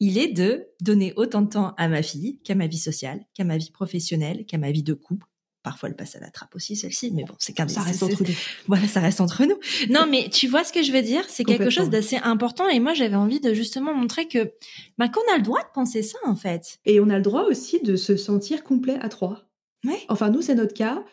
il 0.00 0.18
est 0.18 0.28
de 0.28 0.68
donner 0.80 1.12
autant 1.16 1.42
de 1.42 1.48
temps 1.48 1.74
à 1.76 1.88
ma 1.88 2.02
fille 2.02 2.38
qu'à 2.44 2.54
ma 2.54 2.66
vie 2.66 2.78
sociale, 2.78 3.24
qu'à 3.34 3.44
ma 3.44 3.56
vie 3.56 3.70
professionnelle, 3.70 4.46
qu'à 4.46 4.58
ma 4.58 4.70
vie 4.70 4.82
de 4.82 4.94
couple. 4.94 5.26
Parfois, 5.62 5.88
elle 5.88 5.96
passe 5.96 6.14
à 6.14 6.20
la 6.20 6.30
trappe 6.30 6.54
aussi, 6.54 6.76
celle-ci, 6.76 7.10
mais 7.12 7.24
bon, 7.24 7.34
c'est 7.38 7.52
quand 7.52 7.64
même... 7.64 7.68
Ça 7.68 7.82
reste 7.82 8.02
entre 8.02 8.22
nous. 8.22 8.34
Voilà, 8.68 8.86
ça 8.86 9.00
reste 9.00 9.20
entre 9.20 9.44
nous. 9.44 9.56
Non, 9.90 10.06
mais 10.08 10.28
tu 10.30 10.46
vois 10.46 10.62
ce 10.62 10.72
que 10.72 10.82
je 10.82 10.92
veux 10.92 11.02
dire? 11.02 11.24
C'est 11.28 11.44
quelque 11.44 11.68
chose 11.68 11.90
d'assez 11.90 12.16
important 12.16 12.68
et 12.68 12.78
moi, 12.78 12.94
j'avais 12.94 13.16
envie 13.16 13.40
de 13.40 13.52
justement 13.52 13.92
montrer 13.92 14.28
que 14.28 14.52
bah, 14.98 15.08
qu'on 15.08 15.20
a 15.32 15.36
le 15.36 15.42
droit 15.42 15.60
de 15.60 15.68
penser 15.74 16.02
ça, 16.02 16.18
en 16.24 16.36
fait. 16.36 16.78
Et 16.86 17.00
on 17.00 17.10
a 17.10 17.16
le 17.16 17.22
droit 17.22 17.42
aussi 17.42 17.80
de 17.82 17.96
se 17.96 18.16
sentir 18.16 18.62
complet 18.62 18.98
à 19.00 19.08
trois. 19.08 19.50
Ouais. 19.84 20.00
Enfin, 20.08 20.30
nous, 20.30 20.42
c'est 20.42 20.54
notre 20.54 20.74
cas. 20.74 21.04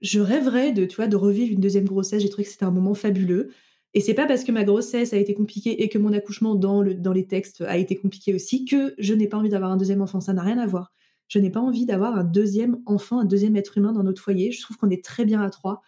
Je 0.00 0.18
rêverais 0.18 0.72
de, 0.72 0.84
tu 0.84 0.96
vois, 0.96 1.06
de 1.06 1.16
revivre 1.16 1.52
une 1.52 1.60
deuxième 1.60 1.84
grossesse. 1.84 2.22
J'ai 2.22 2.28
trouvé 2.28 2.44
que 2.44 2.50
c'était 2.50 2.64
un 2.64 2.72
moment 2.72 2.94
fabuleux. 2.94 3.50
Et 3.94 4.00
c'est 4.00 4.14
pas 4.14 4.26
parce 4.26 4.42
que 4.42 4.50
ma 4.50 4.64
grossesse 4.64 5.12
a 5.12 5.16
été 5.16 5.34
compliquée 5.34 5.82
et 5.82 5.88
que 5.88 5.98
mon 5.98 6.12
accouchement 6.12 6.54
dans, 6.54 6.82
le, 6.82 6.94
dans 6.94 7.12
les 7.12 7.26
textes 7.26 7.60
a 7.60 7.76
été 7.76 7.94
compliqué 7.94 8.34
aussi 8.34 8.64
que 8.64 8.94
je 8.98 9.14
n'ai 9.14 9.28
pas 9.28 9.36
envie 9.36 9.50
d'avoir 9.50 9.70
un 9.70 9.76
deuxième 9.76 10.02
enfant. 10.02 10.20
Ça 10.20 10.32
n'a 10.32 10.42
rien 10.42 10.58
à 10.58 10.66
voir. 10.66 10.92
Je 11.28 11.38
n'ai 11.38 11.50
pas 11.50 11.60
envie 11.60 11.86
d'avoir 11.86 12.16
un 12.16 12.24
deuxième 12.24 12.80
enfant, 12.86 13.20
un 13.20 13.24
deuxième 13.24 13.56
être 13.56 13.78
humain 13.78 13.92
dans 13.92 14.02
notre 14.02 14.20
foyer. 14.20 14.52
Je 14.52 14.60
trouve 14.60 14.76
qu'on 14.76 14.90
est 14.90 15.04
très 15.04 15.24
bien 15.24 15.40
à 15.40 15.50
trois. 15.50 15.82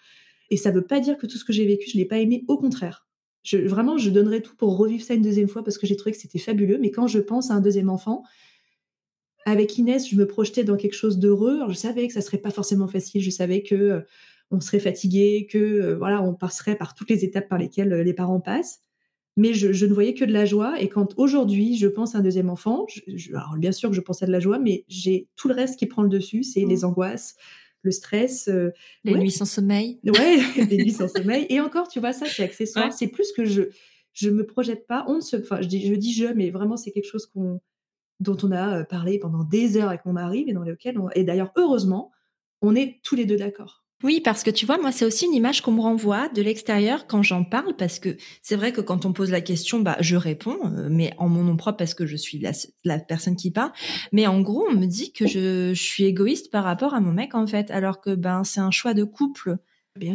Et 0.50 0.56
ça 0.56 0.70
ne 0.70 0.76
veut 0.76 0.86
pas 0.86 1.00
dire 1.00 1.18
que 1.18 1.26
tout 1.26 1.36
ce 1.36 1.44
que 1.44 1.52
j'ai 1.52 1.66
vécu, 1.66 1.90
je 1.90 1.96
ne 1.96 2.02
l'ai 2.02 2.08
pas 2.08 2.18
aimé. 2.18 2.44
Au 2.48 2.56
contraire. 2.56 3.06
Vraiment, 3.52 3.98
je 3.98 4.08
donnerais 4.08 4.40
tout 4.40 4.56
pour 4.56 4.76
revivre 4.76 5.04
ça 5.04 5.14
une 5.14 5.22
deuxième 5.22 5.48
fois 5.48 5.62
parce 5.62 5.76
que 5.76 5.86
j'ai 5.86 5.96
trouvé 5.96 6.12
que 6.12 6.18
c'était 6.18 6.38
fabuleux. 6.38 6.78
Mais 6.78 6.90
quand 6.90 7.06
je 7.06 7.18
pense 7.18 7.50
à 7.50 7.54
un 7.54 7.60
deuxième 7.60 7.90
enfant, 7.90 8.22
avec 9.44 9.76
Inès, 9.76 10.08
je 10.08 10.16
me 10.16 10.26
projetais 10.26 10.64
dans 10.64 10.76
quelque 10.76 10.94
chose 10.94 11.18
d'heureux. 11.18 11.60
je 11.68 11.74
savais 11.74 12.06
que 12.06 12.14
ça 12.14 12.22
serait 12.22 12.38
pas 12.38 12.50
forcément 12.50 12.88
facile. 12.88 13.20
Je 13.20 13.30
savais 13.30 13.62
que 13.62 13.74
euh, 13.74 14.00
on 14.50 14.60
serait 14.60 14.78
fatigué, 14.78 15.46
que 15.50 15.58
euh, 15.58 15.96
voilà, 15.96 16.22
on 16.22 16.34
passerait 16.34 16.76
par 16.76 16.94
toutes 16.94 17.10
les 17.10 17.24
étapes 17.24 17.48
par 17.48 17.58
lesquelles 17.58 17.92
euh, 17.92 18.02
les 18.02 18.14
parents 18.14 18.40
passent. 18.40 18.80
Mais 19.36 19.52
je, 19.52 19.86
ne 19.86 19.92
voyais 19.92 20.14
que 20.14 20.24
de 20.24 20.32
la 20.32 20.44
joie. 20.44 20.80
Et 20.80 20.88
quand 20.88 21.14
aujourd'hui 21.16 21.76
je 21.76 21.88
pense 21.88 22.14
à 22.14 22.18
un 22.18 22.20
deuxième 22.20 22.50
enfant, 22.50 22.86
alors 23.30 23.56
bien 23.58 23.72
sûr 23.72 23.90
que 23.90 23.96
je 23.96 24.00
pense 24.00 24.22
à 24.22 24.26
de 24.26 24.32
la 24.32 24.40
joie, 24.40 24.58
mais 24.58 24.84
j'ai 24.88 25.28
tout 25.36 25.48
le 25.48 25.54
reste 25.54 25.78
qui 25.78 25.86
prend 25.86 26.02
le 26.02 26.08
dessus, 26.08 26.44
c'est 26.44 26.64
les 26.64 26.78
mmh. 26.78 26.84
angoisses, 26.84 27.34
le 27.82 27.90
stress, 27.90 28.48
euh, 28.48 28.70
les 29.02 29.14
nuits 29.14 29.32
sans 29.32 29.44
sommeil. 29.44 29.98
Ouais, 30.04 30.38
les 30.70 30.76
nuits 30.76 30.92
sans 30.92 31.08
sommeil. 31.08 31.46
Et 31.48 31.60
encore, 31.60 31.88
tu 31.88 32.00
vois, 32.00 32.12
ça 32.12 32.26
c'est 32.26 32.44
accessoire. 32.44 32.92
C'est 32.92 33.08
plus 33.08 33.32
que 33.32 33.44
je 33.44 33.62
je 34.12 34.30
me 34.30 34.46
projette 34.46 34.86
pas. 34.86 35.04
On 35.08 35.20
se, 35.20 35.36
enfin, 35.36 35.60
je 35.60 35.66
dis 35.66 35.86
je 35.86 35.94
dis 35.94 36.14
je, 36.14 36.26
mais 36.26 36.50
vraiment 36.50 36.76
c'est 36.76 36.92
quelque 36.92 37.08
chose 37.08 37.26
qu'on 37.26 37.60
dont 38.20 38.36
on 38.44 38.52
a 38.52 38.84
parlé 38.84 39.18
pendant 39.18 39.42
des 39.42 39.76
heures 39.76 39.88
avec 39.88 40.04
mon 40.06 40.12
mari, 40.12 40.44
mais 40.46 40.52
dans 40.52 40.62
lesquels 40.62 40.98
on, 40.98 41.10
et 41.10 41.24
d'ailleurs 41.24 41.52
heureusement, 41.56 42.12
on 42.62 42.74
est 42.74 43.00
tous 43.02 43.16
les 43.16 43.26
deux 43.26 43.36
d'accord. 43.36 43.83
Oui, 44.04 44.20
parce 44.20 44.42
que 44.42 44.50
tu 44.50 44.66
vois, 44.66 44.76
moi, 44.76 44.92
c'est 44.92 45.06
aussi 45.06 45.24
une 45.24 45.32
image 45.32 45.62
qu'on 45.62 45.72
me 45.72 45.80
renvoie 45.80 46.28
de 46.28 46.42
l'extérieur 46.42 47.06
quand 47.06 47.22
j'en 47.22 47.42
parle, 47.42 47.74
parce 47.74 47.98
que 47.98 48.18
c'est 48.42 48.54
vrai 48.54 48.70
que 48.70 48.82
quand 48.82 49.06
on 49.06 49.14
pose 49.14 49.30
la 49.30 49.40
question, 49.40 49.80
bah, 49.80 49.96
je 50.00 50.16
réponds, 50.16 50.58
euh, 50.62 50.88
mais 50.90 51.14
en 51.16 51.30
mon 51.30 51.42
nom 51.42 51.56
propre 51.56 51.78
parce 51.78 51.94
que 51.94 52.04
je 52.04 52.14
suis 52.14 52.38
la, 52.84 52.98
personne 52.98 53.34
qui 53.34 53.50
parle. 53.50 53.72
Mais 54.12 54.26
en 54.26 54.42
gros, 54.42 54.66
on 54.68 54.74
me 54.74 54.84
dit 54.84 55.14
que 55.14 55.26
je, 55.26 55.72
suis 55.72 56.04
égoïste 56.04 56.50
par 56.50 56.64
rapport 56.64 56.92
à 56.92 57.00
mon 57.00 57.12
mec, 57.12 57.34
en 57.34 57.46
fait, 57.46 57.70
alors 57.70 58.02
que 58.02 58.14
ben 58.14 58.44
c'est 58.44 58.60
un 58.60 58.70
choix 58.70 58.92
de 58.92 59.04
couple. 59.04 59.56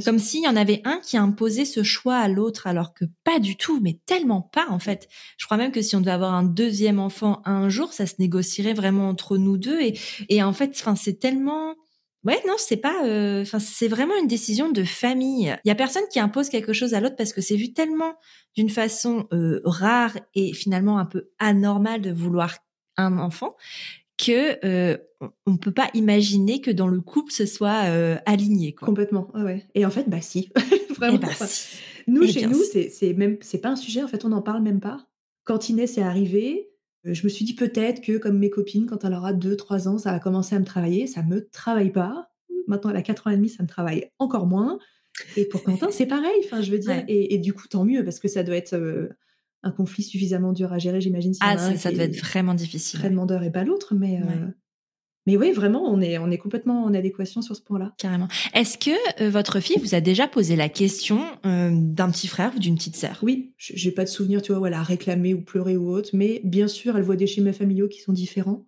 Comme 0.05 0.19
s'il 0.19 0.43
y 0.43 0.47
en 0.47 0.57
avait 0.57 0.81
un 0.83 0.99
qui 0.99 1.17
imposait 1.17 1.65
ce 1.65 1.81
choix 1.81 2.17
à 2.17 2.27
l'autre, 2.27 2.67
alors 2.67 2.93
que 2.93 3.05
pas 3.23 3.39
du 3.39 3.55
tout, 3.55 3.79
mais 3.81 3.97
tellement 4.05 4.41
pas 4.41 4.67
en 4.69 4.77
fait. 4.77 5.07
Je 5.37 5.45
crois 5.45 5.57
même 5.57 5.71
que 5.71 5.81
si 5.81 5.95
on 5.95 6.01
devait 6.01 6.11
avoir 6.11 6.33
un 6.33 6.43
deuxième 6.43 6.99
enfant 6.99 7.41
un 7.45 7.69
jour, 7.69 7.93
ça 7.93 8.05
se 8.05 8.15
négocierait 8.19 8.73
vraiment 8.73 9.07
entre 9.07 9.37
nous 9.37 9.57
deux. 9.57 9.79
Et, 9.79 9.97
et 10.27 10.43
en 10.43 10.51
fait, 10.53 10.71
enfin, 10.75 10.95
c'est 10.95 11.17
tellement 11.17 11.75
Ouais, 12.25 12.39
non, 12.45 12.55
c'est 12.57 12.77
pas. 12.77 13.05
Euh, 13.05 13.43
enfin, 13.43 13.59
c'est 13.59 13.87
vraiment 13.87 14.15
une 14.19 14.27
décision 14.27 14.71
de 14.71 14.83
famille. 14.83 15.55
Il 15.63 15.67
y 15.67 15.71
a 15.71 15.75
personne 15.75 16.03
qui 16.11 16.19
impose 16.19 16.49
quelque 16.49 16.73
chose 16.73 16.93
à 16.93 16.99
l'autre 16.99 17.15
parce 17.15 17.31
que 17.31 17.41
c'est 17.41 17.55
vu 17.55 17.73
tellement 17.73 18.15
d'une 18.55 18.69
façon 18.69 19.27
euh, 19.31 19.61
rare 19.63 20.17
et 20.35 20.53
finalement 20.53 20.99
un 20.99 21.05
peu 21.05 21.29
anormale 21.39 22.01
de 22.01 22.11
vouloir 22.11 22.57
un 22.97 23.17
enfant 23.17 23.55
que 24.19 24.63
euh, 24.65 24.97
on 25.45 25.57
peut 25.57 25.71
pas 25.71 25.89
imaginer 25.93 26.61
que 26.61 26.71
dans 26.71 26.87
le 26.87 27.01
couple 27.01 27.31
ce 27.31 27.45
soit 27.45 27.85
euh, 27.85 28.17
aligné. 28.25 28.73
Quoi. 28.73 28.85
Complètement. 28.85 29.29
ouais. 29.33 29.65
Et 29.73 29.85
en 29.85 29.89
fait, 29.89 30.09
bah 30.09 30.21
si. 30.21 30.51
vraiment. 30.95 31.19
Eh 31.21 31.25
bah, 31.25 31.47
Nous, 32.07 32.23
eh 32.23 32.31
chez 32.31 32.45
nous, 32.45 32.61
c'est 32.71 32.89
c'est 32.89 33.13
même 33.13 33.37
c'est 33.41 33.59
pas 33.59 33.69
un 33.69 33.75
sujet. 33.75 34.03
En 34.03 34.07
fait, 34.07 34.25
on 34.25 34.29
n'en 34.29 34.41
parle 34.41 34.61
même 34.61 34.81
pas. 34.81 35.07
Quand 35.45 35.69
Inès 35.69 35.97
est 35.97 36.03
arrivée, 36.03 36.68
je 37.05 37.23
me 37.23 37.29
suis 37.29 37.45
dit 37.45 37.55
peut-être 37.55 38.01
que, 38.01 38.17
comme 38.17 38.37
mes 38.37 38.49
copines, 38.49 38.85
quand 38.85 39.05
elle 39.05 39.13
aura 39.13 39.33
2-3 39.33 39.87
ans, 39.87 39.97
ça 39.97 40.11
va 40.11 40.19
commencer 40.19 40.55
à 40.55 40.59
me 40.59 40.65
travailler. 40.65 41.07
Ça 41.07 41.23
me 41.23 41.47
travaille 41.49 41.91
pas. 41.91 42.29
Maintenant, 42.67 42.91
elle 42.91 42.97
a 42.97 43.01
4 43.01 43.27
ans 43.27 43.29
et 43.31 43.37
demi, 43.37 43.49
ça 43.49 43.63
me 43.63 43.67
travaille 43.67 44.11
encore 44.19 44.47
moins. 44.47 44.79
Et 45.37 45.45
pour 45.45 45.63
Quentin, 45.63 45.89
c'est 45.91 46.05
pareil. 46.05 46.41
Enfin, 46.45 46.61
je 46.61 46.71
veux 46.71 46.79
dire. 46.79 47.03
Et, 47.07 47.37
du 47.37 47.53
coup, 47.53 47.67
tant 47.67 47.85
mieux, 47.85 48.03
parce 48.03 48.19
que 48.19 48.27
ça 48.27 48.43
doit 48.43 48.55
être 48.55 48.73
euh, 48.73 49.09
un 49.63 49.71
conflit 49.71 50.03
suffisamment 50.03 50.53
dur 50.53 50.71
à 50.73 50.79
gérer, 50.79 51.01
j'imagine. 51.01 51.33
ah, 51.41 51.57
ça, 51.57 51.91
doit 51.91 52.03
être 52.03 52.17
vraiment 52.17 52.53
difficile. 52.53 52.99
Très 52.99 53.09
demandeur 53.09 53.43
et 53.43 53.51
pas 53.51 53.63
l'autre, 53.63 53.95
mais. 53.95 54.21
Euh, 54.21 54.47
mais 55.25 55.37
oui, 55.37 55.51
vraiment, 55.51 55.83
on 55.83 56.01
est, 56.01 56.17
on 56.17 56.31
est 56.31 56.37
complètement 56.37 56.83
en 56.83 56.93
adéquation 56.93 57.41
sur 57.41 57.55
ce 57.55 57.61
point-là. 57.61 57.93
Carrément. 57.97 58.27
Est-ce 58.53 58.77
que 58.77 59.21
euh, 59.21 59.29
votre 59.29 59.59
fille 59.59 59.77
vous 59.79 59.93
a 59.93 60.01
déjà 60.01 60.27
posé 60.27 60.55
la 60.55 60.69
question 60.69 61.21
euh, 61.45 61.71
d'un 61.73 62.09
petit 62.09 62.27
frère 62.27 62.53
ou 62.55 62.59
d'une 62.59 62.75
petite 62.75 62.95
sœur? 62.95 63.19
Oui, 63.21 63.53
j'ai 63.57 63.91
pas 63.91 64.05
de 64.05 64.09
souvenir, 64.09 64.41
tu 64.41 64.51
vois, 64.51 64.61
où 64.61 64.65
elle 64.65 64.73
a 64.73 64.81
réclamé 64.81 65.33
ou 65.33 65.41
pleuré 65.41 65.77
ou 65.77 65.89
autre, 65.91 66.11
mais 66.13 66.41
bien 66.43 66.67
sûr, 66.67 66.97
elle 66.97 67.03
voit 67.03 67.17
des 67.17 67.27
schémas 67.27 67.53
familiaux 67.53 67.87
qui 67.87 67.99
sont 67.99 68.13
différents. 68.13 68.65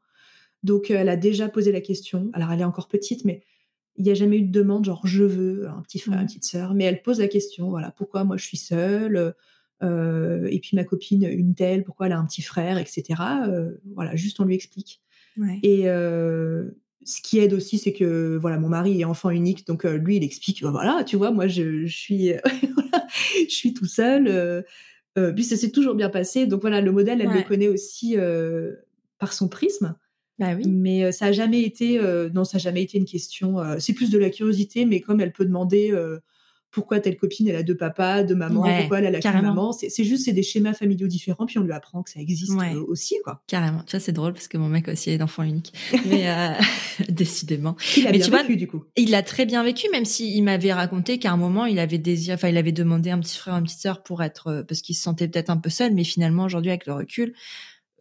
Donc, 0.63 0.91
elle 0.91 1.09
a 1.09 1.15
déjà 1.15 1.49
posé 1.49 1.71
la 1.71 1.81
question. 1.81 2.29
Alors, 2.33 2.51
elle 2.51 2.61
est 2.61 2.65
encore 2.65 2.87
petite, 2.87 3.25
mais 3.25 3.43
il 3.95 4.03
n'y 4.03 4.11
a 4.11 4.15
jamais 4.15 4.37
eu 4.37 4.43
de 4.43 4.51
demande, 4.51 4.85
genre 4.85 5.05
je 5.05 5.23
veux 5.23 5.67
un 5.67 5.81
petit 5.81 5.99
frère, 5.99 6.19
une 6.19 6.27
petite 6.27 6.43
sœur. 6.45 6.73
Mais 6.73 6.83
elle 6.83 7.01
pose 7.01 7.19
la 7.19 7.27
question, 7.27 7.69
voilà, 7.69 7.91
pourquoi 7.91 8.23
moi 8.23 8.37
je 8.37 8.45
suis 8.45 8.57
seule 8.57 9.33
euh, 9.83 10.47
Et 10.49 10.59
puis 10.59 10.75
ma 10.75 10.83
copine, 10.83 11.23
une 11.23 11.55
telle, 11.55 11.83
pourquoi 11.83 12.05
elle 12.05 12.13
a 12.13 12.19
un 12.19 12.25
petit 12.25 12.41
frère, 12.41 12.77
etc. 12.77 13.21
voilà, 13.95 14.15
juste 14.15 14.39
on 14.39 14.45
lui 14.45 14.55
explique. 14.55 15.01
Et 15.63 15.87
ce 17.03 17.21
qui 17.21 17.39
aide 17.39 17.53
aussi, 17.53 17.77
c'est 17.77 17.93
que 17.93 18.37
voilà, 18.37 18.59
mon 18.59 18.69
mari 18.69 19.01
est 19.01 19.05
enfant 19.05 19.29
unique, 19.29 19.65
donc 19.65 19.85
euh, 19.85 19.97
lui, 19.97 20.17
il 20.17 20.23
explique, 20.23 20.61
bah, 20.61 20.71
voilà, 20.71 21.03
tu 21.03 21.15
vois, 21.15 21.31
moi, 21.31 21.47
je, 21.47 21.85
je 21.85 21.97
suis, 21.97 22.33
je 23.47 23.53
suis 23.53 23.73
tout 23.73 23.85
seul. 23.85 24.27
Euh, 24.27 25.33
puis 25.33 25.43
ça 25.43 25.57
s'est 25.57 25.71
toujours 25.71 25.95
bien 25.95 26.09
passé. 26.09 26.45
Donc 26.45 26.61
voilà, 26.61 26.81
le 26.81 26.91
modèle, 26.91 27.21
elle 27.21 27.29
le 27.29 27.43
connaît 27.43 27.67
aussi 27.67 28.15
par 29.19 29.33
son 29.33 29.47
prisme. 29.47 29.95
Bah 30.39 30.55
oui. 30.55 30.63
Mais 30.67 31.11
ça 31.11 31.27
a 31.27 31.31
jamais 31.31 31.61
été, 31.61 31.99
non, 32.33 32.43
ça 32.43 32.57
a 32.57 32.59
jamais 32.59 32.83
été 32.83 32.97
une 32.97 33.05
question. 33.05 33.57
c'est 33.79 33.93
plus 33.93 34.09
de 34.09 34.17
la 34.17 34.29
curiosité, 34.29 34.85
mais 34.85 35.01
comme 35.01 35.21
elle 35.21 35.33
peut 35.33 35.45
demander 35.45 35.93
pourquoi 36.71 36.99
telle 37.01 37.17
copine 37.17 37.49
elle 37.49 37.57
a 37.57 37.63
deux 37.63 37.75
papas, 37.75 38.23
deux 38.23 38.35
mamans, 38.35 38.63
pourquoi 38.79 38.99
elle 38.99 39.07
a 39.07 39.11
la 39.11 39.19
qu'une 39.19 39.41
maman. 39.41 39.73
C'est 39.73 40.03
juste 40.03 40.25
c'est 40.25 40.33
des 40.33 40.43
schémas 40.43 40.73
familiaux 40.73 41.07
différents, 41.07 41.45
puis 41.45 41.59
on 41.59 41.63
lui 41.63 41.73
apprend 41.73 42.01
que 42.01 42.09
ça 42.09 42.19
existe 42.19 42.53
euh, 42.53 42.85
aussi 42.87 43.15
quoi. 43.23 43.43
Carrément. 43.47 43.83
Tu 43.85 43.91
vois 43.91 43.99
c'est 43.99 44.13
drôle 44.13 44.33
parce 44.33 44.47
que 44.47 44.57
mon 44.57 44.69
mec 44.69 44.87
aussi 44.87 45.09
est 45.09 45.17
d'enfant 45.17 45.43
unique, 45.43 45.73
mais 46.05 46.29
euh, 46.29 46.53
décidément. 47.09 47.75
Il 47.97 48.07
a 48.07 48.11
bien 48.11 48.29
vécu 48.29 48.55
du 48.55 48.67
coup. 48.67 48.85
Il 48.95 49.11
l'a 49.11 49.21
très 49.21 49.45
bien 49.45 49.63
vécu, 49.63 49.87
même 49.91 50.05
s'il 50.05 50.43
m'avait 50.43 50.73
raconté 50.73 51.19
qu'à 51.19 51.31
un 51.31 51.37
moment 51.37 51.65
il 51.65 51.77
avait 51.79 51.97
désiré, 51.97 52.35
enfin 52.35 52.47
il 52.47 52.57
avait 52.57 52.71
demandé 52.71 53.09
un 53.09 53.19
petit 53.19 53.37
frère, 53.37 53.55
une 53.55 53.63
petite 53.63 53.81
sœur 53.81 54.01
pour 54.01 54.23
être, 54.23 54.47
euh, 54.47 54.63
parce 54.63 54.81
qu'il 54.81 54.95
se 54.95 55.03
sentait 55.03 55.27
peut-être 55.27 55.49
un 55.49 55.57
peu 55.57 55.69
seul, 55.69 55.93
mais 55.93 56.03
finalement 56.05 56.45
aujourd'hui 56.45 56.71
avec 56.71 56.85
le 56.85 56.93
recul, 56.93 57.33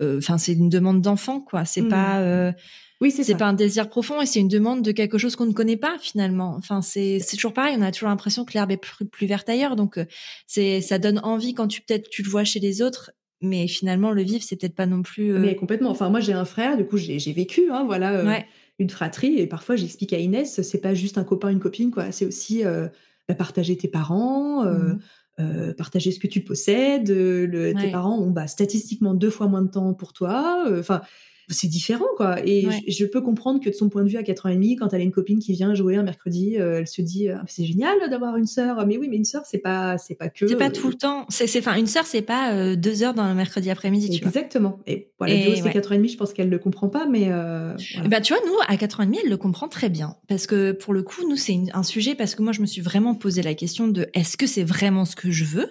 enfin 0.01 0.39
c'est 0.39 0.53
une 0.53 0.69
demande 0.69 1.03
d'enfant 1.03 1.41
quoi. 1.41 1.65
C'est 1.65 1.83
mmh. 1.83 1.89
pas 1.89 2.55
oui, 3.01 3.11
c'est 3.11 3.25
C'est 3.25 3.37
pas 3.37 3.47
un 3.47 3.55
désir 3.55 3.89
profond 3.89 4.21
et 4.21 4.27
c'est 4.27 4.41
une 4.41 4.49
demande 4.49 4.83
de 4.83 4.93
quelque 4.93 5.17
chose 5.17 5.35
qu'on 5.35 5.47
ne 5.47 5.53
connaît 5.53 5.79
pas 5.79 5.97
finalement. 5.99 6.55
Enfin, 6.57 6.83
c'est 6.83 7.21
toujours 7.33 7.55
pareil. 7.55 7.75
On 7.79 7.83
a 7.83 7.91
toujours 7.93 8.11
l'impression 8.11 8.45
que 8.45 8.53
l'herbe 8.53 8.73
est 8.73 8.77
plus, 8.77 9.27
verte 9.27 9.49
ailleurs. 9.49 9.75
Donc 9.75 9.97
euh, 9.97 10.05
c'est 10.47 10.81
ça 10.83 10.99
donne 10.99 11.19
envie 11.23 11.55
quand 11.55 11.67
tu 11.67 11.81
peut-être 11.81 12.11
tu 12.11 12.23
le 12.23 12.29
vois 12.29 12.45
chez 12.45 12.61
les 12.61 12.83
autres, 12.83 13.11
mais 13.41 13.69
finalement 13.69 14.11
le 14.11 14.23
vivre 14.23 14.43
c'est 14.43 14.57
peut-être 14.57 14.75
pas 14.75 14.87
non 14.87 15.03
plus. 15.03 15.33
Euh, 15.33 15.39
mais 15.39 15.57
complètement. 15.57 15.91
Enfin, 15.91 16.11
moi 16.11 16.21
j'ai 16.21 16.35
un 16.35 16.45
frère. 16.45 16.77
Du 16.77 16.85
coup, 16.85 16.99
j'ai 16.99 17.33
vécu. 17.33 17.71
Hein, 17.71 17.85
voilà. 17.87 18.19
Euh, 18.19 18.39
une 18.79 18.91
fratrie 18.91 19.39
et 19.39 19.47
parfois 19.47 19.77
j'explique 19.77 20.13
à 20.15 20.19
Inès, 20.19 20.61
c'est 20.63 20.81
pas 20.81 20.95
juste 20.95 21.19
un 21.19 21.25
copain, 21.25 21.51
une 21.51 21.61
copine, 21.61 21.91
quoi. 21.91 22.13
C'est 22.13 22.25
aussi 22.25 22.63
bah, 22.65 23.35
partager 23.35 23.77
tes 23.77 23.89
parents, 23.89 24.65
mmh. 24.65 25.75
partager 25.77 26.13
ce 26.13 26.19
que 26.19 26.27
tu 26.27 26.41
possèdes. 26.41 27.11
Le, 27.11 27.75
Tes 27.79 27.91
parents 27.91 28.19
ont 28.19 28.31
bah, 28.31 28.47
statistiquement 28.47 29.13
deux 29.13 29.29
fois 29.29 29.49
moins 29.49 29.61
de 29.61 29.71
temps 29.71 29.93
pour 29.93 30.15
toi. 30.15 30.65
Enfin, 30.79 31.03
c'est 31.51 31.69
différent, 31.69 32.07
quoi. 32.17 32.37
Et 32.45 32.67
je, 32.89 33.05
peux 33.05 33.21
comprendre 33.21 33.61
que 33.61 33.69
de 33.69 33.75
son 33.75 33.89
point 33.89 34.05
de 34.05 34.09
vue, 34.09 34.17
à 34.17 34.23
4 34.23 34.47
ans 34.47 34.49
et 34.51 34.55
demi, 34.55 34.77
quand 34.77 34.93
elle 34.93 35.01
a 35.01 35.05
une 35.05 35.11
copine 35.11 35.39
qui 35.39 35.53
vient 35.53 35.75
jouer 35.75 35.97
un 35.97 36.03
mercredi, 36.03 36.57
euh, 36.59 36.79
elle 36.79 36.87
se 36.87 37.03
dit 37.03 37.29
ah, 37.29 37.43
c'est 37.47 37.65
génial 37.65 37.97
d'avoir 38.09 38.37
une 38.37 38.47
sœur. 38.47 38.87
Mais 38.87 38.97
oui, 38.97 39.09
mais 39.09 39.17
une 39.17 39.25
sœur, 39.25 39.43
c'est 39.45 39.59
pas, 39.59 39.99
c'est 39.99 40.15
pas 40.15 40.29
que. 40.29 40.47
C'est 40.47 40.57
pas 40.57 40.71
tout 40.71 40.89
le 40.89 40.95
temps. 40.95 41.27
C'est, 41.29 41.59
enfin, 41.59 41.77
une 41.77 41.87
sœur, 41.87 42.07
c'est 42.07 42.23
pas 42.23 42.53
euh, 42.53 42.77
deux 42.77 43.03
heures 43.03 43.15
dans 43.15 43.29
le 43.29 43.35
mercredi 43.35 43.71
après-midi. 43.71 44.21
Exactement. 44.25 44.81
Et 44.87 45.11
voilà, 45.19 45.35
et 45.35 45.57
c'est 45.57 45.71
4 45.71 45.93
ans 45.93 45.95
et 45.95 45.99
demi, 45.99 46.09
je 46.09 46.17
pense 46.17 46.33
qu'elle 46.33 46.51
le 46.51 46.59
comprend 46.59 46.89
pas, 46.89 47.07
mais. 47.07 47.27
Euh, 47.29 47.75
Bah, 48.09 48.21
tu 48.21 48.33
vois, 48.33 48.43
nous, 48.47 48.55
à 48.69 48.77
4 48.77 49.01
ans 49.01 49.03
et 49.03 49.07
demi, 49.07 49.19
elle 49.23 49.31
le 49.31 49.37
comprend 49.37 49.69
très 49.69 49.89
bien, 49.89 50.17
parce 50.29 50.47
que 50.47 50.73
pour 50.73 50.93
le 50.93 51.03
coup, 51.03 51.29
nous, 51.29 51.37
c'est 51.37 51.59
un 51.73 51.83
sujet 51.83 52.15
parce 52.15 52.35
que 52.35 52.43
moi, 52.43 52.53
je 52.53 52.61
me 52.61 52.67
suis 52.67 52.81
vraiment 52.83 53.15
posé 53.15 53.43
la 53.43 53.55
question 53.55 53.89
de 53.89 54.09
est-ce 54.15 54.37
que 54.37 54.47
c'est 54.47 54.65
vraiment 54.65 55.05
ce 55.05 55.17
que 55.17 55.31
je 55.31 55.45
veux? 55.45 55.71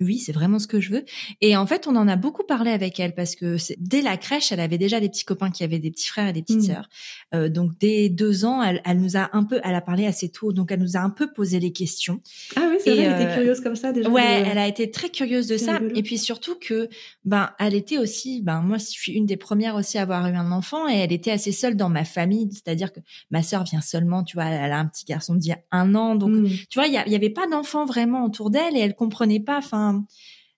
Oui, 0.00 0.18
c'est 0.18 0.32
vraiment 0.32 0.58
ce 0.58 0.68
que 0.68 0.80
je 0.80 0.92
veux. 0.92 1.04
Et 1.40 1.56
en 1.56 1.66
fait, 1.66 1.88
on 1.88 1.96
en 1.96 2.06
a 2.06 2.16
beaucoup 2.16 2.44
parlé 2.44 2.70
avec 2.70 3.00
elle 3.00 3.14
parce 3.14 3.34
que 3.34 3.56
dès 3.78 4.00
la 4.00 4.16
crèche, 4.16 4.52
elle 4.52 4.60
avait 4.60 4.78
déjà 4.78 5.00
des 5.00 5.08
petits 5.08 5.24
copains 5.24 5.50
qui 5.50 5.64
avaient 5.64 5.80
des 5.80 5.90
petits 5.90 6.06
frères 6.06 6.28
et 6.28 6.32
des 6.32 6.42
petites 6.42 6.58
mmh. 6.58 6.74
sœurs. 6.74 6.88
Euh, 7.34 7.48
donc 7.48 7.72
dès 7.80 8.08
deux 8.08 8.44
ans, 8.44 8.62
elle, 8.62 8.80
elle, 8.84 9.00
nous 9.00 9.16
a 9.16 9.30
un 9.32 9.42
peu, 9.42 9.60
elle 9.64 9.74
a 9.74 9.80
parlé 9.80 10.06
assez 10.06 10.28
tôt, 10.28 10.52
donc 10.52 10.70
elle 10.70 10.80
nous 10.80 10.96
a 10.96 11.00
un 11.00 11.10
peu 11.10 11.32
posé 11.32 11.58
les 11.58 11.72
questions. 11.72 12.20
Ah 12.54 12.68
oui, 12.70 12.76
c'est 12.82 12.94
vrai, 12.94 13.04
elle 13.04 13.20
était 13.20 13.30
euh, 13.30 13.34
curieuse 13.34 13.60
comme 13.60 13.74
ça 13.74 13.92
déjà. 13.92 14.08
Ouais, 14.08 14.44
elle 14.46 14.58
a 14.58 14.68
été 14.68 14.90
très 14.90 15.10
curieuse 15.10 15.48
de 15.48 15.56
ça. 15.56 15.80
Et 15.94 16.02
puis 16.02 16.18
surtout 16.18 16.54
que, 16.54 16.88
ben, 17.24 17.50
elle 17.58 17.74
était 17.74 17.98
aussi, 17.98 18.40
ben 18.42 18.60
moi, 18.60 18.78
je 18.78 18.84
suis 18.84 19.12
une 19.12 19.26
des 19.26 19.36
premières 19.36 19.74
aussi 19.74 19.98
à 19.98 20.02
avoir 20.02 20.26
eu 20.28 20.36
un 20.36 20.52
enfant 20.52 20.88
et 20.88 20.94
elle 20.94 21.12
était 21.12 21.32
assez 21.32 21.52
seule 21.52 21.76
dans 21.76 21.88
ma 21.88 22.04
famille, 22.04 22.48
c'est-à-dire 22.52 22.92
que 22.92 23.00
ma 23.30 23.42
sœur 23.42 23.64
vient 23.64 23.80
seulement, 23.80 24.22
tu 24.22 24.36
vois, 24.36 24.46
elle 24.46 24.72
a 24.72 24.78
un 24.78 24.86
petit 24.86 25.04
garçon 25.04 25.34
d'il 25.34 25.50
y 25.50 25.52
a 25.52 25.58
un 25.72 25.94
an, 25.96 26.14
donc 26.14 26.30
mmh. 26.30 26.48
tu 26.70 26.78
vois, 26.78 26.86
il 26.86 26.92
y, 26.92 27.10
y, 27.10 27.14
avait 27.16 27.30
pas 27.30 27.48
d'enfant 27.48 27.84
vraiment 27.84 28.24
autour 28.24 28.50
d'elle 28.50 28.76
et 28.76 28.80
elle 28.80 28.94
comprenait 28.94 29.40
pas, 29.40 29.58
enfin 29.58 29.87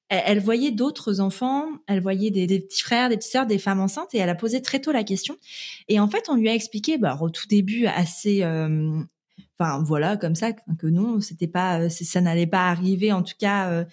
elle, 0.09 0.41
voyait 0.41 0.73
d'autres 0.73 1.21
enfants, 1.21 1.67
elle 1.87 2.01
voyait 2.01 2.31
des, 2.31 2.47
petits 2.61 2.83
frères, 2.83 3.09
des 3.09 3.17
petites 3.17 3.31
sœurs, 3.31 3.47
des 3.47 3.59
femmes 3.59 3.81
enceintes, 3.81 4.13
et 4.15 4.19
elle 4.19 4.29
a 4.29 4.35
posé 4.35 4.61
très 4.61 4.81
tôt 4.81 4.91
la 4.91 5.05
question. 5.05 5.37
Et 5.89 6.01
en 6.01 6.09
fait, 6.09 6.29
on 6.29 6.35
lui 6.35 6.49
a 6.49 6.55
expliqué, 6.55 6.99
bah, 6.99 7.17
au 7.21 7.31
tout 7.31 7.47
début, 7.47 7.87
assez, 7.87 8.43
euh, 8.43 9.01
enfin 9.61 9.83
voilà, 9.83 10.17
comme 10.17 10.35
ça, 10.35 10.53
que 10.53 10.87
non, 10.87 11.21
c'était 11.21 11.47
pas, 11.47 11.91
ça 11.91 12.21
n'allait 12.21 12.47
pas 12.47 12.69
arriver, 12.69 13.13
en 13.13 13.23
tout 13.23 13.35
cas. 13.39 13.71
Euh, 13.71 13.85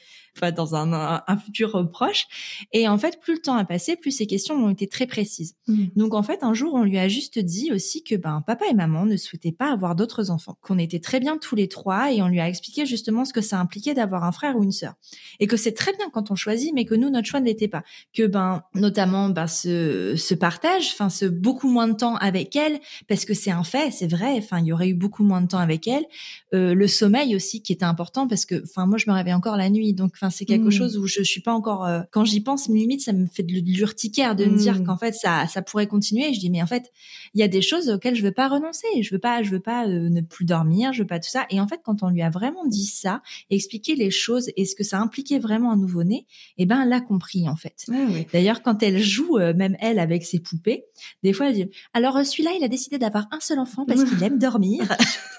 dans 0.55 0.75
un, 0.75 1.23
un, 1.27 1.37
futur 1.37 1.89
proche. 1.91 2.25
Et 2.71 2.87
en 2.87 2.97
fait, 2.97 3.19
plus 3.19 3.35
le 3.35 3.41
temps 3.41 3.55
a 3.55 3.65
passé, 3.65 3.95
plus 3.95 4.11
ces 4.11 4.27
questions 4.27 4.55
ont 4.55 4.69
été 4.69 4.87
très 4.87 5.07
précises. 5.07 5.55
Mmh. 5.67 5.85
Donc 5.95 6.13
en 6.13 6.23
fait, 6.23 6.43
un 6.43 6.53
jour, 6.53 6.73
on 6.73 6.83
lui 6.83 6.97
a 6.97 7.07
juste 7.07 7.39
dit 7.39 7.71
aussi 7.71 8.03
que 8.03 8.15
ben 8.15 8.43
papa 8.45 8.65
et 8.69 8.73
maman 8.73 9.05
ne 9.05 9.17
souhaitaient 9.17 9.51
pas 9.51 9.71
avoir 9.71 9.95
d'autres 9.95 10.29
enfants, 10.29 10.57
qu'on 10.61 10.77
était 10.77 10.99
très 10.99 11.19
bien 11.19 11.37
tous 11.37 11.55
les 11.55 11.67
trois, 11.67 12.11
et 12.11 12.21
on 12.21 12.27
lui 12.27 12.39
a 12.39 12.47
expliqué 12.47 12.85
justement 12.85 13.25
ce 13.25 13.33
que 13.33 13.41
ça 13.41 13.59
impliquait 13.59 13.93
d'avoir 13.93 14.23
un 14.23 14.31
frère 14.31 14.55
ou 14.57 14.63
une 14.63 14.71
sœur, 14.71 14.93
et 15.39 15.47
que 15.47 15.57
c'est 15.57 15.73
très 15.73 15.93
bien 15.93 16.09
quand 16.11 16.31
on 16.31 16.35
choisit, 16.35 16.73
mais 16.73 16.85
que 16.85 16.95
nous 16.95 17.09
notre 17.09 17.27
choix 17.27 17.39
ne 17.39 17.45
l'était 17.45 17.67
pas, 17.67 17.83
que 18.13 18.27
ben 18.27 18.63
notamment 18.75 19.29
ben 19.29 19.47
ce, 19.47 20.15
ce 20.15 20.33
partage, 20.33 20.89
enfin 20.93 21.09
ce 21.09 21.25
beaucoup 21.25 21.69
moins 21.69 21.87
de 21.87 21.95
temps 21.95 22.15
avec 22.15 22.55
elle, 22.55 22.79
parce 23.07 23.25
que 23.25 23.33
c'est 23.33 23.51
un 23.51 23.63
fait, 23.63 23.91
c'est 23.91 24.11
vrai, 24.11 24.35
enfin 24.37 24.59
il 24.59 24.67
y 24.67 24.73
aurait 24.73 24.89
eu 24.89 24.95
beaucoup 24.95 25.23
moins 25.23 25.41
de 25.41 25.47
temps 25.47 25.56
avec 25.59 25.87
elle, 25.87 26.05
euh, 26.53 26.73
le 26.73 26.87
sommeil 26.87 27.35
aussi 27.35 27.61
qui 27.61 27.73
était 27.73 27.85
important 27.85 28.27
parce 28.27 28.45
que 28.45 28.61
enfin 28.63 28.85
moi 28.85 28.97
je 28.97 29.09
me 29.09 29.15
réveille 29.15 29.33
encore 29.33 29.57
la 29.57 29.69
nuit, 29.69 29.93
donc 29.93 30.13
c'est 30.31 30.45
quelque 30.45 30.67
mmh. 30.67 30.71
chose 30.71 30.97
où 30.97 31.07
je 31.07 31.21
suis 31.23 31.41
pas 31.41 31.53
encore. 31.53 31.85
Euh, 31.85 32.01
quand 32.11 32.25
j'y 32.25 32.41
pense, 32.41 32.67
limite, 32.67 33.01
ça 33.01 33.13
me 33.13 33.25
fait 33.27 33.43
de 33.43 33.53
l'urticaire 33.53 34.35
de 34.35 34.45
me 34.45 34.57
dire 34.57 34.79
mmh. 34.79 34.85
qu'en 34.85 34.97
fait, 34.97 35.13
ça, 35.13 35.47
ça 35.47 35.61
pourrait 35.61 35.87
continuer. 35.87 36.33
je 36.33 36.39
dis, 36.39 36.49
mais 36.49 36.61
en 36.61 36.67
fait, 36.67 36.91
il 37.33 37.39
y 37.39 37.43
a 37.43 37.47
des 37.47 37.61
choses 37.61 37.89
auxquelles 37.89 38.15
je 38.15 38.23
veux 38.23 38.31
pas 38.31 38.47
renoncer. 38.47 38.87
Je 39.01 39.13
veux 39.13 39.19
pas, 39.19 39.43
je 39.43 39.51
veux 39.51 39.59
pas 39.59 39.87
euh, 39.87 40.09
ne 40.09 40.21
plus 40.21 40.45
dormir. 40.45 40.93
Je 40.93 41.01
veux 41.01 41.07
pas 41.07 41.19
tout 41.19 41.29
ça. 41.29 41.45
Et 41.49 41.59
en 41.59 41.67
fait, 41.67 41.81
quand 41.83 42.03
on 42.03 42.09
lui 42.09 42.21
a 42.21 42.29
vraiment 42.29 42.65
dit 42.65 42.85
ça, 42.85 43.21
expliqué 43.49 43.95
les 43.95 44.11
choses 44.11 44.49
et 44.55 44.65
ce 44.65 44.75
que 44.75 44.83
ça 44.83 44.99
impliquait 44.99 45.39
vraiment 45.39 45.71
un 45.71 45.77
nouveau-né, 45.77 46.25
eh 46.57 46.65
ben, 46.65 46.81
elle 46.81 46.93
a 46.93 47.01
compris 47.01 47.47
en 47.47 47.55
fait. 47.55 47.85
Ah 47.91 48.07
D'ailleurs, 48.33 48.61
quand 48.61 48.83
elle 48.83 49.01
joue, 49.01 49.37
euh, 49.37 49.53
même 49.53 49.75
elle, 49.79 49.99
avec 49.99 50.25
ses 50.25 50.39
poupées, 50.39 50.85
des 51.23 51.33
fois, 51.33 51.49
elle 51.49 51.55
dit, 51.55 51.69
alors 51.93 52.25
celui-là, 52.25 52.51
il 52.57 52.63
a 52.63 52.67
décidé 52.67 52.97
d'avoir 52.97 53.27
un 53.31 53.39
seul 53.39 53.59
enfant 53.59 53.85
parce 53.85 54.03
qu'il 54.09 54.21
aime 54.23 54.37
dormir. 54.37 54.83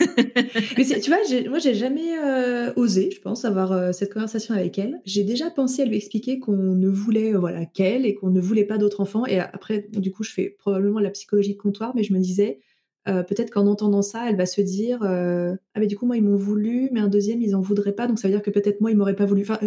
mais 0.79 0.85
tu 0.85 1.11
vois, 1.11 1.19
moi, 1.49 1.59
j'ai 1.59 1.75
jamais 1.75 2.15
osé, 2.77 3.11
je 3.15 3.21
pense, 3.21 3.45
avoir 3.45 3.95
cette 3.95 4.13
conversation 4.13 4.55
avec 4.55 4.79
elle. 4.79 5.01
J'ai 5.05 5.25
déjà 5.25 5.51
pensé 5.51 5.83
à 5.83 5.85
lui 5.85 5.97
expliquer 5.97 6.39
qu'on 6.39 6.53
ne 6.53 6.89
voulait 6.89 7.35
euh, 7.35 7.39
voilà 7.39 7.65
qu'elle 7.67 8.07
et 8.07 8.15
qu'on 8.15 8.31
ne 8.31 8.41
voulait 8.41 8.65
pas 8.65 8.79
d'autres 8.79 9.01
enfants. 9.01 9.27
Et 9.27 9.39
après, 9.39 9.87
du 9.93 10.11
coup, 10.11 10.23
je 10.23 10.33
fais 10.33 10.55
probablement 10.59 11.01
la 11.01 11.11
psychologie 11.11 11.55
de 11.55 11.59
comptoir, 11.59 11.93
mais 11.95 12.03
je 12.03 12.13
me 12.13 12.19
disais 12.19 12.61
euh, 13.09 13.23
peut-être 13.23 13.51
qu'en 13.51 13.67
entendant 13.67 14.03
ça, 14.03 14.29
elle 14.29 14.37
va 14.37 14.45
se 14.45 14.61
dire 14.61 15.03
euh, 15.03 15.55
ah 15.75 15.81
mais 15.81 15.87
du 15.87 15.97
coup 15.97 16.05
moi 16.05 16.19
ils 16.19 16.23
m'ont 16.23 16.37
voulu, 16.37 16.91
mais 16.93 17.01
un 17.01 17.09
deuxième 17.09 17.41
ils 17.41 17.57
en 17.57 17.61
voudraient 17.61 17.95
pas, 17.95 18.07
donc 18.07 18.19
ça 18.19 18.29
veut 18.29 18.35
dire 18.35 18.43
que 18.43 18.51
peut-être 18.51 18.83
moi 18.83 18.91
ils 18.91 18.99
m'auraient 18.99 19.17
pas 19.17 19.25
voulu. 19.25 19.43
Enfin, 19.43 19.59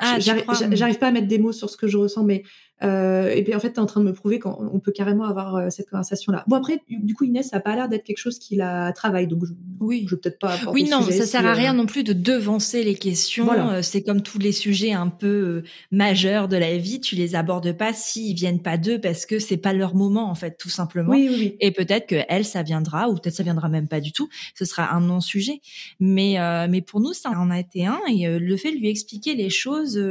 ah, 0.00 0.18
j'arrive 0.18 0.98
pas 0.98 1.06
à 1.06 1.12
mettre 1.12 1.28
des 1.28 1.38
mots 1.38 1.52
sur 1.52 1.70
ce 1.70 1.76
que 1.76 1.86
je 1.86 1.98
ressens, 1.98 2.24
mais 2.24 2.42
euh, 2.82 3.30
et 3.30 3.42
puis 3.44 3.54
en 3.54 3.60
fait, 3.60 3.72
tu 3.72 3.76
es 3.76 3.78
en 3.78 3.86
train 3.86 4.00
de 4.00 4.06
me 4.06 4.12
prouver 4.12 4.38
qu'on 4.38 4.80
peut 4.80 4.92
carrément 4.92 5.24
avoir 5.24 5.56
euh, 5.56 5.70
cette 5.70 5.88
conversation-là. 5.88 6.44
Bon 6.48 6.56
après, 6.56 6.82
du 6.88 7.14
coup, 7.14 7.24
Inès, 7.24 7.48
ça 7.48 7.58
a 7.58 7.60
pas 7.60 7.74
l'air 7.76 7.88
d'être 7.88 8.04
quelque 8.04 8.18
chose 8.18 8.38
qui 8.38 8.56
la 8.56 8.92
travaille, 8.92 9.26
donc 9.28 9.44
je, 9.44 9.52
oui, 9.80 10.04
je 10.08 10.14
vais 10.14 10.20
peut-être 10.20 10.38
pas. 10.38 10.56
Oui, 10.72 10.88
non, 10.90 11.02
ça 11.02 11.24
sert 11.24 11.46
à 11.46 11.54
rien 11.54 11.72
non 11.72 11.86
plus 11.86 12.02
de 12.02 12.12
devancer 12.12 12.82
les 12.82 12.96
questions. 12.96 13.50
Euh, 13.52 13.82
c'est 13.82 14.02
comme 14.02 14.22
tous 14.22 14.38
les 14.38 14.52
sujets 14.52 14.92
un 14.92 15.08
peu 15.08 15.62
majeurs 15.92 16.48
de 16.48 16.56
la 16.56 16.76
vie, 16.76 17.00
tu 17.00 17.14
les 17.14 17.34
abordes 17.34 17.72
pas 17.72 17.92
s'ils 17.92 18.34
viennent 18.34 18.62
pas 18.62 18.76
d'eux 18.76 19.00
parce 19.00 19.24
que 19.24 19.38
c'est 19.38 19.56
pas 19.56 19.72
leur 19.72 19.94
moment 19.94 20.28
en 20.28 20.34
fait, 20.34 20.56
tout 20.58 20.68
simplement. 20.68 21.10
Oui, 21.10 21.28
oui, 21.30 21.56
Et 21.60 21.70
peut-être 21.70 22.06
que 22.06 22.16
elle, 22.28 22.44
ça 22.44 22.62
viendra, 22.62 23.08
ou 23.08 23.14
peut-être 23.14 23.34
ça 23.34 23.42
viendra 23.42 23.68
même 23.68 23.88
pas 23.88 24.00
du 24.00 24.12
tout. 24.12 24.28
Ce 24.54 24.64
sera 24.64 24.94
un 24.94 25.00
non-sujet. 25.00 25.60
Mais 26.00 26.36
mais 26.68 26.82
pour 26.82 27.00
nous, 27.00 27.12
ça 27.12 27.30
en 27.30 27.50
a 27.50 27.60
été 27.60 27.86
un. 27.86 28.00
Et 28.08 28.26
le 28.38 28.56
fait 28.56 28.72
de 28.72 28.76
lui 28.76 28.88
expliquer 28.88 29.34
les 29.34 29.50
choses, 29.50 30.02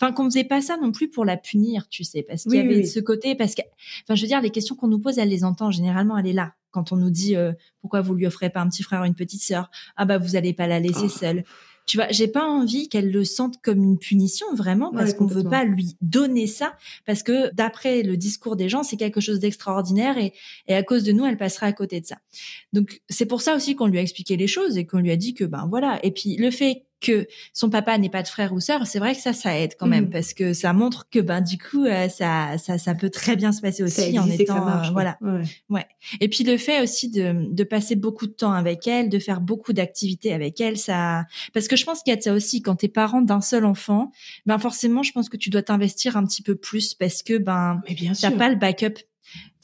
enfin 0.00 0.12
qu'on 0.12 0.24
faisait 0.24 0.44
pas 0.44 0.60
ça 0.60 0.76
non 0.76 0.92
plus 0.92 1.08
pour 1.08 1.24
la 1.24 1.36
punir, 1.36 1.88
tu 1.88 2.04
sais 2.04 2.11
parce 2.20 2.42
qu'il 2.42 2.54
y 2.54 2.58
avait 2.58 2.84
ce 2.84 3.00
côté, 3.00 3.34
parce 3.34 3.54
que, 3.54 3.62
enfin, 4.04 4.14
je 4.14 4.22
veux 4.22 4.28
dire, 4.28 4.42
les 4.42 4.50
questions 4.50 4.76
qu'on 4.76 4.88
nous 4.88 4.98
pose, 4.98 5.18
elle 5.18 5.30
les 5.30 5.44
entend. 5.44 5.70
Généralement, 5.70 6.18
elle 6.18 6.26
est 6.26 6.34
là. 6.34 6.52
Quand 6.70 6.92
on 6.92 6.96
nous 6.96 7.10
dit 7.10 7.36
euh, 7.36 7.52
pourquoi 7.80 8.02
vous 8.02 8.14
lui 8.14 8.26
offrez 8.26 8.50
pas 8.50 8.60
un 8.60 8.68
petit 8.68 8.82
frère 8.82 9.00
ou 9.02 9.04
une 9.04 9.14
petite 9.14 9.42
sœur, 9.42 9.70
ah 9.96 10.04
bah 10.04 10.18
vous 10.18 10.36
allez 10.36 10.52
pas 10.52 10.66
la 10.66 10.80
laisser 10.80 11.06
oh. 11.06 11.08
seule. 11.08 11.44
Tu 11.84 11.96
vois, 11.96 12.06
j'ai 12.10 12.28
pas 12.28 12.44
envie 12.44 12.88
qu'elle 12.88 13.10
le 13.10 13.24
sente 13.24 13.60
comme 13.60 13.82
une 13.82 13.98
punition 13.98 14.46
vraiment 14.54 14.92
parce 14.92 15.14
qu'on 15.14 15.26
veut 15.26 15.42
pas 15.42 15.64
lui 15.64 15.96
donner 16.00 16.46
ça 16.46 16.76
parce 17.06 17.24
que 17.24 17.52
d'après 17.54 18.02
le 18.02 18.16
discours 18.16 18.54
des 18.54 18.68
gens, 18.68 18.84
c'est 18.84 18.96
quelque 18.96 19.20
chose 19.20 19.40
d'extraordinaire 19.40 20.16
et, 20.16 20.32
et 20.68 20.76
à 20.76 20.84
cause 20.84 21.02
de 21.02 21.10
nous, 21.10 21.26
elle 21.26 21.36
passera 21.36 21.66
à 21.66 21.72
côté 21.72 22.00
de 22.00 22.06
ça. 22.06 22.18
Donc 22.72 23.02
c'est 23.08 23.26
pour 23.26 23.42
ça 23.42 23.56
aussi 23.56 23.74
qu'on 23.74 23.88
lui 23.88 23.98
a 23.98 24.02
expliqué 24.02 24.36
les 24.36 24.46
choses 24.46 24.78
et 24.78 24.86
qu'on 24.86 25.00
lui 25.00 25.10
a 25.10 25.16
dit 25.16 25.34
que 25.34 25.44
ben 25.44 25.66
voilà. 25.68 25.98
Et 26.04 26.12
puis 26.12 26.36
le 26.36 26.52
fait 26.52 26.84
que 27.02 27.26
son 27.52 27.68
papa 27.68 27.98
n'ait 27.98 28.08
pas 28.08 28.22
de 28.22 28.28
frère 28.28 28.52
ou 28.52 28.60
sœur, 28.60 28.86
c'est 28.86 28.98
vrai 28.98 29.14
que 29.14 29.20
ça, 29.20 29.32
ça 29.32 29.58
aide 29.58 29.74
quand 29.78 29.86
même 29.86 30.06
mmh. 30.06 30.10
parce 30.10 30.32
que 30.32 30.54
ça 30.54 30.72
montre 30.72 31.08
que 31.10 31.18
ben 31.18 31.40
du 31.40 31.58
coup 31.58 31.84
euh, 31.84 32.08
ça, 32.08 32.56
ça, 32.58 32.78
ça 32.78 32.94
peut 32.94 33.10
très 33.10 33.36
bien 33.36 33.52
se 33.52 33.60
passer 33.60 33.82
aussi 33.82 34.18
en 34.18 34.30
étant 34.30 34.66
euh, 34.68 34.90
voilà, 34.92 35.18
ouais. 35.68 35.86
Et 36.20 36.28
puis 36.28 36.44
le 36.44 36.56
fait 36.56 36.80
aussi 36.82 37.10
de, 37.10 37.52
de 37.52 37.64
passer 37.64 37.96
beaucoup 37.96 38.26
de 38.26 38.32
temps 38.32 38.52
avec 38.52 38.86
elle, 38.86 39.08
de 39.08 39.18
faire 39.18 39.40
beaucoup 39.40 39.72
d'activités 39.72 40.32
avec 40.32 40.60
elle, 40.60 40.78
ça, 40.78 41.24
parce 41.52 41.68
que 41.68 41.76
je 41.76 41.84
pense 41.84 42.02
qu'il 42.02 42.12
y 42.12 42.14
a 42.14 42.16
de 42.16 42.22
ça 42.22 42.32
aussi 42.32 42.62
quand 42.62 42.76
t'es 42.76 42.88
parent 42.88 43.20
d'un 43.20 43.40
seul 43.40 43.64
enfant, 43.64 44.12
ben 44.46 44.58
forcément 44.58 45.02
je 45.02 45.12
pense 45.12 45.28
que 45.28 45.36
tu 45.36 45.50
dois 45.50 45.62
t'investir 45.62 46.16
un 46.16 46.24
petit 46.24 46.42
peu 46.42 46.54
plus 46.54 46.94
parce 46.94 47.22
que 47.22 47.36
ben 47.36 47.82
t'as 48.20 48.30
pas 48.30 48.48
le 48.48 48.56
backup 48.56 48.98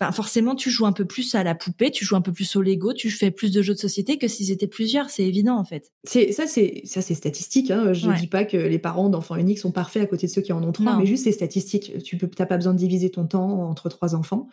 Enfin, 0.00 0.12
forcément, 0.12 0.54
tu 0.54 0.70
joues 0.70 0.86
un 0.86 0.92
peu 0.92 1.04
plus 1.04 1.34
à 1.34 1.42
la 1.42 1.54
poupée, 1.54 1.90
tu 1.90 2.04
joues 2.04 2.16
un 2.16 2.20
peu 2.20 2.32
plus 2.32 2.56
au 2.56 2.62
Lego, 2.62 2.92
tu 2.92 3.10
fais 3.10 3.30
plus 3.30 3.50
de 3.50 3.62
jeux 3.62 3.74
de 3.74 3.78
société 3.78 4.16
que 4.16 4.28
s'ils 4.28 4.50
étaient 4.50 4.68
plusieurs. 4.68 5.10
C'est 5.10 5.24
évident, 5.24 5.56
en 5.56 5.64
fait. 5.64 5.92
C'est 6.04 6.32
ça, 6.32 6.46
c'est 6.46 6.82
ça, 6.84 7.02
c'est 7.02 7.14
statistique. 7.14 7.70
Hein. 7.70 7.92
Je 7.92 8.08
ne 8.08 8.16
dis 8.16 8.28
pas 8.28 8.44
que 8.44 8.56
les 8.56 8.78
parents 8.78 9.08
d'enfants 9.08 9.36
uniques 9.36 9.58
sont 9.58 9.72
parfaits 9.72 10.02
à 10.02 10.06
côté 10.06 10.26
de 10.26 10.32
ceux 10.32 10.42
qui 10.42 10.52
en 10.52 10.62
ont 10.62 10.72
trois, 10.72 10.96
mais 10.96 11.06
juste 11.06 11.24
c'est 11.24 11.32
statistique. 11.32 12.02
Tu 12.02 12.16
peux, 12.16 12.28
t'as 12.28 12.46
pas 12.46 12.56
besoin 12.56 12.72
de 12.74 12.78
diviser 12.78 13.10
ton 13.10 13.26
temps 13.26 13.68
entre 13.68 13.88
trois 13.88 14.14
enfants. 14.14 14.48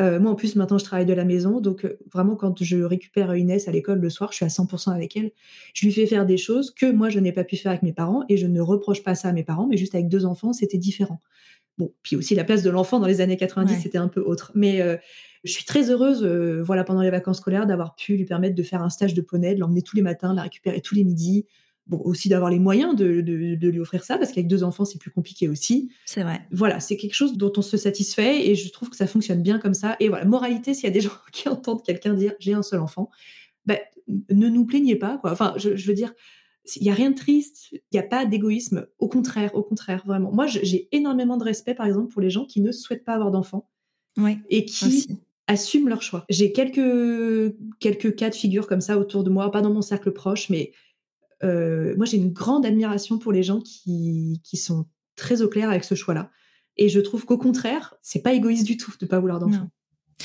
Euh, 0.00 0.20
moi, 0.20 0.30
en 0.30 0.34
plus, 0.34 0.54
maintenant, 0.54 0.78
je 0.78 0.84
travaille 0.84 1.06
de 1.06 1.12
la 1.12 1.24
maison, 1.24 1.60
donc 1.60 1.84
euh, 1.84 1.98
vraiment, 2.12 2.36
quand 2.36 2.62
je 2.62 2.76
récupère 2.78 3.34
Inès 3.34 3.66
à 3.66 3.72
l'école 3.72 3.98
le 3.98 4.10
soir, 4.10 4.30
je 4.30 4.36
suis 4.36 4.44
à 4.44 4.48
100% 4.48 4.92
avec 4.92 5.16
elle. 5.16 5.32
Je 5.74 5.86
lui 5.86 5.92
fais 5.92 6.06
faire 6.06 6.24
des 6.24 6.36
choses 6.36 6.70
que 6.70 6.90
moi, 6.90 7.08
je 7.08 7.18
n'ai 7.18 7.32
pas 7.32 7.42
pu 7.42 7.56
faire 7.56 7.70
avec 7.70 7.82
mes 7.82 7.92
parents, 7.92 8.22
et 8.28 8.36
je 8.36 8.46
ne 8.46 8.60
reproche 8.60 9.02
pas 9.02 9.16
ça 9.16 9.28
à 9.28 9.32
mes 9.32 9.42
parents, 9.42 9.66
mais 9.66 9.76
juste 9.76 9.94
avec 9.94 10.08
deux 10.08 10.24
enfants, 10.24 10.52
c'était 10.52 10.78
différent. 10.78 11.20
Bon, 11.78 11.92
puis 12.02 12.16
aussi 12.16 12.34
la 12.34 12.44
place 12.44 12.62
de 12.62 12.70
l'enfant 12.70 12.98
dans 12.98 13.06
les 13.06 13.20
années 13.20 13.36
90, 13.36 13.80
c'était 13.80 13.98
un 13.98 14.08
peu 14.08 14.20
autre. 14.20 14.50
Mais 14.54 14.82
euh, 14.82 14.96
je 15.44 15.52
suis 15.52 15.64
très 15.64 15.90
heureuse, 15.90 16.24
euh, 16.24 16.60
voilà, 16.62 16.82
pendant 16.82 17.02
les 17.02 17.10
vacances 17.10 17.38
scolaires, 17.38 17.66
d'avoir 17.66 17.94
pu 17.94 18.16
lui 18.16 18.24
permettre 18.24 18.56
de 18.56 18.62
faire 18.62 18.82
un 18.82 18.90
stage 18.90 19.14
de 19.14 19.20
poney, 19.20 19.54
de 19.54 19.60
l'emmener 19.60 19.82
tous 19.82 19.94
les 19.94 20.02
matins, 20.02 20.32
de 20.32 20.36
la 20.36 20.42
récupérer 20.42 20.80
tous 20.80 20.94
les 20.94 21.04
midis. 21.04 21.46
Bon, 21.86 22.02
aussi 22.04 22.28
d'avoir 22.28 22.50
les 22.50 22.58
moyens 22.58 22.94
de, 22.94 23.22
de, 23.22 23.68
lui 23.68 23.80
offrir 23.80 24.04
ça, 24.04 24.18
parce 24.18 24.32
qu'avec 24.32 24.46
deux 24.46 24.62
enfants, 24.62 24.84
c'est 24.84 24.98
plus 24.98 25.10
compliqué 25.10 25.48
aussi. 25.48 25.88
C'est 26.04 26.22
vrai. 26.22 26.42
Voilà, 26.50 26.80
c'est 26.80 26.98
quelque 26.98 27.14
chose 27.14 27.38
dont 27.38 27.52
on 27.56 27.62
se 27.62 27.78
satisfait 27.78 28.46
et 28.46 28.56
je 28.56 28.70
trouve 28.70 28.90
que 28.90 28.96
ça 28.96 29.06
fonctionne 29.06 29.40
bien 29.40 29.58
comme 29.58 29.72
ça. 29.72 29.96
Et 29.98 30.10
voilà, 30.10 30.26
moralité, 30.26 30.74
s'il 30.74 30.84
y 30.84 30.88
a 30.88 30.90
des 30.90 31.00
gens 31.00 31.12
qui 31.32 31.48
entendent 31.48 31.82
quelqu'un 31.82 32.12
dire 32.12 32.34
j'ai 32.40 32.52
un 32.52 32.62
seul 32.62 32.80
enfant, 32.80 33.08
ben, 33.64 33.78
ne 34.28 34.48
nous 34.48 34.66
plaignez 34.66 34.96
pas, 34.96 35.16
quoi. 35.16 35.32
Enfin, 35.32 35.54
je, 35.56 35.76
je 35.76 35.86
veux 35.86 35.94
dire, 35.94 36.12
il 36.76 36.84
y 36.84 36.90
a 36.90 36.94
rien 36.94 37.10
de 37.10 37.16
triste, 37.16 37.68
il 37.72 37.80
n'y 37.92 37.98
a 37.98 38.02
pas 38.02 38.26
d'égoïsme. 38.26 38.86
Au 38.98 39.08
contraire, 39.08 39.54
au 39.54 39.62
contraire, 39.62 40.02
vraiment. 40.06 40.32
Moi, 40.32 40.46
j'ai 40.46 40.88
énormément 40.92 41.36
de 41.36 41.44
respect, 41.44 41.74
par 41.74 41.86
exemple, 41.86 42.12
pour 42.12 42.22
les 42.22 42.30
gens 42.30 42.44
qui 42.44 42.60
ne 42.60 42.72
souhaitent 42.72 43.04
pas 43.04 43.14
avoir 43.14 43.30
d'enfants 43.30 43.68
ouais, 44.16 44.38
et 44.48 44.64
qui 44.64 45.08
assument 45.46 45.88
leur 45.88 46.02
choix. 46.02 46.24
J'ai 46.28 46.52
quelques 46.52 47.54
quelques 47.80 48.14
cas 48.14 48.30
de 48.30 48.34
figure 48.34 48.66
comme 48.66 48.80
ça 48.80 48.98
autour 48.98 49.24
de 49.24 49.30
moi, 49.30 49.50
pas 49.50 49.62
dans 49.62 49.72
mon 49.72 49.82
cercle 49.82 50.12
proche, 50.12 50.50
mais 50.50 50.72
euh, 51.44 51.94
moi, 51.96 52.06
j'ai 52.06 52.16
une 52.16 52.32
grande 52.32 52.66
admiration 52.66 53.18
pour 53.18 53.32
les 53.32 53.42
gens 53.42 53.60
qui 53.60 54.40
qui 54.44 54.56
sont 54.56 54.86
très 55.16 55.42
au 55.42 55.48
clair 55.48 55.70
avec 55.70 55.84
ce 55.84 55.94
choix-là. 55.94 56.30
Et 56.76 56.88
je 56.88 57.00
trouve 57.00 57.24
qu'au 57.24 57.38
contraire, 57.38 57.94
c'est 58.02 58.22
pas 58.22 58.32
égoïste 58.32 58.64
du 58.64 58.76
tout 58.76 58.92
de 59.00 59.06
pas 59.06 59.18
vouloir 59.18 59.40
d'enfants. 59.40 59.68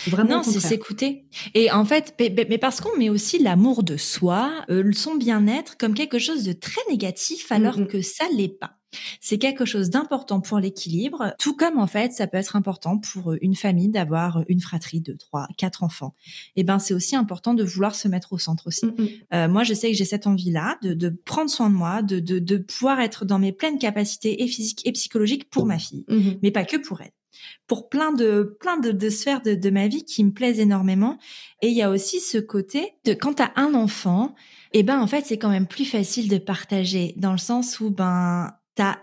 Vraiment 0.07 0.37
non, 0.37 0.43
c'est 0.43 0.59
s'écouter. 0.59 1.25
Et 1.53 1.71
en 1.71 1.85
fait, 1.85 2.15
mais 2.19 2.57
parce 2.57 2.81
qu'on 2.81 2.97
met 2.97 3.09
aussi 3.09 3.39
l'amour 3.39 3.83
de 3.83 3.97
soi, 3.97 4.51
euh, 4.69 4.91
son 4.91 5.15
bien-être 5.15 5.77
comme 5.77 5.93
quelque 5.93 6.19
chose 6.19 6.43
de 6.43 6.53
très 6.53 6.81
négatif 6.89 7.51
alors 7.51 7.87
que 7.87 8.01
ça 8.01 8.25
l'est 8.35 8.59
pas. 8.59 8.77
C'est 9.21 9.39
quelque 9.39 9.65
chose 9.65 9.89
d'important 9.89 10.39
pour 10.39 10.59
l'équilibre, 10.59 11.33
tout 11.39 11.55
comme 11.55 11.79
en 11.79 11.87
fait 11.87 12.11
ça 12.11 12.27
peut 12.27 12.37
être 12.37 12.55
important 12.55 12.99
pour 12.99 13.31
euh, 13.31 13.37
une 13.41 13.55
famille 13.55 13.89
d'avoir 13.89 14.43
une 14.47 14.61
fratrie 14.61 15.01
de 15.01 15.13
trois, 15.13 15.47
quatre 15.57 15.81
enfants. 15.83 16.13
Et 16.55 16.61
eh 16.61 16.63
ben 16.63 16.77
c'est 16.77 16.93
aussi 16.93 17.15
important 17.15 17.55
de 17.55 17.63
vouloir 17.63 17.95
se 17.95 18.07
mettre 18.07 18.33
au 18.33 18.37
centre 18.37 18.67
aussi. 18.67 18.85
Euh, 19.33 19.47
moi 19.47 19.63
je 19.63 19.73
sais 19.73 19.89
que 19.89 19.97
j'ai 19.97 20.05
cette 20.05 20.27
envie-là 20.27 20.77
de, 20.83 20.93
de, 20.93 21.09
prendre 21.09 21.49
soin 21.49 21.71
de 21.71 21.75
moi, 21.75 22.03
de, 22.03 22.19
de, 22.19 22.37
de, 22.37 22.57
pouvoir 22.57 22.99
être 22.99 23.25
dans 23.25 23.39
mes 23.39 23.51
pleines 23.51 23.79
capacités 23.79 24.43
et 24.43 24.47
physiques 24.47 24.85
et 24.85 24.91
psychologiques 24.91 25.49
pour 25.49 25.65
ma 25.65 25.79
fille, 25.79 26.05
mais 26.43 26.51
pas 26.51 26.65
que 26.65 26.77
pour 26.77 27.01
elle 27.01 27.11
pour 27.67 27.89
plein 27.89 28.11
de 28.11 28.57
plein 28.59 28.77
de, 28.77 29.09
sphères 29.09 29.41
de, 29.41 29.69
ma 29.69 29.87
vie 29.87 30.03
qui 30.03 30.23
me 30.23 30.31
plaisent 30.31 30.59
énormément. 30.59 31.17
Et 31.61 31.67
il 31.67 31.73
y 31.75 31.81
a 31.81 31.89
aussi 31.89 32.19
ce 32.19 32.37
côté 32.37 32.93
de 33.05 33.13
quand 33.13 33.35
tu 33.35 33.43
as 33.43 33.51
un 33.55 33.73
enfant, 33.73 34.35
et 34.71 34.79
eh 34.79 34.83
ben 34.83 34.99
en 34.99 35.07
fait 35.07 35.25
c'est 35.25 35.37
quand 35.37 35.49
même 35.49 35.67
plus 35.67 35.85
facile 35.85 36.29
de 36.29 36.37
partager 36.37 37.13
dans 37.17 37.31
le 37.31 37.37
sens 37.37 37.79
où 37.79 37.89
ben 37.89 38.51
t'as 38.75 38.97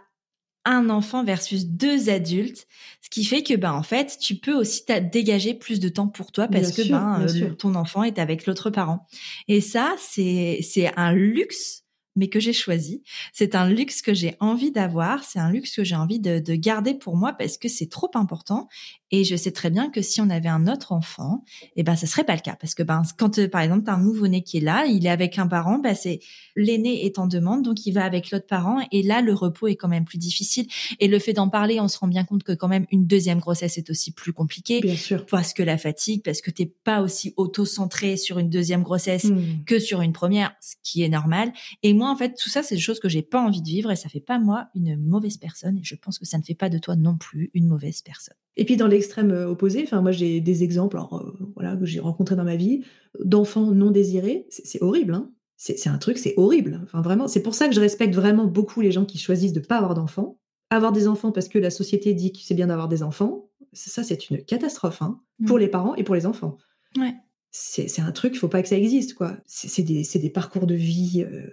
un 0.65 0.91
enfant 0.91 1.25
versus 1.25 1.67
deux 1.67 2.11
adultes, 2.11 2.67
ce 3.01 3.09
qui 3.09 3.25
fait 3.25 3.43
que 3.43 3.55
ben 3.55 3.73
en 3.73 3.83
fait 3.83 4.19
tu 4.21 4.35
peux 4.35 4.55
aussi 4.55 4.83
dégager 5.13 5.55
plus 5.55 5.81
de 5.81 5.89
temps 5.89 6.09
pour 6.09 6.33
toi 6.33 6.49
parce 6.49 6.73
que 6.73 6.89
ben 6.89 7.27
euh, 7.29 7.55
ton 7.55 7.75
enfant 7.75 8.03
est 8.03 8.19
avec 8.19 8.47
l'autre 8.47 8.71
parent. 8.71 9.07
Et 9.49 9.61
ça 9.61 9.95
c'est 9.99 10.59
c'est 10.63 10.93
un 10.97 11.13
luxe 11.13 11.80
mais 12.17 12.29
que 12.29 12.41
j'ai 12.41 12.53
choisi. 12.53 13.03
C'est 13.33 13.55
un 13.55 13.69
luxe 13.69 14.03
que 14.03 14.15
j'ai 14.15 14.37
envie 14.41 14.73
d'avoir, 14.73 15.25
c'est 15.25 15.39
un 15.39 15.51
luxe 15.51 15.75
que 15.77 15.85
j'ai 15.85 15.95
envie 15.95 16.21
de, 16.21 16.39
de, 16.39 16.55
garder 16.55 16.95
pour 16.95 17.17
moi 17.17 17.33
parce 17.33 17.57
que 17.57 17.69
c'est 17.69 17.89
trop 17.89 18.11
important 18.15 18.69
et 19.13 19.25
je 19.25 19.35
sais 19.35 19.51
très 19.51 19.71
bien 19.71 19.91
que 19.91 20.03
si 20.03 20.21
on 20.21 20.31
avait 20.31 20.49
un 20.49 20.69
autre 20.69 20.93
enfant, 20.93 21.45
eh 21.77 21.83
ben 21.83 21.97
ça 21.97 22.07
serait 22.07 22.25
pas 22.25 22.35
le 22.35 22.41
cas 22.41 22.57
parce 22.61 22.75
que 22.75 22.83
ben 22.83 23.03
quand 23.17 23.39
euh, 23.39 23.49
par 23.49 23.61
exemple 23.63 23.89
as 23.89 23.95
un 23.95 24.03
nouveau-né 24.03 24.43
qui 24.43 24.59
est 24.59 24.61
là, 24.61 24.87
il 24.87 25.07
est 25.07 25.11
avec 25.11 25.39
un 25.39 25.47
parent, 25.47 25.79
ben 25.79 25.95
c'est 25.95 26.21
l'aîné 26.57 27.07
est 27.07 27.19
en 27.19 27.27
demande 27.27 27.63
donc 27.63 27.87
il 27.87 27.93
va 27.93 28.05
avec 28.05 28.31
l'autre 28.31 28.47
parent 28.47 28.79
et 28.93 29.03
là 29.03 29.21
le 29.21 29.33
repos 29.33 29.69
est 29.69 29.77
quand 29.77 29.89
même 29.89 30.05
plus 30.05 30.19
difficile 30.19 30.67
et 30.99 31.09
le 31.09 31.19
fait 31.19 31.33
d'en 31.33 31.49
parler, 31.49 31.81
on 31.81 31.89
se 31.89 31.99
rend 31.99 32.09
bien 32.09 32.25
compte 32.25 32.43
que 32.43 32.53
quand 32.53 32.69
même 32.69 32.87
une 32.91 33.07
deuxième 33.07 33.39
grossesse 33.39 33.79
est 33.79 33.91
aussi 33.91 34.13
plus 34.13 34.33
compliquée 34.33 34.81
bien 34.81 34.97
sûr. 34.97 35.25
parce 35.27 35.55
que 35.55 35.63
la 35.63 35.79
fatigue 35.79 36.23
parce 36.23 36.41
que 36.41 36.51
t'es 36.51 36.67
pas 36.67 37.01
aussi 37.01 37.35
auto-centré 37.37 38.17
sur 38.17 38.39
une 38.39 38.51
deuxième 38.51 38.83
grossesse 38.83 39.25
hmm. 39.25 39.65
que 39.67 39.79
sur 39.79 40.03
une 40.03 40.13
première, 40.13 40.53
ce 40.61 40.75
qui 40.83 41.03
est 41.03 41.09
normal 41.09 41.53
et 41.83 41.95
moi 42.01 42.11
en 42.11 42.17
fait 42.17 42.35
tout 42.35 42.49
ça 42.49 42.63
c'est 42.63 42.75
des 42.75 42.81
choses 42.81 42.99
que 42.99 43.09
j'ai 43.09 43.23
pas 43.23 43.41
envie 43.41 43.63
de 43.63 43.69
vivre 43.69 43.91
et 43.91 43.97
ça 43.97 44.09
fait 44.09 44.21
pas 44.21 44.39
moi 44.39 44.69
une 44.75 44.97
mauvaise 44.97 45.37
personne 45.37 45.79
et 45.79 45.85
je 45.85 45.95
pense 45.95 46.19
que 46.19 46.25
ça 46.25 46.39
ne 46.39 46.43
fait 46.43 46.55
pas 46.55 46.69
de 46.69 46.79
toi 46.79 46.97
non 46.97 47.17
plus 47.17 47.51
une 47.55 47.69
mauvaise 47.69 48.03
personne. 48.03 48.37
Et 48.57 48.65
puis 48.65 48.77
dans 48.77 48.89
l'extrême 48.89 49.31
euh, 49.31 49.49
opposé, 49.49 49.83
enfin 49.85 50.01
moi 50.03 50.13
j'ai 50.13 50.41
des 50.41 50.65
exemples 50.65 50.99
euh, 50.99 51.33
voilà, 51.55 51.77
que 51.77 51.87
j'ai 51.87 52.01
rencontrés 52.01 52.37
dans 52.37 52.45
ma 52.45 52.57
vie 52.57 52.83
d'enfants 53.25 53.71
non 53.71 53.91
désirés. 53.91 54.47
C'est 54.51 54.83
horrible, 54.83 55.15
hein 55.15 55.31
c'est 55.61 55.89
un 55.89 55.99
truc, 55.99 56.17
c'est 56.17 56.33
horrible. 56.39 56.81
Enfin 56.85 57.03
vraiment, 57.03 57.29
c'est 57.29 57.43
pour 57.43 57.55
ça 57.55 57.69
que 57.69 57.75
je 57.75 57.81
respecte 57.81 58.15
vraiment 58.15 58.47
beaucoup 58.47 58.81
les 58.81 58.93
gens 58.93 59.05
qui 59.05 59.19
choisissent 59.19 59.53
de 59.53 59.61
pas 59.61 59.77
avoir 59.77 59.95
d'enfants. 59.95 60.39
Avoir 60.71 60.91
des 60.91 61.07
enfants 61.07 61.33
parce 61.33 61.49
que 61.49 61.59
la 61.59 61.71
société 61.71 62.15
dit 62.15 62.33
que 62.33 62.39
c'est 62.43 62.55
bien 62.55 62.69
d'avoir 62.69 62.89
des 62.89 63.03
enfants, 63.03 63.51
ça 63.73 64.03
c'est 64.03 64.31
une 64.31 64.43
catastrophe 64.43 65.03
hein, 65.03 65.21
mmh. 65.39 65.47
pour 65.47 65.59
les 65.59 65.69
parents 65.69 65.95
et 65.97 66.05
pour 66.05 66.15
les 66.15 66.27
enfants. 66.27 66.57
Ouais. 66.97 67.15
C'est 67.51 68.01
un 68.01 68.13
truc, 68.13 68.35
il 68.35 68.39
faut 68.39 68.49
pas 68.49 68.63
que 68.63 68.69
ça 68.69 68.77
existe 68.77 69.15
quoi. 69.15 69.37
C'est 69.47 69.83
des, 69.83 70.07
des, 70.15 70.31
parcours 70.31 70.67
de 70.67 70.75
vie. 70.75 71.27
Euh, 71.29 71.49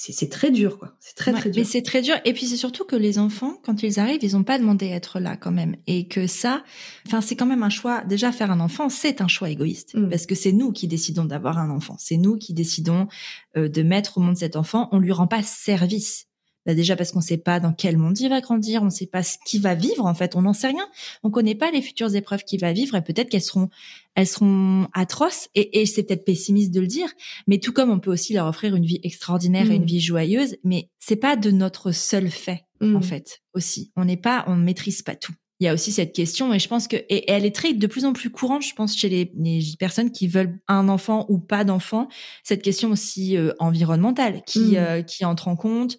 c'est 0.00 0.28
très 0.30 0.52
dur, 0.52 0.78
quoi. 0.78 0.94
C'est 1.00 1.16
très, 1.16 1.32
très 1.32 1.50
dur. 1.50 1.60
Mais 1.60 1.64
c'est 1.64 1.82
très 1.82 2.02
dur. 2.02 2.14
Et 2.24 2.32
puis, 2.32 2.46
c'est 2.46 2.56
surtout 2.56 2.84
que 2.84 2.94
les 2.94 3.18
enfants, 3.18 3.58
quand 3.64 3.82
ils 3.82 3.98
arrivent, 3.98 4.22
ils 4.22 4.34
n'ont 4.34 4.44
pas 4.44 4.58
demandé 4.58 4.92
à 4.92 4.94
être 4.94 5.18
là, 5.18 5.36
quand 5.36 5.50
même. 5.50 5.74
Et 5.88 6.06
que 6.06 6.28
ça, 6.28 6.62
enfin, 7.06 7.20
c'est 7.20 7.34
quand 7.34 7.46
même 7.46 7.64
un 7.64 7.68
choix. 7.68 8.04
Déjà, 8.04 8.30
faire 8.30 8.52
un 8.52 8.60
enfant, 8.60 8.88
c'est 8.90 9.20
un 9.20 9.26
choix 9.26 9.50
égoïste. 9.50 9.96
Mm. 9.96 10.08
Parce 10.08 10.26
que 10.26 10.36
c'est 10.36 10.52
nous 10.52 10.70
qui 10.70 10.86
décidons 10.86 11.24
d'avoir 11.24 11.58
un 11.58 11.70
enfant. 11.70 11.96
C'est 11.98 12.16
nous 12.16 12.36
qui 12.36 12.54
décidons 12.54 13.08
euh, 13.56 13.68
de 13.68 13.82
mettre 13.82 14.18
au 14.18 14.20
monde 14.20 14.36
cet 14.36 14.54
enfant. 14.54 14.88
On 14.92 15.00
lui 15.00 15.10
rend 15.10 15.26
pas 15.26 15.42
service. 15.42 16.27
Bah, 16.68 16.74
déjà 16.74 16.96
parce 16.96 17.12
qu'on 17.12 17.20
ne 17.20 17.24
sait 17.24 17.38
pas 17.38 17.60
dans 17.60 17.72
quel 17.72 17.96
monde 17.96 18.20
il 18.20 18.28
va 18.28 18.42
grandir, 18.42 18.82
on 18.82 18.86
ne 18.86 18.90
sait 18.90 19.06
pas 19.06 19.22
ce 19.22 19.38
qu'il 19.46 19.62
va 19.62 19.74
vivre 19.74 20.04
en 20.04 20.12
fait, 20.12 20.36
on 20.36 20.42
n'en 20.42 20.52
sait 20.52 20.66
rien. 20.66 20.86
On 21.22 21.30
connaît 21.30 21.54
pas 21.54 21.70
les 21.70 21.80
futures 21.80 22.14
épreuves 22.14 22.44
qu'il 22.44 22.60
va 22.60 22.74
vivre 22.74 22.94
et 22.94 23.00
peut-être 23.00 23.30
qu'elles 23.30 23.40
seront 23.40 23.70
elles 24.14 24.26
seront 24.26 24.86
atroces 24.92 25.48
et, 25.54 25.80
et 25.80 25.86
c'est 25.86 26.02
peut-être 26.02 26.26
pessimiste 26.26 26.70
de 26.70 26.80
le 26.80 26.86
dire, 26.86 27.08
mais 27.46 27.56
tout 27.56 27.72
comme 27.72 27.88
on 27.88 27.98
peut 27.98 28.12
aussi 28.12 28.34
leur 28.34 28.46
offrir 28.46 28.76
une 28.76 28.84
vie 28.84 29.00
extraordinaire 29.02 29.70
et 29.70 29.76
une 29.76 29.84
mmh. 29.84 29.86
vie 29.86 30.00
joyeuse, 30.02 30.56
mais 30.62 30.90
c'est 30.98 31.16
pas 31.16 31.36
de 31.36 31.50
notre 31.50 31.90
seul 31.90 32.28
fait 32.28 32.66
en 32.82 32.98
mmh. 32.98 33.02
fait 33.02 33.40
aussi. 33.54 33.90
On 33.96 34.04
n'est 34.04 34.18
pas, 34.18 34.44
on 34.46 34.54
maîtrise 34.54 35.00
pas 35.00 35.16
tout 35.16 35.32
il 35.60 35.64
y 35.64 35.68
a 35.68 35.74
aussi 35.74 35.90
cette 35.90 36.14
question 36.14 36.54
et 36.54 36.58
je 36.58 36.68
pense 36.68 36.86
que 36.86 36.96
et 36.96 37.30
elle 37.30 37.44
est 37.44 37.54
très 37.54 37.72
de 37.72 37.86
plus 37.86 38.04
en 38.04 38.12
plus 38.12 38.30
courante 38.30 38.62
je 38.62 38.74
pense 38.74 38.96
chez 38.96 39.08
les, 39.08 39.32
les 39.36 39.60
personnes 39.78 40.12
qui 40.12 40.28
veulent 40.28 40.60
un 40.68 40.88
enfant 40.88 41.26
ou 41.28 41.38
pas 41.38 41.64
d'enfant 41.64 42.08
cette 42.44 42.62
question 42.62 42.92
aussi 42.92 43.36
euh, 43.36 43.52
environnementale 43.58 44.42
qui 44.46 44.60
mmh. 44.60 44.76
euh, 44.76 45.02
qui 45.02 45.24
entre 45.24 45.48
en 45.48 45.56
compte 45.56 45.98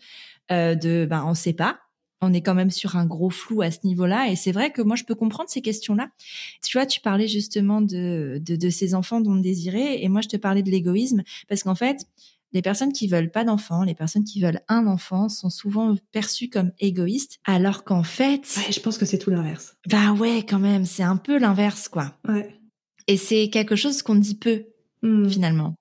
euh, 0.52 0.76
de 0.76 1.06
ben 1.10 1.24
on 1.26 1.34
sait 1.34 1.54
pas 1.54 1.80
on 2.22 2.34
est 2.34 2.41
quand 2.41 2.56
même 2.56 2.72
sur 2.72 2.95
un 2.95 3.06
gros 3.06 3.30
flou 3.30 3.62
à 3.62 3.72
ce 3.72 3.80
niveau-là 3.84 4.30
et 4.30 4.36
c'est 4.36 4.52
vrai 4.52 4.72
que 4.72 4.82
moi 4.82 4.95
je 4.95 5.04
peux 5.04 5.16
comprendre 5.16 5.50
ces 5.50 5.62
questions-là. 5.62 6.10
Tu 6.64 6.78
vois, 6.78 6.86
tu 6.86 7.00
parlais 7.00 7.28
justement 7.28 7.82
de, 7.82 8.41
de, 8.43 8.56
de 8.56 8.70
ces 8.70 8.93
enfants 8.95 9.22
dont 9.22 9.36
désirés 9.36 10.04
et 10.04 10.10
moi 10.10 10.22
je 10.22 10.28
te 10.28 10.38
parlais 10.38 10.64
de 10.64 10.70
l'égoïsme 10.70 11.24
parce 11.47 11.64
qu'en 11.64 11.76
fait, 11.76 12.06
les 12.52 12.62
personnes 12.62 12.91
qui 12.91 13.08
veulent 13.08 13.32
pas 13.32 13.45
d'enfants, 13.45 13.84
les 13.84 13.93
personnes 13.93 14.24
qui 14.24 14.41
veulent 14.41 14.62
un 14.68 14.88
enfant 14.88 15.30
sont 15.30 15.50
souvent 15.50 15.95
perçues 16.12 16.50
comme 16.50 16.72
égoïstes 16.80 17.39
alors 17.45 17.84
qu'en 17.84 18.04
fait, 18.04 18.41
ouais, 18.58 18.72
je 18.72 18.80
pense 18.80 18.97
que 18.97 19.06
c'est 19.06 19.20
tout 19.20 19.30
l'inverse. 19.30 19.76
Bah 19.88 20.14
ouais, 20.14 20.45
quand 20.47 20.60
même, 20.60 20.86
c'est 20.86 21.04
un 21.04 21.18
peu 21.18 21.38
l'inverse 21.38 21.88
quoi. 21.88 22.18
Ouais. 22.28 22.56
Et 23.08 23.18
c'est 23.18 23.50
quelque 23.50 23.76
chose 23.76 24.02
qu'on 24.02 24.16
dit 24.16 24.36
peu 24.36 24.66
mmh. 25.04 25.30
finalement. 25.30 25.76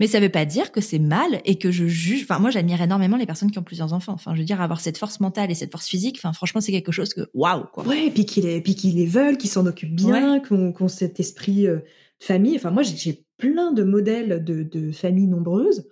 Mais 0.00 0.06
ça 0.06 0.18
veut 0.20 0.28
pas 0.30 0.44
dire 0.44 0.72
que 0.72 0.80
c'est 0.80 0.98
mal 0.98 1.40
et 1.44 1.58
que 1.58 1.70
je 1.70 1.86
juge. 1.86 2.22
Enfin, 2.22 2.38
moi, 2.38 2.50
j'admire 2.50 2.80
énormément 2.80 3.16
les 3.16 3.26
personnes 3.26 3.50
qui 3.50 3.58
ont 3.58 3.62
plusieurs 3.64 3.92
enfants. 3.92 4.12
Enfin, 4.14 4.34
je 4.34 4.38
veux 4.40 4.44
dire, 4.46 4.60
avoir 4.60 4.80
cette 4.80 4.96
force 4.98 5.20
mentale 5.20 5.50
et 5.50 5.54
cette 5.54 5.70
force 5.72 5.88
physique. 5.88 6.16
Enfin, 6.18 6.32
franchement, 6.32 6.60
c'est 6.60 6.72
quelque 6.72 6.92
chose 6.92 7.12
que 7.12 7.22
waouh, 7.34 7.64
quoi. 7.72 7.84
Ouais, 7.86 8.06
et 8.06 8.10
puis 8.10 8.24
qu'ils 8.24 8.44
les, 8.44 8.62
qu'ils 8.62 8.94
les 8.96 9.06
veulent, 9.06 9.36
qu'ils 9.36 9.50
s'en 9.50 9.66
occupent 9.66 9.94
bien, 9.94 10.40
qu'on 10.40 10.72
qu'on 10.72 10.88
cet 10.88 11.20
esprit 11.20 11.66
euh, 11.66 11.76
de 11.76 11.84
famille. 12.24 12.56
Enfin, 12.56 12.70
moi, 12.70 12.82
j'ai- 12.82 13.24
plein 13.36 13.72
de 13.72 13.82
modèles 13.82 14.44
de, 14.44 14.62
de 14.62 14.92
familles 14.92 15.26
nombreuses 15.26 15.88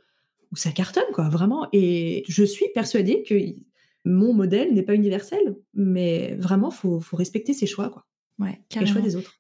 où 0.52 0.56
ça 0.56 0.70
cartonne, 0.70 1.02
quoi, 1.12 1.28
vraiment. 1.28 1.66
Et 1.72 2.22
je 2.28 2.44
suis 2.44 2.66
persuadée 2.72 3.24
que 3.24 3.34
mon 4.04 4.32
modèle 4.32 4.72
n'est 4.72 4.84
pas 4.84 4.94
universel, 4.94 5.56
mais 5.74 6.36
vraiment, 6.38 6.70
faut, 6.70 7.00
faut 7.00 7.16
respecter 7.16 7.52
ses 7.52 7.66
choix, 7.66 7.88
quoi, 7.90 8.06
Ouais, 8.38 8.60
les 8.80 8.86
choix 8.86 9.00
des 9.00 9.16
autres. 9.16 9.34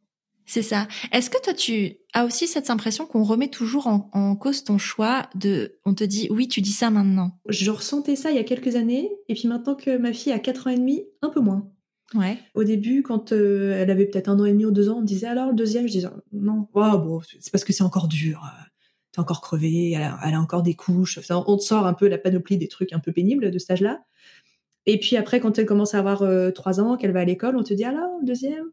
C'est 0.46 0.62
ça. 0.62 0.88
Est-ce 1.12 1.30
que 1.30 1.40
toi, 1.42 1.54
tu 1.54 1.96
as 2.14 2.24
aussi 2.24 2.46
cette 2.46 2.70
impression 2.70 3.06
qu'on 3.06 3.22
remet 3.22 3.48
toujours 3.48 3.86
en, 3.86 4.10
en 4.12 4.36
cause 4.36 4.64
ton 4.64 4.78
choix 4.78 5.28
de, 5.34 5.78
on 5.84 5.94
te 5.94 6.04
dit, 6.04 6.28
oui, 6.30 6.48
tu 6.48 6.60
dis 6.60 6.72
ça 6.72 6.90
maintenant? 6.90 7.38
Je 7.48 7.70
ressentais 7.70 8.16
ça 8.16 8.30
il 8.30 8.36
y 8.36 8.40
a 8.40 8.44
quelques 8.44 8.76
années, 8.76 9.10
et 9.28 9.34
puis 9.34 9.48
maintenant 9.48 9.74
que 9.74 9.96
ma 9.96 10.12
fille 10.12 10.32
a 10.32 10.38
4 10.38 10.66
ans 10.66 10.70
et 10.70 10.76
demi, 10.76 11.04
un 11.22 11.28
peu 11.28 11.40
moins. 11.40 11.70
Ouais. 12.14 12.38
Au 12.54 12.64
début, 12.64 13.02
quand 13.02 13.32
euh, 13.32 13.74
elle 13.80 13.90
avait 13.90 14.06
peut-être 14.06 14.28
un 14.28 14.38
an 14.38 14.44
et 14.44 14.52
demi 14.52 14.66
ou 14.66 14.70
deux 14.70 14.88
ans, 14.88 14.98
on 14.98 15.00
me 15.00 15.06
disait 15.06 15.26
alors 15.26 15.48
le 15.48 15.54
deuxième, 15.54 15.86
je 15.86 15.92
disais 15.92 16.08
non, 16.32 16.68
oh, 16.74 16.98
bon, 16.98 17.20
c'est 17.40 17.50
parce 17.50 17.64
que 17.64 17.72
c'est 17.72 17.84
encore 17.84 18.08
dur, 18.08 18.42
euh, 18.44 18.64
t'es 19.12 19.20
encore 19.20 19.40
crevé, 19.40 19.92
elle 19.92 20.02
a, 20.02 20.18
elle 20.24 20.34
a 20.34 20.40
encore 20.40 20.62
des 20.62 20.74
couches. 20.74 21.18
Enfin, 21.18 21.42
on 21.46 21.56
te 21.56 21.62
sort 21.62 21.86
un 21.86 21.94
peu 21.94 22.08
la 22.08 22.18
panoplie 22.18 22.58
des 22.58 22.68
trucs 22.68 22.92
un 22.92 22.98
peu 22.98 23.12
pénibles 23.12 23.50
de 23.50 23.58
cet 23.58 23.72
âge-là. 23.72 24.02
Et 24.84 24.98
puis 24.98 25.16
après, 25.16 25.40
quand 25.40 25.58
elle 25.58 25.66
commence 25.66 25.94
à 25.94 26.00
avoir 26.00 26.22
euh, 26.22 26.50
trois 26.50 26.80
ans, 26.80 26.96
qu'elle 26.96 27.12
va 27.12 27.20
à 27.20 27.24
l'école, 27.24 27.56
on 27.56 27.62
te 27.62 27.72
dit 27.72 27.84
alors 27.84 28.18
le 28.20 28.26
deuxième, 28.26 28.70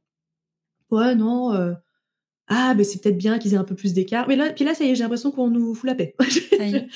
ouais 0.92 1.16
non, 1.16 1.54
euh, 1.54 1.74
ah 2.50 2.74
mais 2.76 2.84
c'est 2.84 3.02
peut-être 3.02 3.18
bien 3.18 3.38
qu'ils 3.38 3.54
aient 3.54 3.58
un 3.58 3.64
peu 3.64 3.76
plus 3.76 3.94
d'écart. 3.94 4.28
Mais 4.28 4.36
là, 4.36 4.52
puis 4.52 4.66
là, 4.66 4.74
ça 4.74 4.84
y 4.84 4.90
est, 4.90 4.96
j'ai 4.96 5.04
l'impression 5.04 5.32
qu'on 5.32 5.50
nous 5.52 5.76
fout 5.76 5.88
la 5.88 5.96
paix. 5.96 6.16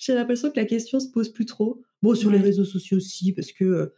J'ai 0.00 0.12
l'impression 0.14 0.50
que 0.50 0.58
la 0.58 0.64
question 0.64 0.98
se 0.98 1.08
pose 1.08 1.28
plus 1.28 1.46
trop. 1.46 1.82
Bon, 2.02 2.14
sur 2.14 2.30
les 2.30 2.38
réseaux 2.38 2.64
sociaux 2.64 2.96
aussi, 2.96 3.32
parce 3.32 3.52
que 3.52 3.64
euh, 3.64 3.94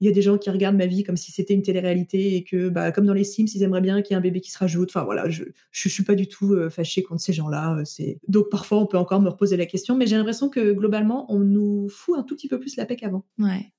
il 0.00 0.06
y 0.06 0.10
a 0.10 0.12
des 0.12 0.22
gens 0.22 0.38
qui 0.38 0.50
regardent 0.50 0.76
ma 0.76 0.86
vie 0.86 1.02
comme 1.02 1.16
si 1.16 1.30
c'était 1.32 1.54
une 1.54 1.62
télé-réalité 1.62 2.36
et 2.36 2.44
que, 2.44 2.68
bah, 2.68 2.90
comme 2.92 3.06
dans 3.06 3.14
les 3.14 3.24
Sims, 3.24 3.46
ils 3.54 3.62
aimeraient 3.62 3.80
bien 3.80 4.02
qu'il 4.02 4.12
y 4.12 4.14
ait 4.14 4.18
un 4.18 4.22
bébé 4.22 4.40
qui 4.40 4.50
se 4.50 4.58
rajoute. 4.58 4.90
Enfin 4.90 5.04
voilà, 5.04 5.28
je, 5.28 5.44
je, 5.70 5.88
suis 5.88 6.04
pas 6.04 6.14
du 6.14 6.26
tout 6.26 6.52
euh, 6.52 6.70
fâchée 6.70 7.02
contre 7.02 7.20
ces 7.20 7.32
gens-là. 7.32 7.76
euh, 7.76 7.82
C'est 7.84 8.18
donc 8.28 8.48
parfois 8.50 8.78
on 8.78 8.86
peut 8.86 8.98
encore 8.98 9.20
me 9.20 9.28
reposer 9.28 9.56
la 9.56 9.66
question, 9.66 9.96
mais 9.96 10.06
j'ai 10.06 10.16
l'impression 10.16 10.48
que 10.48 10.72
globalement 10.72 11.32
on 11.32 11.40
nous 11.40 11.88
fout 11.88 12.18
un 12.18 12.22
tout 12.22 12.34
petit 12.34 12.48
peu 12.48 12.58
plus 12.58 12.76
la 12.76 12.86
paix 12.86 12.96
qu'avant. 12.96 13.24
Ouais. 13.38 13.72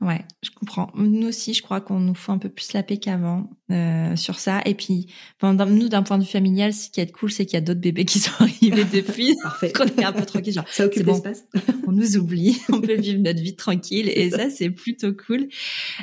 Ouais, 0.00 0.24
je 0.42 0.50
comprends. 0.50 0.90
Nous 0.94 1.26
aussi, 1.26 1.54
je 1.54 1.62
crois 1.62 1.80
qu'on 1.80 1.98
nous 2.00 2.14
fout 2.14 2.34
un 2.34 2.38
peu 2.38 2.48
plus 2.48 2.72
la 2.72 2.82
paix 2.82 2.98
qu'avant 2.98 3.50
euh, 3.70 4.14
sur 4.16 4.38
ça. 4.38 4.60
Et 4.64 4.74
puis, 4.74 5.06
nous, 5.42 5.88
d'un 5.88 6.02
point 6.02 6.18
de 6.18 6.24
vue 6.24 6.30
familial, 6.30 6.72
ce 6.72 6.90
qui 6.90 7.00
est 7.00 7.10
cool, 7.12 7.30
c'est 7.30 7.46
qu'il 7.46 7.54
y 7.54 7.56
a 7.56 7.60
d'autres 7.62 7.80
bébés 7.80 8.04
qui 8.04 8.18
sont 8.20 8.32
arrivés 8.40 8.84
depuis. 8.84 9.34
Parfait. 9.42 9.72
qu'on 9.72 9.84
est 9.86 10.04
un 10.04 10.12
peu 10.12 10.24
tranquille, 10.24 10.52
genre, 10.52 10.68
Ça 10.70 10.86
occupe 10.86 11.04
bon. 11.04 11.12
l'espace. 11.14 11.44
on 11.86 11.92
nous 11.92 12.16
oublie, 12.16 12.60
on 12.72 12.80
peut 12.80 12.94
vivre 12.94 13.20
notre 13.20 13.40
vie 13.40 13.56
tranquille. 13.56 14.10
Et 14.14 14.30
ça, 14.30 14.50
c'est 14.50 14.70
plutôt 14.70 15.12
cool. 15.12 15.48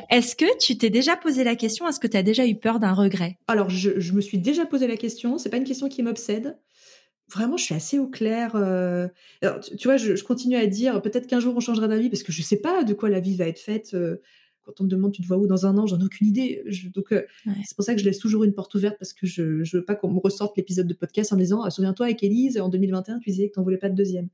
Est-ce 0.10 0.36
que 0.36 0.58
tu 0.60 0.78
t'es 0.78 0.90
déjà 0.90 1.16
posé 1.16 1.44
la 1.44 1.56
question, 1.56 1.88
est-ce 1.88 2.00
que 2.00 2.08
tu 2.08 2.18
as 2.18 2.24
déjà 2.24 2.46
eu 2.48 2.56
peur 2.56 2.80
d'un 2.80 2.94
regret? 2.94 3.38
Alors, 3.48 3.70
je, 3.70 4.00
je 4.00 4.14
me 4.14 4.22
suis 4.22 4.38
déjà 4.38 4.66
posé 4.66 4.88
la 4.88 4.98
question. 4.98 5.38
C'est 5.38 5.50
pas 5.50 5.58
une 5.58 5.64
question 5.64 5.90
qui 5.90 6.04
m'obsède. 6.04 6.58
Vraiment, 7.32 7.58
je 7.58 7.64
suis 7.64 7.76
assez 7.76 8.00
au 8.00 8.08
clair. 8.08 8.56
euh. 8.56 9.08
Alors, 9.42 9.60
tu, 9.62 9.88
vois, 9.88 9.98
je, 9.98 10.16
je 10.16 10.24
continue 10.24 10.56
à 10.56 10.68
dire 10.68 11.02
peut-être 11.02 11.26
qu'un 11.28 11.40
jour 11.40 11.56
on 11.56 11.60
changera 11.60 11.88
d'avis 11.88 12.10
parce 12.10 12.22
que 12.24 12.32
je 12.32 12.42
sais 12.42 12.58
pas 12.58 12.84
de 12.84 12.94
quoi 12.94 13.10
la 13.10 13.20
vie 13.20 13.36
va 13.36 13.48
être 13.48 13.60
faite. 13.60 13.94
euh. 13.94 14.18
Quand 14.66 14.80
on 14.80 14.86
me 14.86 14.90
demande 14.90 15.12
tu 15.12 15.22
te 15.22 15.28
vois 15.28 15.38
où 15.38 15.46
dans 15.48 15.66
un 15.66 15.78
an, 15.78 15.88
j'en 15.88 16.00
ai 16.00 16.04
aucune 16.06 16.28
idée. 16.28 16.62
Je- 16.68 16.88
donc, 16.90 17.12
euh, 17.12 17.24
Ouais. 17.46 17.54
c'est 17.66 17.76
pour 17.76 17.84
ça 17.84 17.94
que 17.96 18.00
je 18.00 18.06
laisse 18.06 18.20
toujours 18.20 18.44
une 18.46 18.54
porte 18.54 18.74
ouverte 18.76 18.96
parce 19.00 19.12
que 19.14 19.26
je, 19.28 19.64
je 19.64 19.78
veux 19.78 19.84
pas 19.84 19.96
qu'on 19.96 20.10
me 20.12 20.20
ressorte 20.20 20.56
l'épisode 20.58 20.88
de 20.88 20.94
podcast 20.94 21.34
en 21.34 21.36
disant 21.38 21.62
ah, 21.64 21.70
souviens-toi 21.70 22.06
avec 22.06 22.24
Élise 22.24 22.58
en 22.60 22.70
2021 22.70 23.20
tu 23.20 23.30
disais 23.32 23.50
que 23.50 23.54
t'en 23.56 23.64
voulais 23.64 23.78
pas 23.78 23.90
de 23.90 23.96
deuxième. 23.96 24.30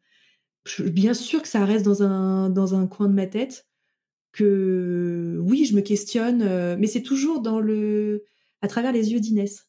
Bien 0.79 1.13
sûr 1.15 1.41
que 1.41 1.47
ça 1.47 1.65
reste 1.65 1.83
dans 1.85 2.03
un 2.03 2.49
dans 2.51 2.75
un 2.75 2.85
coin 2.85 3.07
de 3.07 3.13
ma 3.13 3.25
tête 3.27 3.65
que 4.31 5.37
oui 5.41 5.65
je 5.65 5.75
me 5.75 5.81
questionne, 5.81 6.75
mais 6.77 6.87
c'est 6.87 7.01
toujours 7.01 7.41
dans 7.41 7.59
le 7.59 8.25
à 8.61 8.67
travers 8.67 8.91
les 8.91 9.11
yeux 9.11 9.19
d'Inès. 9.19 9.67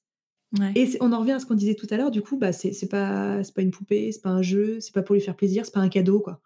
Ouais. 0.59 0.73
Et 0.75 0.97
on 1.01 1.13
en 1.13 1.21
revient 1.21 1.33
à 1.33 1.39
ce 1.39 1.47
qu'on 1.47 1.55
disait 1.55 1.75
tout 1.77 1.87
à 1.91 1.97
l'heure, 1.97 2.11
du 2.11 2.23
coup, 2.23 2.37
bah, 2.37 2.53
c'est 2.53 2.89
pas, 2.89 3.41
une 3.59 3.71
poupée, 3.71 4.11
c'est 4.13 4.23
pas 4.23 4.31
un 4.31 4.43
jeu, 4.43 4.81
c'est 4.81 4.93
pas 4.93 5.03
pour 5.03 5.15
lui 5.15 5.23
faire 5.23 5.37
plaisir, 5.37 5.65
c'est 5.65 5.75
pas 5.75 5.81
un 5.81 5.89
cadeau, 5.89 6.21
quoi. 6.21 6.41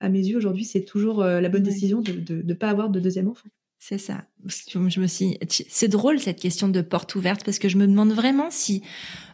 À 0.00 0.08
mes 0.08 0.20
yeux, 0.20 0.36
aujourd'hui, 0.36 0.64
c'est 0.64 0.84
toujours 0.84 1.22
euh, 1.22 1.40
la 1.40 1.48
bonne 1.48 1.62
Ouais. 1.62 1.68
décision 1.70 2.00
de 2.00 2.42
ne 2.42 2.54
pas 2.54 2.68
avoir 2.70 2.88
de 2.90 3.00
deuxième 3.00 3.28
enfant. 3.28 3.48
C'est 3.80 3.98
ça. 3.98 4.24
Je 4.44 5.00
me 5.00 5.06
suis. 5.06 5.38
C'est 5.48 5.88
drôle 5.88 6.18
cette 6.18 6.40
question 6.40 6.68
de 6.68 6.80
porte 6.80 7.14
ouverte 7.14 7.44
parce 7.44 7.60
que 7.60 7.68
je 7.68 7.76
me 7.76 7.86
demande 7.86 8.12
vraiment 8.12 8.48
si 8.50 8.82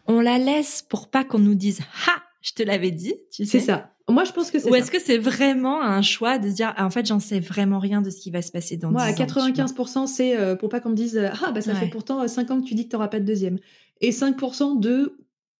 on 0.06 0.20
la 0.20 0.38
laisse 0.38 0.82
pour 0.86 1.08
pas 1.08 1.24
qu'on 1.24 1.38
nous 1.38 1.54
dise 1.54 1.80
ha, 2.06 2.22
je 2.42 2.52
te 2.52 2.62
l'avais 2.62 2.90
dit. 2.90 3.14
Tu 3.32 3.46
sais. 3.46 3.58
C'est 3.58 3.64
ça. 3.66 3.90
Moi, 4.06 4.24
je 4.24 4.32
pense 4.32 4.50
que 4.50 4.58
c'est 4.58 4.68
Ou 4.70 4.74
est-ce 4.74 4.90
que 4.90 5.00
c'est 5.00 5.16
vraiment 5.16 5.80
un 5.82 6.02
choix 6.02 6.38
de 6.38 6.50
se 6.50 6.54
dire 6.54 6.74
ah, 6.76 6.84
en 6.84 6.90
fait 6.90 7.06
j'en 7.06 7.20
sais 7.20 7.40
vraiment 7.40 7.78
rien 7.78 8.02
de 8.02 8.10
ce 8.10 8.18
qui 8.20 8.30
va 8.30 8.42
se 8.42 8.52
passer 8.52 8.76
dans 8.76 8.90
Moi, 8.90 9.00
10 9.00 9.06
à 9.06 9.24
ans, 9.24 9.26
tu 9.26 9.32
vois. 9.32 9.48
95%, 9.50 10.06
c'est 10.06 10.36
euh, 10.36 10.56
pour 10.56 10.68
pas 10.68 10.80
qu'on 10.80 10.90
me 10.90 10.94
dise 10.94 11.16
euh, 11.16 11.30
Ah, 11.42 11.52
bah 11.52 11.62
ça 11.62 11.74
fait 11.74 11.88
pourtant 11.88 12.28
5 12.28 12.50
ans 12.50 12.60
que 12.60 12.66
tu 12.66 12.74
dis 12.74 12.84
que 12.84 12.90
tu 12.90 12.96
n'auras 12.96 13.08
pas 13.08 13.20
de 13.20 13.24
deuxième. 13.24 13.58
Et 14.04 14.10
5% 14.10 14.80
de 14.80 15.16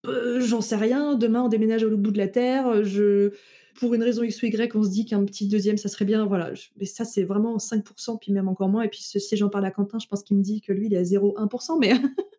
euh, 0.06 0.40
J'en 0.40 0.60
sais 0.60 0.76
rien, 0.76 1.14
demain 1.14 1.42
on 1.42 1.48
déménage 1.48 1.82
au 1.82 1.96
bout 1.96 2.10
de 2.10 2.18
la 2.18 2.28
terre, 2.28 2.66
euh, 2.66 2.84
je... 2.84 3.32
pour 3.76 3.94
une 3.94 4.02
raison 4.02 4.22
X 4.22 4.42
ou 4.42 4.46
Y, 4.46 4.76
on 4.76 4.82
se 4.82 4.90
dit 4.90 5.06
qu'un 5.06 5.24
petit 5.24 5.48
deuxième 5.48 5.78
ça 5.78 5.88
serait 5.88 6.04
bien. 6.04 6.26
Voilà. 6.26 6.50
Mais 6.76 6.84
ça, 6.84 7.04
c'est 7.04 7.24
vraiment 7.24 7.56
5%, 7.56 8.18
puis 8.20 8.32
même 8.32 8.48
encore 8.48 8.68
moins. 8.68 8.82
Et 8.82 8.88
puis 8.88 9.00
si 9.00 9.36
j'en 9.36 9.48
parle 9.48 9.64
à 9.64 9.70
Quentin, 9.70 9.98
je 9.98 10.06
pense 10.06 10.22
qu'il 10.22 10.36
me 10.36 10.42
dit 10.42 10.60
que 10.60 10.72
lui, 10.72 10.86
il 10.86 10.94
est 10.94 10.98
à 10.98 11.02
0,1%. 11.02 11.78
Mais, 11.80 11.92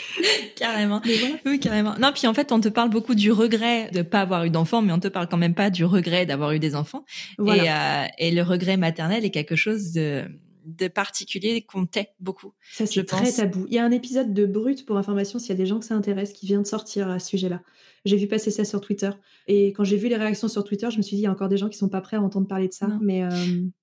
Carrément. 0.56 1.00
mais 1.04 1.16
voilà. 1.16 1.34
Oui, 1.44 1.60
carrément. 1.60 1.94
Non, 2.00 2.12
puis 2.14 2.26
en 2.26 2.34
fait, 2.34 2.52
on 2.52 2.60
te 2.60 2.68
parle 2.68 2.90
beaucoup 2.90 3.14
du 3.14 3.32
regret 3.32 3.90
de 3.92 4.02
pas 4.02 4.20
avoir 4.20 4.44
eu 4.44 4.50
d'enfants, 4.50 4.82
mais 4.82 4.92
on 4.92 5.00
te 5.00 5.08
parle 5.08 5.28
quand 5.28 5.36
même 5.36 5.54
pas 5.54 5.70
du 5.70 5.84
regret 5.84 6.26
d'avoir 6.26 6.52
eu 6.52 6.58
des 6.58 6.74
enfants. 6.74 7.04
voilà. 7.38 7.64
Et, 7.64 8.06
euh, 8.06 8.08
et 8.18 8.30
le 8.30 8.42
regret 8.42 8.76
maternel 8.76 9.24
est 9.24 9.30
quelque 9.30 9.56
chose 9.56 9.92
de, 9.92 10.24
de 10.64 10.88
particulier 10.88 11.62
qu'on 11.62 11.86
tait 11.86 12.10
beaucoup. 12.20 12.52
Ça, 12.72 12.86
c'est 12.86 13.04
très 13.04 13.24
pense. 13.24 13.36
tabou. 13.36 13.66
Il 13.68 13.74
y 13.74 13.78
a 13.78 13.84
un 13.84 13.90
épisode 13.90 14.32
de 14.32 14.46
Brut, 14.46 14.86
pour 14.86 14.96
information, 14.96 15.38
s'il 15.38 15.50
y 15.50 15.52
a 15.52 15.56
des 15.56 15.66
gens 15.66 15.78
que 15.78 15.84
ça 15.84 15.94
intéresse, 15.94 16.32
qui 16.32 16.46
vient 16.46 16.60
de 16.60 16.66
sortir 16.66 17.08
à 17.08 17.18
ce 17.18 17.28
sujet-là. 17.28 17.62
J'ai 18.04 18.16
vu 18.16 18.26
passer 18.26 18.50
ça 18.50 18.64
sur 18.64 18.80
Twitter. 18.80 19.10
Et 19.46 19.68
quand 19.68 19.84
j'ai 19.84 19.96
vu 19.96 20.08
les 20.08 20.16
réactions 20.16 20.48
sur 20.48 20.64
Twitter, 20.64 20.88
je 20.90 20.96
me 20.96 21.02
suis 21.02 21.16
dit, 21.16 21.22
il 21.22 21.24
y 21.24 21.28
a 21.28 21.32
encore 21.32 21.48
des 21.48 21.56
gens 21.56 21.68
qui 21.68 21.78
sont 21.78 21.88
pas 21.88 22.00
prêts 22.00 22.16
à 22.16 22.22
entendre 22.22 22.46
parler 22.48 22.68
de 22.68 22.72
ça. 22.72 22.88
Non. 22.88 22.98
Mais 23.00 23.22
euh, 23.22 23.28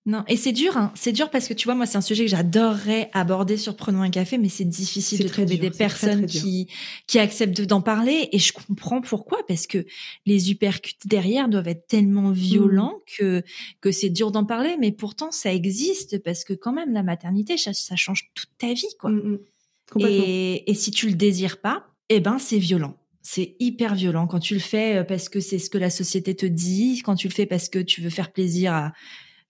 Non, 0.05 0.23
et 0.27 0.35
c'est 0.35 0.51
dur, 0.51 0.75
hein. 0.77 0.91
C'est 0.95 1.11
dur 1.11 1.29
parce 1.29 1.47
que 1.47 1.53
tu 1.53 1.65
vois, 1.65 1.75
moi, 1.75 1.85
c'est 1.85 1.97
un 1.97 2.01
sujet 2.01 2.25
que 2.25 2.31
j'adorerais 2.31 3.09
aborder 3.13 3.57
sur 3.57 3.75
Prenons 3.75 4.01
un 4.01 4.09
café, 4.09 4.37
mais 4.37 4.49
c'est 4.49 4.65
difficile 4.65 5.23
de 5.23 5.27
trouver 5.29 5.45
dur, 5.55 5.59
des 5.59 5.69
très, 5.69 5.77
personnes 5.77 6.25
très 6.25 6.39
qui, 6.39 6.67
qui 7.07 7.19
acceptent 7.19 7.61
d'en 7.61 7.81
parler. 7.81 8.29
Et 8.31 8.39
je 8.39 8.51
comprends 8.51 9.01
pourquoi, 9.01 9.39
parce 9.47 9.67
que 9.67 9.85
les 10.25 10.51
uppercuts 10.51 10.95
derrière 11.05 11.47
doivent 11.47 11.67
être 11.69 11.87
tellement 11.87 12.31
violents 12.31 12.79
Mm. 12.89 13.17
que, 13.17 13.43
que 13.81 13.91
c'est 13.91 14.09
dur 14.09 14.31
d'en 14.31 14.45
parler. 14.45 14.75
Mais 14.79 14.91
pourtant, 14.91 15.31
ça 15.31 15.53
existe 15.53 16.21
parce 16.23 16.43
que 16.43 16.53
quand 16.53 16.73
même, 16.73 16.93
la 16.93 17.03
maternité, 17.03 17.57
ça, 17.57 17.73
ça 17.73 17.95
change 17.95 18.31
toute 18.33 18.49
ta 18.57 18.73
vie, 18.73 18.85
quoi. 18.99 19.11
mm, 19.11 19.39
mm. 19.95 20.01
Et, 20.01 20.69
et 20.69 20.73
si 20.75 20.91
tu 20.91 21.07
le 21.07 21.15
désires 21.15 21.61
pas, 21.61 21.87
eh 22.09 22.19
ben 22.19 22.37
c'est 22.37 22.59
violent. 22.59 22.95
C'est 23.31 23.55
hyper 23.59 23.93
violent. 23.93 24.25
Quand 24.25 24.39
tu 24.39 24.55
le 24.55 24.59
fais 24.59 24.97
euh, 24.97 25.03
parce 25.03 25.29
que 25.29 25.39
c'est 25.39 25.59
ce 25.59 25.69
que 25.69 25.77
la 25.77 25.91
société 25.91 26.35
te 26.35 26.47
dit, 26.47 27.03
quand 27.05 27.13
tu 27.13 27.27
le 27.27 27.33
fais 27.33 27.45
parce 27.45 27.69
que 27.69 27.77
tu 27.77 28.01
veux 28.01 28.09
faire 28.09 28.31
plaisir 28.31 28.73
à 28.73 28.93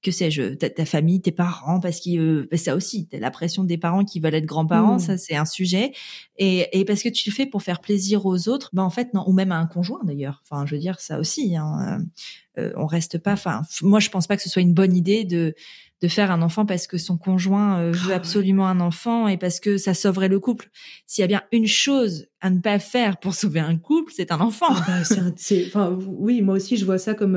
que 0.01 0.11
sais-je, 0.11 0.53
ta, 0.55 0.69
ta 0.69 0.85
famille, 0.85 1.21
tes 1.21 1.31
parents, 1.31 1.79
parce 1.79 1.99
que 1.99 2.17
euh, 2.17 2.47
bah, 2.49 2.57
ça 2.57 2.75
aussi, 2.75 3.07
t'as 3.07 3.19
la 3.19 3.31
pression 3.31 3.63
des 3.65 3.77
parents 3.77 4.05
qui 4.05 4.19
veulent 4.19 4.35
être 4.35 4.45
grands-parents, 4.45 4.95
Mm. 4.95 4.99
ça 4.99 5.17
c'est 5.17 5.35
un 5.35 5.45
sujet, 5.45 5.91
et, 6.37 6.67
et 6.79 6.85
parce 6.85 7.03
que 7.03 7.09
tu 7.09 7.29
le 7.29 7.33
fais 7.35 7.45
pour 7.45 7.63
faire 7.63 7.81
plaisir 7.81 8.25
aux 8.25 8.47
autres, 8.47 8.69
ben 8.73 8.83
en 8.83 8.89
fait 8.89 9.13
non, 9.13 9.23
ou 9.27 9.33
même 9.33 9.51
à 9.51 9.57
un 9.57 9.65
conjoint 9.67 9.99
d'ailleurs. 10.03 10.41
Enfin, 10.49 10.65
je 10.65 10.75
veux 10.75 10.81
dire 10.81 10.99
ça 10.99 11.19
aussi. 11.19 11.55
Hein, 11.57 11.99
euh, 12.57 12.61
euh, 12.61 12.73
on 12.77 12.85
reste 12.85 13.17
pas. 13.19 13.33
Enfin, 13.33 13.61
moi 13.81 13.99
je 13.99 14.09
pense 14.09 14.25
pas 14.27 14.35
que 14.37 14.43
ce 14.43 14.49
soit 14.49 14.61
une 14.61 14.73
bonne 14.73 14.95
idée 14.95 15.23
de 15.25 15.53
de 16.01 16.07
faire 16.07 16.31
un 16.31 16.41
enfant 16.41 16.65
parce 16.65 16.87
que 16.87 16.97
son 16.97 17.17
conjoint 17.17 17.77
euh, 17.79 17.91
Ah 17.93 17.97
veut 18.07 18.13
absolument 18.13 18.67
un 18.69 18.79
enfant 18.79 19.27
et 19.27 19.35
parce 19.37 19.59
que 19.59 19.77
ça 19.77 19.93
sauverait 19.93 20.29
le 20.29 20.39
couple. 20.39 20.69
S'il 21.05 21.21
y 21.23 21.25
a 21.25 21.27
bien 21.27 21.41
une 21.51 21.67
chose 21.67 22.27
à 22.39 22.49
ne 22.49 22.59
pas 22.59 22.79
faire 22.79 23.17
pour 23.19 23.33
sauver 23.35 23.59
un 23.59 23.75
couple, 23.77 24.13
c'est 24.15 24.31
un 24.31 24.39
enfant. 24.39 24.67
Ah 24.69 24.83
bah, 24.87 25.03
c'est 25.03 25.19
un- 25.19 25.33
c'est- 25.35 25.65
enfin, 25.67 25.97
oui, 26.07 26.41
moi 26.41 26.55
aussi, 26.55 26.77
je 26.77 26.85
vois 26.85 26.99
ça 26.99 27.15
comme. 27.15 27.35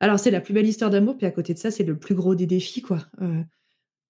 Alors, 0.00 0.18
c'est 0.18 0.30
la 0.30 0.40
plus 0.40 0.54
belle 0.54 0.66
histoire 0.66 0.90
d'amour, 0.90 1.16
puis 1.16 1.26
à 1.26 1.30
côté 1.30 1.54
de 1.54 1.58
ça, 1.58 1.70
c'est 1.70 1.84
le 1.84 1.98
plus 1.98 2.14
gros 2.14 2.34
des 2.34 2.46
défis, 2.46 2.82
quoi. 2.82 3.06
Euh, 3.20 3.42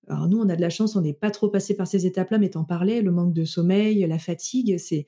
Alors, 0.09 0.28
nous, 0.28 0.39
on 0.39 0.49
a 0.49 0.57
de 0.57 0.61
la 0.61 0.70
chance, 0.70 0.97
on 0.97 1.01
n'est 1.01 1.14
pas 1.14 1.30
trop 1.30 1.49
passé 1.49 1.74
par 1.76 1.86
ces 1.86 2.07
étapes-là, 2.07 2.39
mais 2.39 2.51
t'en 2.51 2.64
parlais, 2.64 3.01
le 3.03 3.11
manque 3.11 3.32
de 3.32 3.45
sommeil, 3.45 4.07
la 4.07 4.18
fatigue, 4.18 4.78
c'est. 4.78 5.07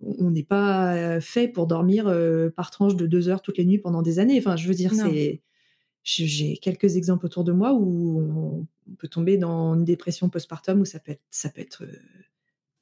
On 0.00 0.30
n'est 0.30 0.42
pas 0.42 0.94
euh, 0.94 1.20
fait 1.20 1.48
pour 1.48 1.66
dormir 1.66 2.06
euh, 2.06 2.50
par 2.50 2.70
tranche 2.70 2.96
de 2.96 3.06
deux 3.06 3.30
heures 3.30 3.40
toutes 3.40 3.56
les 3.56 3.64
nuits 3.64 3.78
pendant 3.78 4.02
des 4.02 4.18
années. 4.18 4.38
Enfin, 4.38 4.56
je 4.56 4.68
veux 4.68 4.74
dire, 4.74 4.92
c'est. 4.92 5.42
J'ai 6.02 6.56
quelques 6.58 6.96
exemples 6.96 7.26
autour 7.26 7.42
de 7.42 7.52
moi 7.52 7.72
où 7.74 8.66
on 8.86 8.94
peut 8.94 9.08
tomber 9.08 9.38
dans 9.38 9.74
une 9.74 9.84
dépression 9.84 10.28
postpartum 10.28 10.80
où 10.80 10.84
ça 10.84 11.00
peut 11.00 11.12
être, 11.12 11.22
ça 11.30 11.48
peut 11.48 11.62
être 11.62 11.84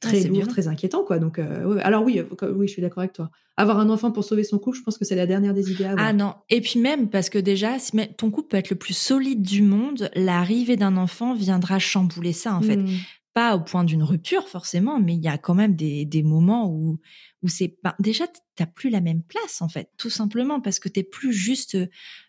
très 0.08 0.20
c'est 0.20 0.28
lourd, 0.28 0.38
violent. 0.38 0.52
très 0.52 0.68
inquiétant, 0.68 1.04
quoi. 1.04 1.18
Donc, 1.18 1.38
euh, 1.38 1.64
ouais, 1.64 1.82
alors 1.82 2.04
oui, 2.04 2.18
euh, 2.18 2.52
oui, 2.54 2.66
je 2.66 2.72
suis 2.72 2.82
d'accord 2.82 3.00
avec 3.02 3.12
toi. 3.12 3.30
Avoir 3.56 3.78
un 3.78 3.88
enfant 3.90 4.10
pour 4.10 4.24
sauver 4.24 4.44
son 4.44 4.58
couple, 4.58 4.78
je 4.78 4.82
pense 4.82 4.98
que 4.98 5.04
c'est 5.04 5.14
la 5.14 5.26
dernière 5.26 5.54
des 5.54 5.70
idées 5.70 5.84
à 5.84 5.92
avoir. 5.92 6.06
Ah 6.06 6.12
non. 6.12 6.34
Et 6.50 6.60
puis 6.60 6.80
même 6.80 7.08
parce 7.08 7.30
que 7.30 7.38
déjà, 7.38 7.78
si 7.78 7.92
ton 8.16 8.30
couple 8.30 8.48
peut 8.48 8.56
être 8.56 8.70
le 8.70 8.76
plus 8.76 8.96
solide 8.96 9.42
du 9.42 9.62
monde, 9.62 10.10
l'arrivée 10.14 10.76
d'un 10.76 10.96
enfant 10.96 11.34
viendra 11.34 11.78
chambouler 11.78 12.32
ça 12.32 12.54
en 12.54 12.62
fait. 12.62 12.76
Mm. 12.76 12.88
pas 13.32 13.56
au 13.56 13.60
point 13.60 13.82
d'une 13.84 14.02
rupture 14.02 14.48
forcément, 14.48 15.00
mais 15.00 15.14
il 15.14 15.22
y 15.22 15.28
a 15.28 15.38
quand 15.38 15.54
même 15.54 15.74
des, 15.74 16.04
des 16.04 16.22
moments 16.22 16.70
où 16.70 16.98
où 17.42 17.48
c'est 17.48 17.76
ben, 17.82 17.94
déjà 17.98 18.24
t'as 18.56 18.66
plus 18.66 18.90
la 18.90 19.00
même 19.00 19.22
place 19.22 19.60
en 19.60 19.68
fait, 19.68 19.90
tout 19.98 20.10
simplement 20.10 20.60
parce 20.60 20.78
que 20.78 20.88
t'es 20.88 21.02
plus 21.02 21.32
juste 21.32 21.76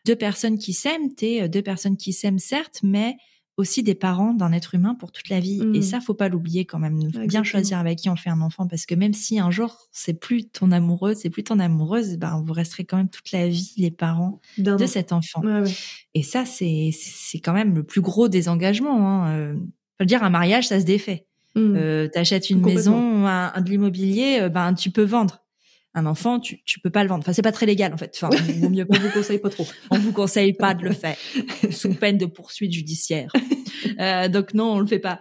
deux 0.06 0.16
personnes 0.16 0.58
qui 0.58 0.74
s'aiment, 0.74 1.14
t'es 1.14 1.48
deux 1.48 1.62
personnes 1.62 1.96
qui 1.96 2.12
s'aiment 2.12 2.40
certes, 2.40 2.80
mais 2.84 3.16
aussi 3.58 3.84
des 3.84 3.96
parents 3.96 4.34
d'un 4.34 4.52
être 4.52 4.76
humain 4.76 4.96
pour 4.96 5.12
toute 5.12 5.30
la 5.30 5.40
vie. 5.40 5.62
Et 5.74 5.80
mmh. 5.80 5.82
ça, 5.82 6.02
faut 6.02 6.14
pas 6.14 6.28
l'oublier 6.28 6.66
quand 6.66 6.80
même. 6.80 7.00
Bien 7.28 7.44
choisir 7.44 7.78
avec 7.78 8.00
qui 8.00 8.10
on 8.10 8.16
fait 8.16 8.30
un 8.30 8.42
enfant 8.42 8.68
parce 8.68 8.86
que 8.86 8.96
même 8.96 9.14
si 9.14 9.40
un 9.40 9.52
jour 9.52 9.88
c'est 9.92 10.14
plus 10.14 10.50
ton 10.50 10.72
amoureuse, 10.72 11.18
c'est 11.18 11.30
plus 11.30 11.44
ton 11.44 11.60
amoureuse, 11.60 12.18
ben 12.18 12.42
vous 12.46 12.54
resterez 12.54 12.86
quand 12.86 12.98
même 12.98 13.10
toute 13.10 13.32
la 13.32 13.48
vie 13.48 13.74
les 13.78 13.92
parents 13.92 14.42
de 14.58 14.86
cet 14.86 15.14
enfant. 15.14 15.42
Et 16.14 16.24
ça, 16.24 16.46
c'est 16.46 16.90
c'est 16.94 17.40
quand 17.40 17.54
même 17.54 17.76
le 17.76 17.84
plus 17.84 18.02
gros 18.02 18.28
désengagement. 18.28 19.10
Hein. 19.10 19.30
Euh, 19.30 19.56
faut 20.00 20.06
dire, 20.06 20.24
un 20.24 20.30
mariage, 20.30 20.68
ça 20.68 20.80
se 20.80 20.86
défait. 20.86 21.26
Mmh. 21.56 21.76
Euh, 21.78 22.08
T'achètes 22.10 22.50
une 22.50 22.62
maison, 22.62 23.26
un, 23.26 23.62
de 23.62 23.70
l'immobilier, 23.70 24.40
euh, 24.42 24.50
ben 24.50 24.74
tu 24.74 24.92
peux 24.92 25.04
vendre 25.04 25.45
un 25.96 26.06
enfant, 26.06 26.40
tu, 26.40 26.62
tu 26.66 26.80
peux 26.82 26.90
pas 26.90 27.04
le 27.04 27.10
vendre. 27.10 27.22
Enfin, 27.22 27.32
c'est 27.32 27.42
pas 27.42 27.54
très 27.54 27.66
légal 27.66 27.94
en 27.94 27.98
fait. 27.98 28.20
Enfin, 28.22 28.30
vaut 28.60 28.70
mieux. 28.70 28.86
Vous 28.88 29.10
conseille 29.12 29.40
pas 29.40 29.50
trop. 29.50 29.66
On 29.90 29.98
vous 29.98 30.12
conseille 30.12 30.54
pas 30.54 30.74
de 30.74 30.84
le 30.84 30.92
faire 30.92 31.16
sous 31.72 31.94
peine 31.94 32.18
de 32.18 32.26
poursuite 32.26 32.74
judiciaire. 32.74 33.32
Euh, 34.00 34.28
donc 34.28 34.54
non, 34.54 34.74
on 34.74 34.80
le 34.80 34.88
fait 34.88 35.00
pas. 35.00 35.20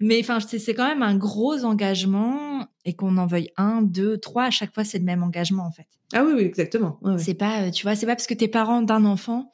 Mais 0.00 0.18
enfin, 0.20 0.38
c'est 0.40 0.74
quand 0.74 0.86
même 0.86 1.02
un 1.02 1.16
gros 1.16 1.64
engagement 1.64 2.66
et 2.84 2.94
qu'on 2.94 3.16
en 3.18 3.26
veuille 3.26 3.50
un, 3.56 3.82
deux, 3.82 4.18
trois. 4.18 4.44
À 4.44 4.50
chaque 4.50 4.74
fois, 4.74 4.84
c'est 4.84 4.98
le 4.98 5.04
même 5.04 5.22
engagement 5.22 5.64
en 5.64 5.70
fait. 5.70 5.86
Ah 6.12 6.24
oui, 6.24 6.32
oui, 6.34 6.42
exactement. 6.42 6.98
C'est 7.18 7.34
pas, 7.34 7.62
euh, 7.62 7.70
tu 7.70 7.84
vois, 7.84 7.94
c'est 7.94 8.06
pas 8.06 8.14
parce 8.16 8.26
que 8.26 8.34
t'es 8.34 8.48
parent 8.48 8.82
d'un 8.82 9.04
enfant 9.04 9.50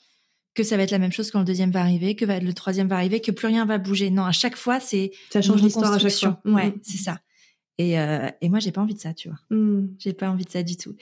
que 0.55 0.63
ça 0.63 0.77
va 0.77 0.83
être 0.83 0.91
la 0.91 0.99
même 0.99 1.13
chose 1.13 1.31
quand 1.31 1.39
le 1.39 1.45
deuxième 1.45 1.71
va 1.71 1.81
arriver, 1.81 2.15
que 2.15 2.25
le 2.25 2.53
troisième 2.53 2.89
va 2.89 2.97
arriver, 2.97 3.21
que 3.21 3.31
plus 3.31 3.47
rien 3.47 3.65
va 3.65 3.79
bouger. 3.79 4.11
Non, 4.11 4.25
à 4.25 4.33
chaque 4.33 4.57
fois, 4.57 4.81
c'est 4.81 5.11
ça 5.31 5.43
change 5.43 5.63
l'histoire 5.63 5.93
à 5.93 5.99
chaque 5.99 6.13
fois. 6.13 6.41
Ouais, 6.45 6.69
mm. 6.69 6.81
c'est 6.83 6.99
ça. 6.99 7.19
Et, 7.79 7.99
euh, 7.99 8.29
et 8.43 8.51
moi, 8.51 8.59
j'ai 8.59 8.71
pas 8.71 8.83
envie 8.83 8.95
de 8.95 9.01
ça, 9.01 9.15
tu 9.15 9.29
vois. 9.29 9.39
Mmh. 9.51 9.95
J'ai 9.99 10.13
pas 10.13 10.31
envie 10.31 10.45
de 10.45 10.51
ça 10.51 10.63
du 10.63 10.77
tout. 10.77 10.95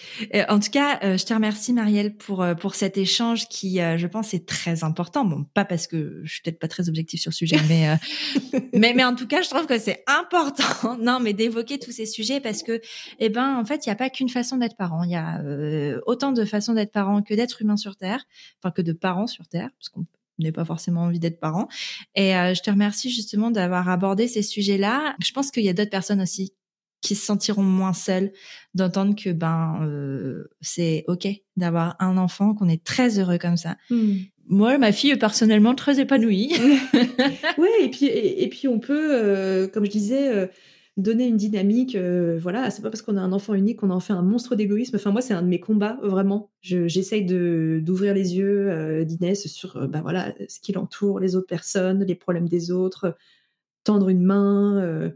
en 0.49 0.61
tout 0.61 0.71
cas, 0.71 1.01
euh, 1.03 1.19
je 1.19 1.27
te 1.27 1.35
remercie, 1.35 1.73
Marielle, 1.73 2.17
pour 2.17 2.43
euh, 2.43 2.55
pour 2.55 2.77
cet 2.77 2.97
échange 2.97 3.49
qui, 3.49 3.81
euh, 3.81 3.99
je 3.99 4.07
pense, 4.07 4.35
est 4.35 4.47
très 4.47 4.85
important. 4.85 5.25
Bon, 5.25 5.45
pas 5.53 5.65
parce 5.65 5.89
que 5.89 6.21
je 6.23 6.33
suis 6.33 6.43
peut-être 6.43 6.61
pas 6.61 6.69
très 6.69 6.89
objective 6.89 7.19
sur 7.19 7.31
le 7.31 7.35
sujet, 7.35 7.57
mais 7.69 7.97
mais 8.73 8.95
mais 8.95 9.05
en 9.05 9.17
tout 9.17 9.27
cas, 9.27 9.43
je 9.43 9.51
trouve 9.51 9.67
que 9.67 9.79
c'est 9.79 10.05
important. 10.07 10.97
non, 11.01 11.19
mais 11.19 11.33
d'évoquer 11.33 11.81
tous 11.81 11.91
ces 11.91 12.07
sujets 12.07 12.41
parce 12.41 12.63
que, 12.63 12.81
eh 13.19 13.29
ben, 13.31 13.57
en 13.57 13.65
fait, 13.65 13.87
il 13.87 13.89
y 13.89 13.93
a 13.93 13.97
pas 13.97 14.11
qu'une 14.11 14.29
façon 14.29 14.57
d'être 14.57 14.77
parent. 14.77 15.03
Il 15.03 15.11
y 15.11 15.17
a 15.17 15.43
autant 16.07 16.31
de 16.31 16.45
façons 16.45 16.75
d'être 16.75 16.93
parent 16.93 17.23
que 17.23 17.35
d'être 17.35 17.63
humain 17.63 17.77
sur 17.77 17.97
terre, 17.97 18.25
enfin 18.63 18.71
que 18.71 18.83
de 18.83 18.93
parents 18.93 19.27
sur 19.27 19.49
terre, 19.49 19.71
parce 19.77 19.89
qu'on 19.89 20.07
n'est 20.39 20.53
pas 20.53 20.65
forcément 20.65 21.03
envie 21.03 21.19
d'être 21.19 21.41
parent. 21.41 21.69
Et 22.15 22.31
je 22.31 22.63
te 22.63 22.71
remercie 22.71 23.11
justement 23.11 23.51
d'avoir 23.51 23.89
abordé 23.89 24.29
ces 24.29 24.43
sujets-là. 24.43 25.17
Je 25.23 25.33
pense 25.33 25.51
qu'il 25.51 25.65
y 25.65 25.69
a 25.69 25.73
d'autres 25.73 25.91
personnes 25.91 26.23
aussi 26.23 26.53
qui 27.01 27.15
se 27.15 27.25
sentiront 27.25 27.63
moins 27.63 27.93
seuls 27.93 28.33
d'entendre 28.75 29.15
que 29.17 29.31
ben 29.31 29.81
euh, 29.83 30.51
c'est 30.61 31.05
ok 31.09 31.29
d'avoir 31.57 31.97
un 31.99 32.17
enfant 32.17 32.55
qu'on 32.55 32.69
est 32.69 32.85
très 32.85 33.19
heureux 33.19 33.39
comme 33.39 33.57
ça. 33.57 33.77
Hmm. 33.91 34.17
moi 34.47 34.79
ma 34.79 34.93
fille 34.93 35.11
est 35.11 35.17
personnellement 35.17 35.75
très 35.75 36.01
épanouie. 36.01 36.55
Oui 37.59 37.69
et 37.83 37.89
puis 37.91 38.07
et, 38.07 38.49
puis 38.49 38.69
on 38.69 38.79
peut 38.79 39.11
euh, 39.13 39.67
comme 39.67 39.85
je 39.85 39.91
disais 39.91 40.29
euh, 40.29 40.47
donner 40.97 41.27
une 41.27 41.37
dynamique 41.37 41.97
voilà 41.97 42.71
c'est 42.71 42.83
pas 42.83 42.91
parce 42.91 43.03
qu'on 43.03 43.17
a 43.17 43.21
un 43.21 43.33
enfant 43.33 43.55
unique 43.55 43.81
qu'on 43.81 43.91
en 43.91 44.01
fait 44.01 44.13
un 44.13 44.23
monstre 44.23 44.55
d'égoïsme. 44.55 44.97
Enfin 44.97 45.11
moi 45.11 45.23
c'est 45.23 45.35
un 45.35 45.43
de 45.43 45.49
mes 45.49 45.61
combats 45.61 45.99
vraiment. 46.03 46.51
J'essaye 46.61 47.25
de 47.25 47.81
d'ouvrir 47.83 48.13
les 48.15 48.37
yeux 48.37 49.05
d'Inès 49.05 49.47
sur 49.47 49.89
ben 49.89 50.03
voilà 50.03 50.35
ce 50.49 50.61
qui 50.61 50.73
l'entoure 50.73 51.19
les 51.21 51.35
autres 51.37 51.47
personnes 51.47 52.05
les 52.05 52.15
problèmes 52.15 52.49
des 52.49 52.71
autres 52.71 53.17
tendre 53.85 54.11
une 54.11 54.23
main 54.23 55.11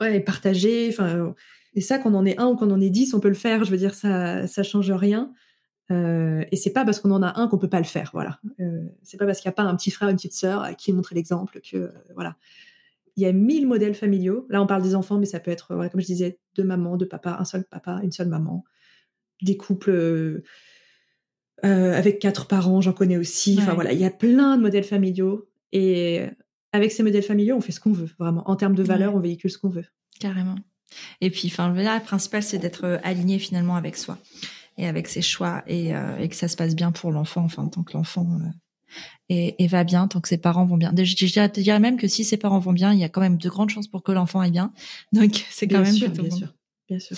ouais, 0.00 0.20
partager. 0.20 0.88
Enfin, 0.90 1.34
et 1.74 1.80
ça, 1.80 1.98
qu'on 1.98 2.14
en 2.14 2.24
est 2.24 2.38
un 2.38 2.48
ou 2.48 2.56
qu'on 2.56 2.70
en 2.70 2.80
est 2.80 2.90
dix, 2.90 3.14
on 3.14 3.20
peut 3.20 3.28
le 3.28 3.34
faire. 3.34 3.64
Je 3.64 3.70
veux 3.70 3.76
dire, 3.76 3.94
ça, 3.94 4.46
ça 4.46 4.62
change 4.62 4.90
rien. 4.90 5.32
Euh, 5.90 6.44
et 6.50 6.56
c'est 6.56 6.72
pas 6.72 6.84
parce 6.84 7.00
qu'on 7.00 7.10
en 7.10 7.22
a 7.22 7.38
un 7.38 7.48
qu'on 7.48 7.58
peut 7.58 7.68
pas 7.68 7.78
le 7.78 7.84
faire. 7.84 8.10
Voilà. 8.12 8.40
Euh, 8.60 8.84
c'est 9.02 9.18
pas 9.18 9.26
parce 9.26 9.40
qu'il 9.40 9.48
n'y 9.48 9.54
a 9.54 9.56
pas 9.56 9.64
un 9.64 9.76
petit 9.76 9.90
frère, 9.90 10.08
une 10.08 10.16
petite 10.16 10.34
sœur 10.34 10.62
à 10.62 10.74
qui 10.74 10.92
montrer 10.92 11.14
l'exemple 11.14 11.60
que 11.60 11.76
euh, 11.76 11.92
voilà. 12.14 12.36
Il 13.16 13.22
y 13.22 13.26
a 13.26 13.32
mille 13.32 13.68
modèles 13.68 13.94
familiaux. 13.94 14.44
Là, 14.50 14.60
on 14.60 14.66
parle 14.66 14.82
des 14.82 14.96
enfants, 14.96 15.18
mais 15.18 15.26
ça 15.26 15.38
peut 15.38 15.52
être, 15.52 15.68
comme 15.68 16.00
je 16.00 16.06
disais, 16.06 16.40
deux 16.56 16.64
mamans, 16.64 16.96
deux 16.96 17.06
papas, 17.06 17.36
un 17.38 17.44
seul 17.44 17.62
papa, 17.62 18.00
une 18.02 18.10
seule 18.10 18.26
maman, 18.28 18.64
des 19.40 19.56
couples 19.56 20.42
euh, 21.64 21.96
avec 21.96 22.18
quatre 22.18 22.46
parents, 22.46 22.80
j'en 22.80 22.92
connais 22.92 23.16
aussi. 23.16 23.56
Enfin 23.60 23.74
voilà, 23.74 23.92
il 23.92 24.00
y 24.00 24.04
a 24.04 24.10
plein 24.10 24.56
de 24.56 24.62
modèles 24.62 24.84
familiaux. 24.84 25.48
Et 25.72 26.26
avec 26.74 26.90
ces 26.90 27.04
modèles 27.04 27.22
familiaux, 27.22 27.56
on 27.56 27.60
fait 27.60 27.70
ce 27.70 27.78
qu'on 27.78 27.92
veut, 27.92 28.10
vraiment. 28.18 28.42
En 28.50 28.56
termes 28.56 28.74
de 28.74 28.82
valeur, 28.82 29.14
on 29.14 29.20
véhicule 29.20 29.48
ce 29.48 29.58
qu'on 29.58 29.68
veut. 29.68 29.84
Carrément. 30.18 30.56
Et 31.20 31.30
puis, 31.30 31.46
enfin, 31.46 31.72
le 31.72 32.04
principal, 32.04 32.42
c'est 32.42 32.58
d'être 32.58 32.84
euh, 32.84 32.98
aligné 33.04 33.38
finalement 33.38 33.76
avec 33.76 33.96
soi 33.96 34.18
et 34.76 34.88
avec 34.88 35.06
ses 35.06 35.22
choix 35.22 35.62
et, 35.68 35.94
euh, 35.94 36.26
que 36.26 36.34
ça 36.34 36.48
se 36.48 36.56
passe 36.56 36.74
bien 36.74 36.90
pour 36.90 37.12
l'enfant, 37.12 37.42
enfin, 37.42 37.68
tant 37.68 37.84
que 37.84 37.96
l'enfant 37.96 38.26
euh, 38.40 39.52
et, 39.56 39.66
va 39.68 39.84
bien, 39.84 40.08
tant 40.08 40.20
que 40.20 40.26
ses 40.26 40.36
parents 40.36 40.66
vont 40.66 40.76
bien. 40.76 40.92
Je, 40.96 41.14
te 41.14 41.60
dirais 41.60 41.78
même 41.78 41.96
que 41.96 42.08
si 42.08 42.24
ses 42.24 42.36
parents 42.36 42.58
vont 42.58 42.72
bien, 42.72 42.92
il 42.92 42.98
y 42.98 43.04
a 43.04 43.08
quand 43.08 43.20
même 43.20 43.38
de 43.38 43.48
grandes 43.48 43.70
chances 43.70 43.86
pour 43.86 44.02
que 44.02 44.10
l'enfant 44.10 44.40
aille 44.40 44.50
bien. 44.50 44.72
Donc, 45.12 45.46
c'est 45.50 45.68
quand 45.68 45.80
même 45.80 45.94
sûr, 45.94 46.10
bien 46.10 46.30
sûr. 46.30 46.54
Bien 46.88 46.98
sûr. 46.98 47.16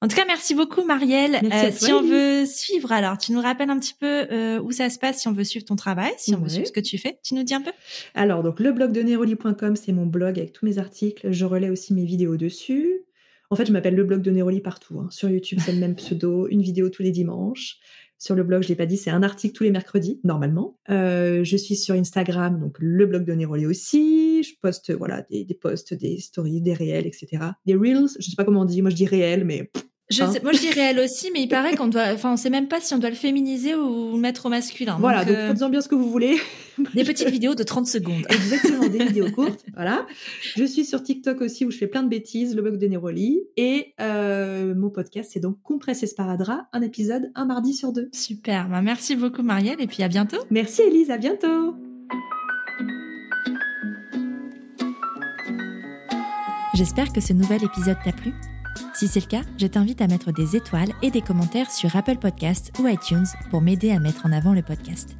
En 0.00 0.06
tout 0.06 0.14
cas, 0.14 0.24
merci 0.26 0.54
beaucoup, 0.54 0.84
Marielle. 0.84 1.40
Euh, 1.42 1.70
si 1.72 1.92
on 1.92 2.02
veut 2.02 2.46
suivre, 2.46 2.92
alors, 2.92 3.18
tu 3.18 3.32
nous 3.32 3.40
rappelles 3.40 3.70
un 3.70 3.80
petit 3.80 3.94
peu 3.98 4.26
euh, 4.30 4.60
où 4.60 4.70
ça 4.70 4.90
se 4.90 4.98
passe 4.98 5.18
si 5.18 5.26
on 5.26 5.32
veut 5.32 5.42
suivre 5.42 5.64
ton 5.64 5.74
travail, 5.74 6.12
si 6.18 6.36
on 6.36 6.38
veut 6.40 6.48
suivre 6.48 6.68
ce 6.68 6.72
que 6.72 6.78
tu 6.78 6.98
fais. 6.98 7.18
Tu 7.24 7.34
nous 7.34 7.42
dis 7.42 7.54
un 7.54 7.62
peu 7.62 7.72
Alors, 8.14 8.44
donc, 8.44 8.60
le 8.60 8.70
blog 8.70 8.92
de 8.92 9.02
Neroli.com, 9.02 9.74
c'est 9.74 9.92
mon 9.92 10.06
blog 10.06 10.38
avec 10.38 10.52
tous 10.52 10.66
mes 10.66 10.78
articles. 10.78 11.32
Je 11.32 11.44
relais 11.44 11.68
aussi 11.68 11.94
mes 11.94 12.04
vidéos 12.04 12.36
dessus. 12.36 13.06
En 13.50 13.56
fait, 13.56 13.66
je 13.66 13.72
m'appelle 13.72 13.96
le 13.96 14.04
blog 14.04 14.22
de 14.22 14.30
Neroli 14.30 14.60
partout. 14.60 15.00
Hein. 15.00 15.08
Sur 15.10 15.30
YouTube, 15.30 15.58
c'est 15.64 15.72
le 15.72 15.80
même 15.80 15.96
pseudo, 15.96 16.46
une 16.50 16.62
vidéo 16.62 16.90
tous 16.90 17.02
les 17.02 17.10
dimanches. 17.10 17.78
Sur 18.20 18.34
le 18.34 18.42
blog, 18.42 18.62
je 18.62 18.68
l'ai 18.68 18.76
pas 18.76 18.86
dit, 18.86 18.96
c'est 18.96 19.10
un 19.10 19.22
article 19.22 19.54
tous 19.54 19.64
les 19.64 19.70
mercredis, 19.70 20.20
normalement. 20.22 20.76
Euh, 20.90 21.44
je 21.44 21.56
suis 21.56 21.76
sur 21.76 21.94
Instagram, 21.94 22.60
donc 22.60 22.76
le 22.78 23.06
blog 23.06 23.24
de 23.24 23.32
Neroli 23.32 23.64
aussi. 23.64 24.42
Je 24.42 24.54
poste 24.60 24.92
voilà 24.92 25.22
des, 25.30 25.44
des 25.44 25.54
posts, 25.54 25.94
des 25.94 26.18
stories, 26.18 26.60
des 26.60 26.74
réels, 26.74 27.06
etc. 27.06 27.44
Des 27.64 27.76
reels, 27.76 28.08
je 28.18 28.28
sais 28.28 28.36
pas 28.36 28.44
comment 28.44 28.62
on 28.62 28.64
dit, 28.64 28.82
moi 28.82 28.90
je 28.90 28.96
dis 28.96 29.06
réels, 29.06 29.44
mais 29.44 29.70
je 30.10 30.22
hein 30.22 30.32
sais, 30.32 30.40
moi, 30.42 30.52
je 30.52 30.60
dis 30.60 30.70
réel 30.70 30.98
aussi, 31.00 31.30
mais 31.32 31.42
il 31.42 31.48
paraît 31.48 31.76
qu'on 31.76 31.88
doit, 31.88 32.06
enfin, 32.14 32.32
on 32.32 32.36
sait 32.38 32.48
même 32.48 32.66
pas 32.66 32.80
si 32.80 32.94
on 32.94 32.98
doit 32.98 33.10
le 33.10 33.16
féminiser 33.16 33.74
ou 33.74 34.12
le 34.12 34.18
mettre 34.18 34.46
au 34.46 34.48
masculin. 34.48 34.96
Voilà, 34.98 35.24
donc, 35.24 35.36
euh, 35.36 35.48
faites-en 35.48 35.68
bien 35.68 35.82
ce 35.82 35.88
que 35.88 35.94
vous 35.94 36.10
voulez. 36.10 36.38
Des 36.94 37.04
petites 37.04 37.28
vidéos 37.28 37.54
de 37.54 37.62
30 37.62 37.86
secondes. 37.86 38.24
Exactement, 38.30 38.86
des 38.86 39.04
vidéos 39.04 39.30
courtes. 39.32 39.64
Voilà. 39.74 40.06
Je 40.56 40.64
suis 40.64 40.84
sur 40.84 41.02
TikTok 41.02 41.40
aussi 41.40 41.64
où 41.64 41.72
je 41.72 41.76
fais 41.76 41.88
plein 41.88 42.04
de 42.04 42.08
bêtises, 42.08 42.54
le 42.54 42.62
blog 42.62 42.78
de 42.78 42.86
Neroli. 42.86 43.40
Et 43.56 43.94
euh, 44.00 44.74
mon 44.76 44.88
podcast, 44.88 45.30
c'est 45.34 45.40
donc 45.40 45.60
Compresse 45.62 46.04
Esparadra, 46.04 46.68
un 46.72 46.82
épisode 46.82 47.32
un 47.34 47.46
mardi 47.46 47.74
sur 47.74 47.92
deux. 47.92 48.08
Super. 48.12 48.68
Bah, 48.68 48.80
merci 48.80 49.16
beaucoup, 49.16 49.42
Marielle, 49.42 49.80
et 49.80 49.88
puis 49.88 50.04
à 50.04 50.08
bientôt. 50.08 50.38
Merci, 50.50 50.82
Elise. 50.82 51.10
À 51.10 51.18
bientôt. 51.18 51.74
J'espère 56.74 57.12
que 57.12 57.20
ce 57.20 57.32
nouvel 57.32 57.64
épisode 57.64 57.96
t'a 58.04 58.12
plu. 58.12 58.32
Si 58.98 59.06
c'est 59.06 59.20
le 59.20 59.26
cas, 59.26 59.42
je 59.56 59.68
t'invite 59.68 60.00
à 60.00 60.08
mettre 60.08 60.32
des 60.32 60.56
étoiles 60.56 60.92
et 61.02 61.12
des 61.12 61.22
commentaires 61.22 61.70
sur 61.70 61.94
Apple 61.94 62.16
Podcasts 62.16 62.72
ou 62.80 62.88
iTunes 62.88 63.28
pour 63.48 63.60
m'aider 63.60 63.92
à 63.92 64.00
mettre 64.00 64.26
en 64.26 64.32
avant 64.32 64.54
le 64.54 64.62
podcast. 64.62 65.16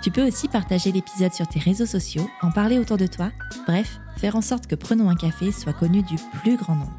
Tu 0.00 0.12
peux 0.12 0.24
aussi 0.24 0.46
partager 0.46 0.92
l'épisode 0.92 1.32
sur 1.32 1.48
tes 1.48 1.58
réseaux 1.58 1.86
sociaux, 1.86 2.30
en 2.40 2.52
parler 2.52 2.78
autour 2.78 2.98
de 2.98 3.08
toi, 3.08 3.32
bref, 3.66 3.98
faire 4.16 4.36
en 4.36 4.40
sorte 4.40 4.68
que 4.68 4.76
Prenons 4.76 5.10
un 5.10 5.16
café 5.16 5.50
soit 5.50 5.72
connu 5.72 6.04
du 6.04 6.14
plus 6.40 6.56
grand 6.56 6.76
nombre. 6.76 6.96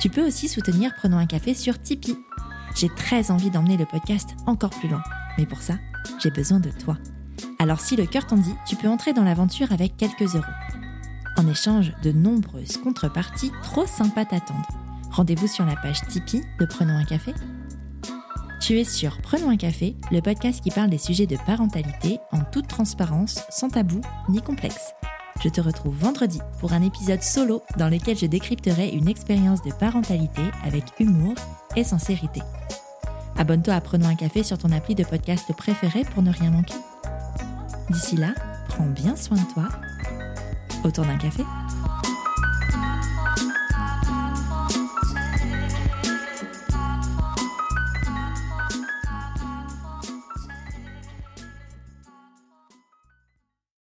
Tu 0.00 0.08
peux 0.08 0.26
aussi 0.26 0.48
soutenir 0.48 0.92
Prenons 0.96 1.18
un 1.18 1.26
café 1.26 1.54
sur 1.54 1.80
Tipeee. 1.80 2.18
J'ai 2.74 2.88
très 2.88 3.30
envie 3.30 3.50
d'emmener 3.50 3.76
le 3.76 3.86
podcast 3.86 4.30
encore 4.46 4.70
plus 4.70 4.88
loin, 4.88 5.04
mais 5.38 5.46
pour 5.46 5.62
ça, 5.62 5.74
j'ai 6.20 6.32
besoin 6.32 6.58
de 6.58 6.70
toi. 6.70 6.98
Alors 7.60 7.78
si 7.78 7.94
le 7.94 8.06
cœur 8.06 8.26
t'en 8.26 8.36
dit, 8.36 8.56
tu 8.66 8.74
peux 8.74 8.88
entrer 8.88 9.12
dans 9.12 9.22
l'aventure 9.22 9.70
avec 9.70 9.96
quelques 9.96 10.34
euros. 10.34 10.44
En 11.36 11.46
échange 11.46 11.92
de 12.02 12.10
nombreuses 12.10 12.78
contreparties 12.78 13.52
trop 13.62 13.86
sympas 13.86 14.24
t'attendent 14.24 14.87
Rendez-vous 15.10 15.46
sur 15.46 15.64
la 15.64 15.74
page 15.74 16.00
Tipeee 16.08 16.42
de 16.60 16.66
Prenons 16.66 16.96
un 16.96 17.04
café. 17.04 17.34
Tu 18.60 18.78
es 18.78 18.84
sur 18.84 19.20
Prenons 19.22 19.50
un 19.50 19.56
café, 19.56 19.96
le 20.10 20.20
podcast 20.20 20.60
qui 20.60 20.70
parle 20.70 20.90
des 20.90 20.98
sujets 20.98 21.26
de 21.26 21.36
parentalité 21.46 22.18
en 22.30 22.40
toute 22.40 22.68
transparence, 22.68 23.40
sans 23.50 23.70
tabou 23.70 24.00
ni 24.28 24.42
complexe. 24.42 24.92
Je 25.42 25.48
te 25.48 25.60
retrouve 25.60 25.96
vendredi 25.96 26.40
pour 26.60 26.72
un 26.72 26.82
épisode 26.82 27.22
solo 27.22 27.62
dans 27.76 27.88
lequel 27.88 28.18
je 28.18 28.26
décrypterai 28.26 28.90
une 28.90 29.08
expérience 29.08 29.62
de 29.62 29.72
parentalité 29.72 30.42
avec 30.64 30.84
humour 30.98 31.34
et 31.76 31.84
sincérité. 31.84 32.42
Abonne-toi 33.36 33.74
à 33.74 33.80
Prenons 33.80 34.08
un 34.08 34.16
café 34.16 34.42
sur 34.42 34.58
ton 34.58 34.72
appli 34.72 34.94
de 34.94 35.04
podcast 35.04 35.50
préféré 35.56 36.04
pour 36.12 36.22
ne 36.22 36.32
rien 36.32 36.50
manquer. 36.50 36.74
D'ici 37.90 38.16
là, 38.16 38.34
prends 38.68 38.86
bien 38.86 39.16
soin 39.16 39.38
de 39.38 39.52
toi 39.54 39.68
autour 40.84 41.06
d'un 41.06 41.16
café. 41.16 41.44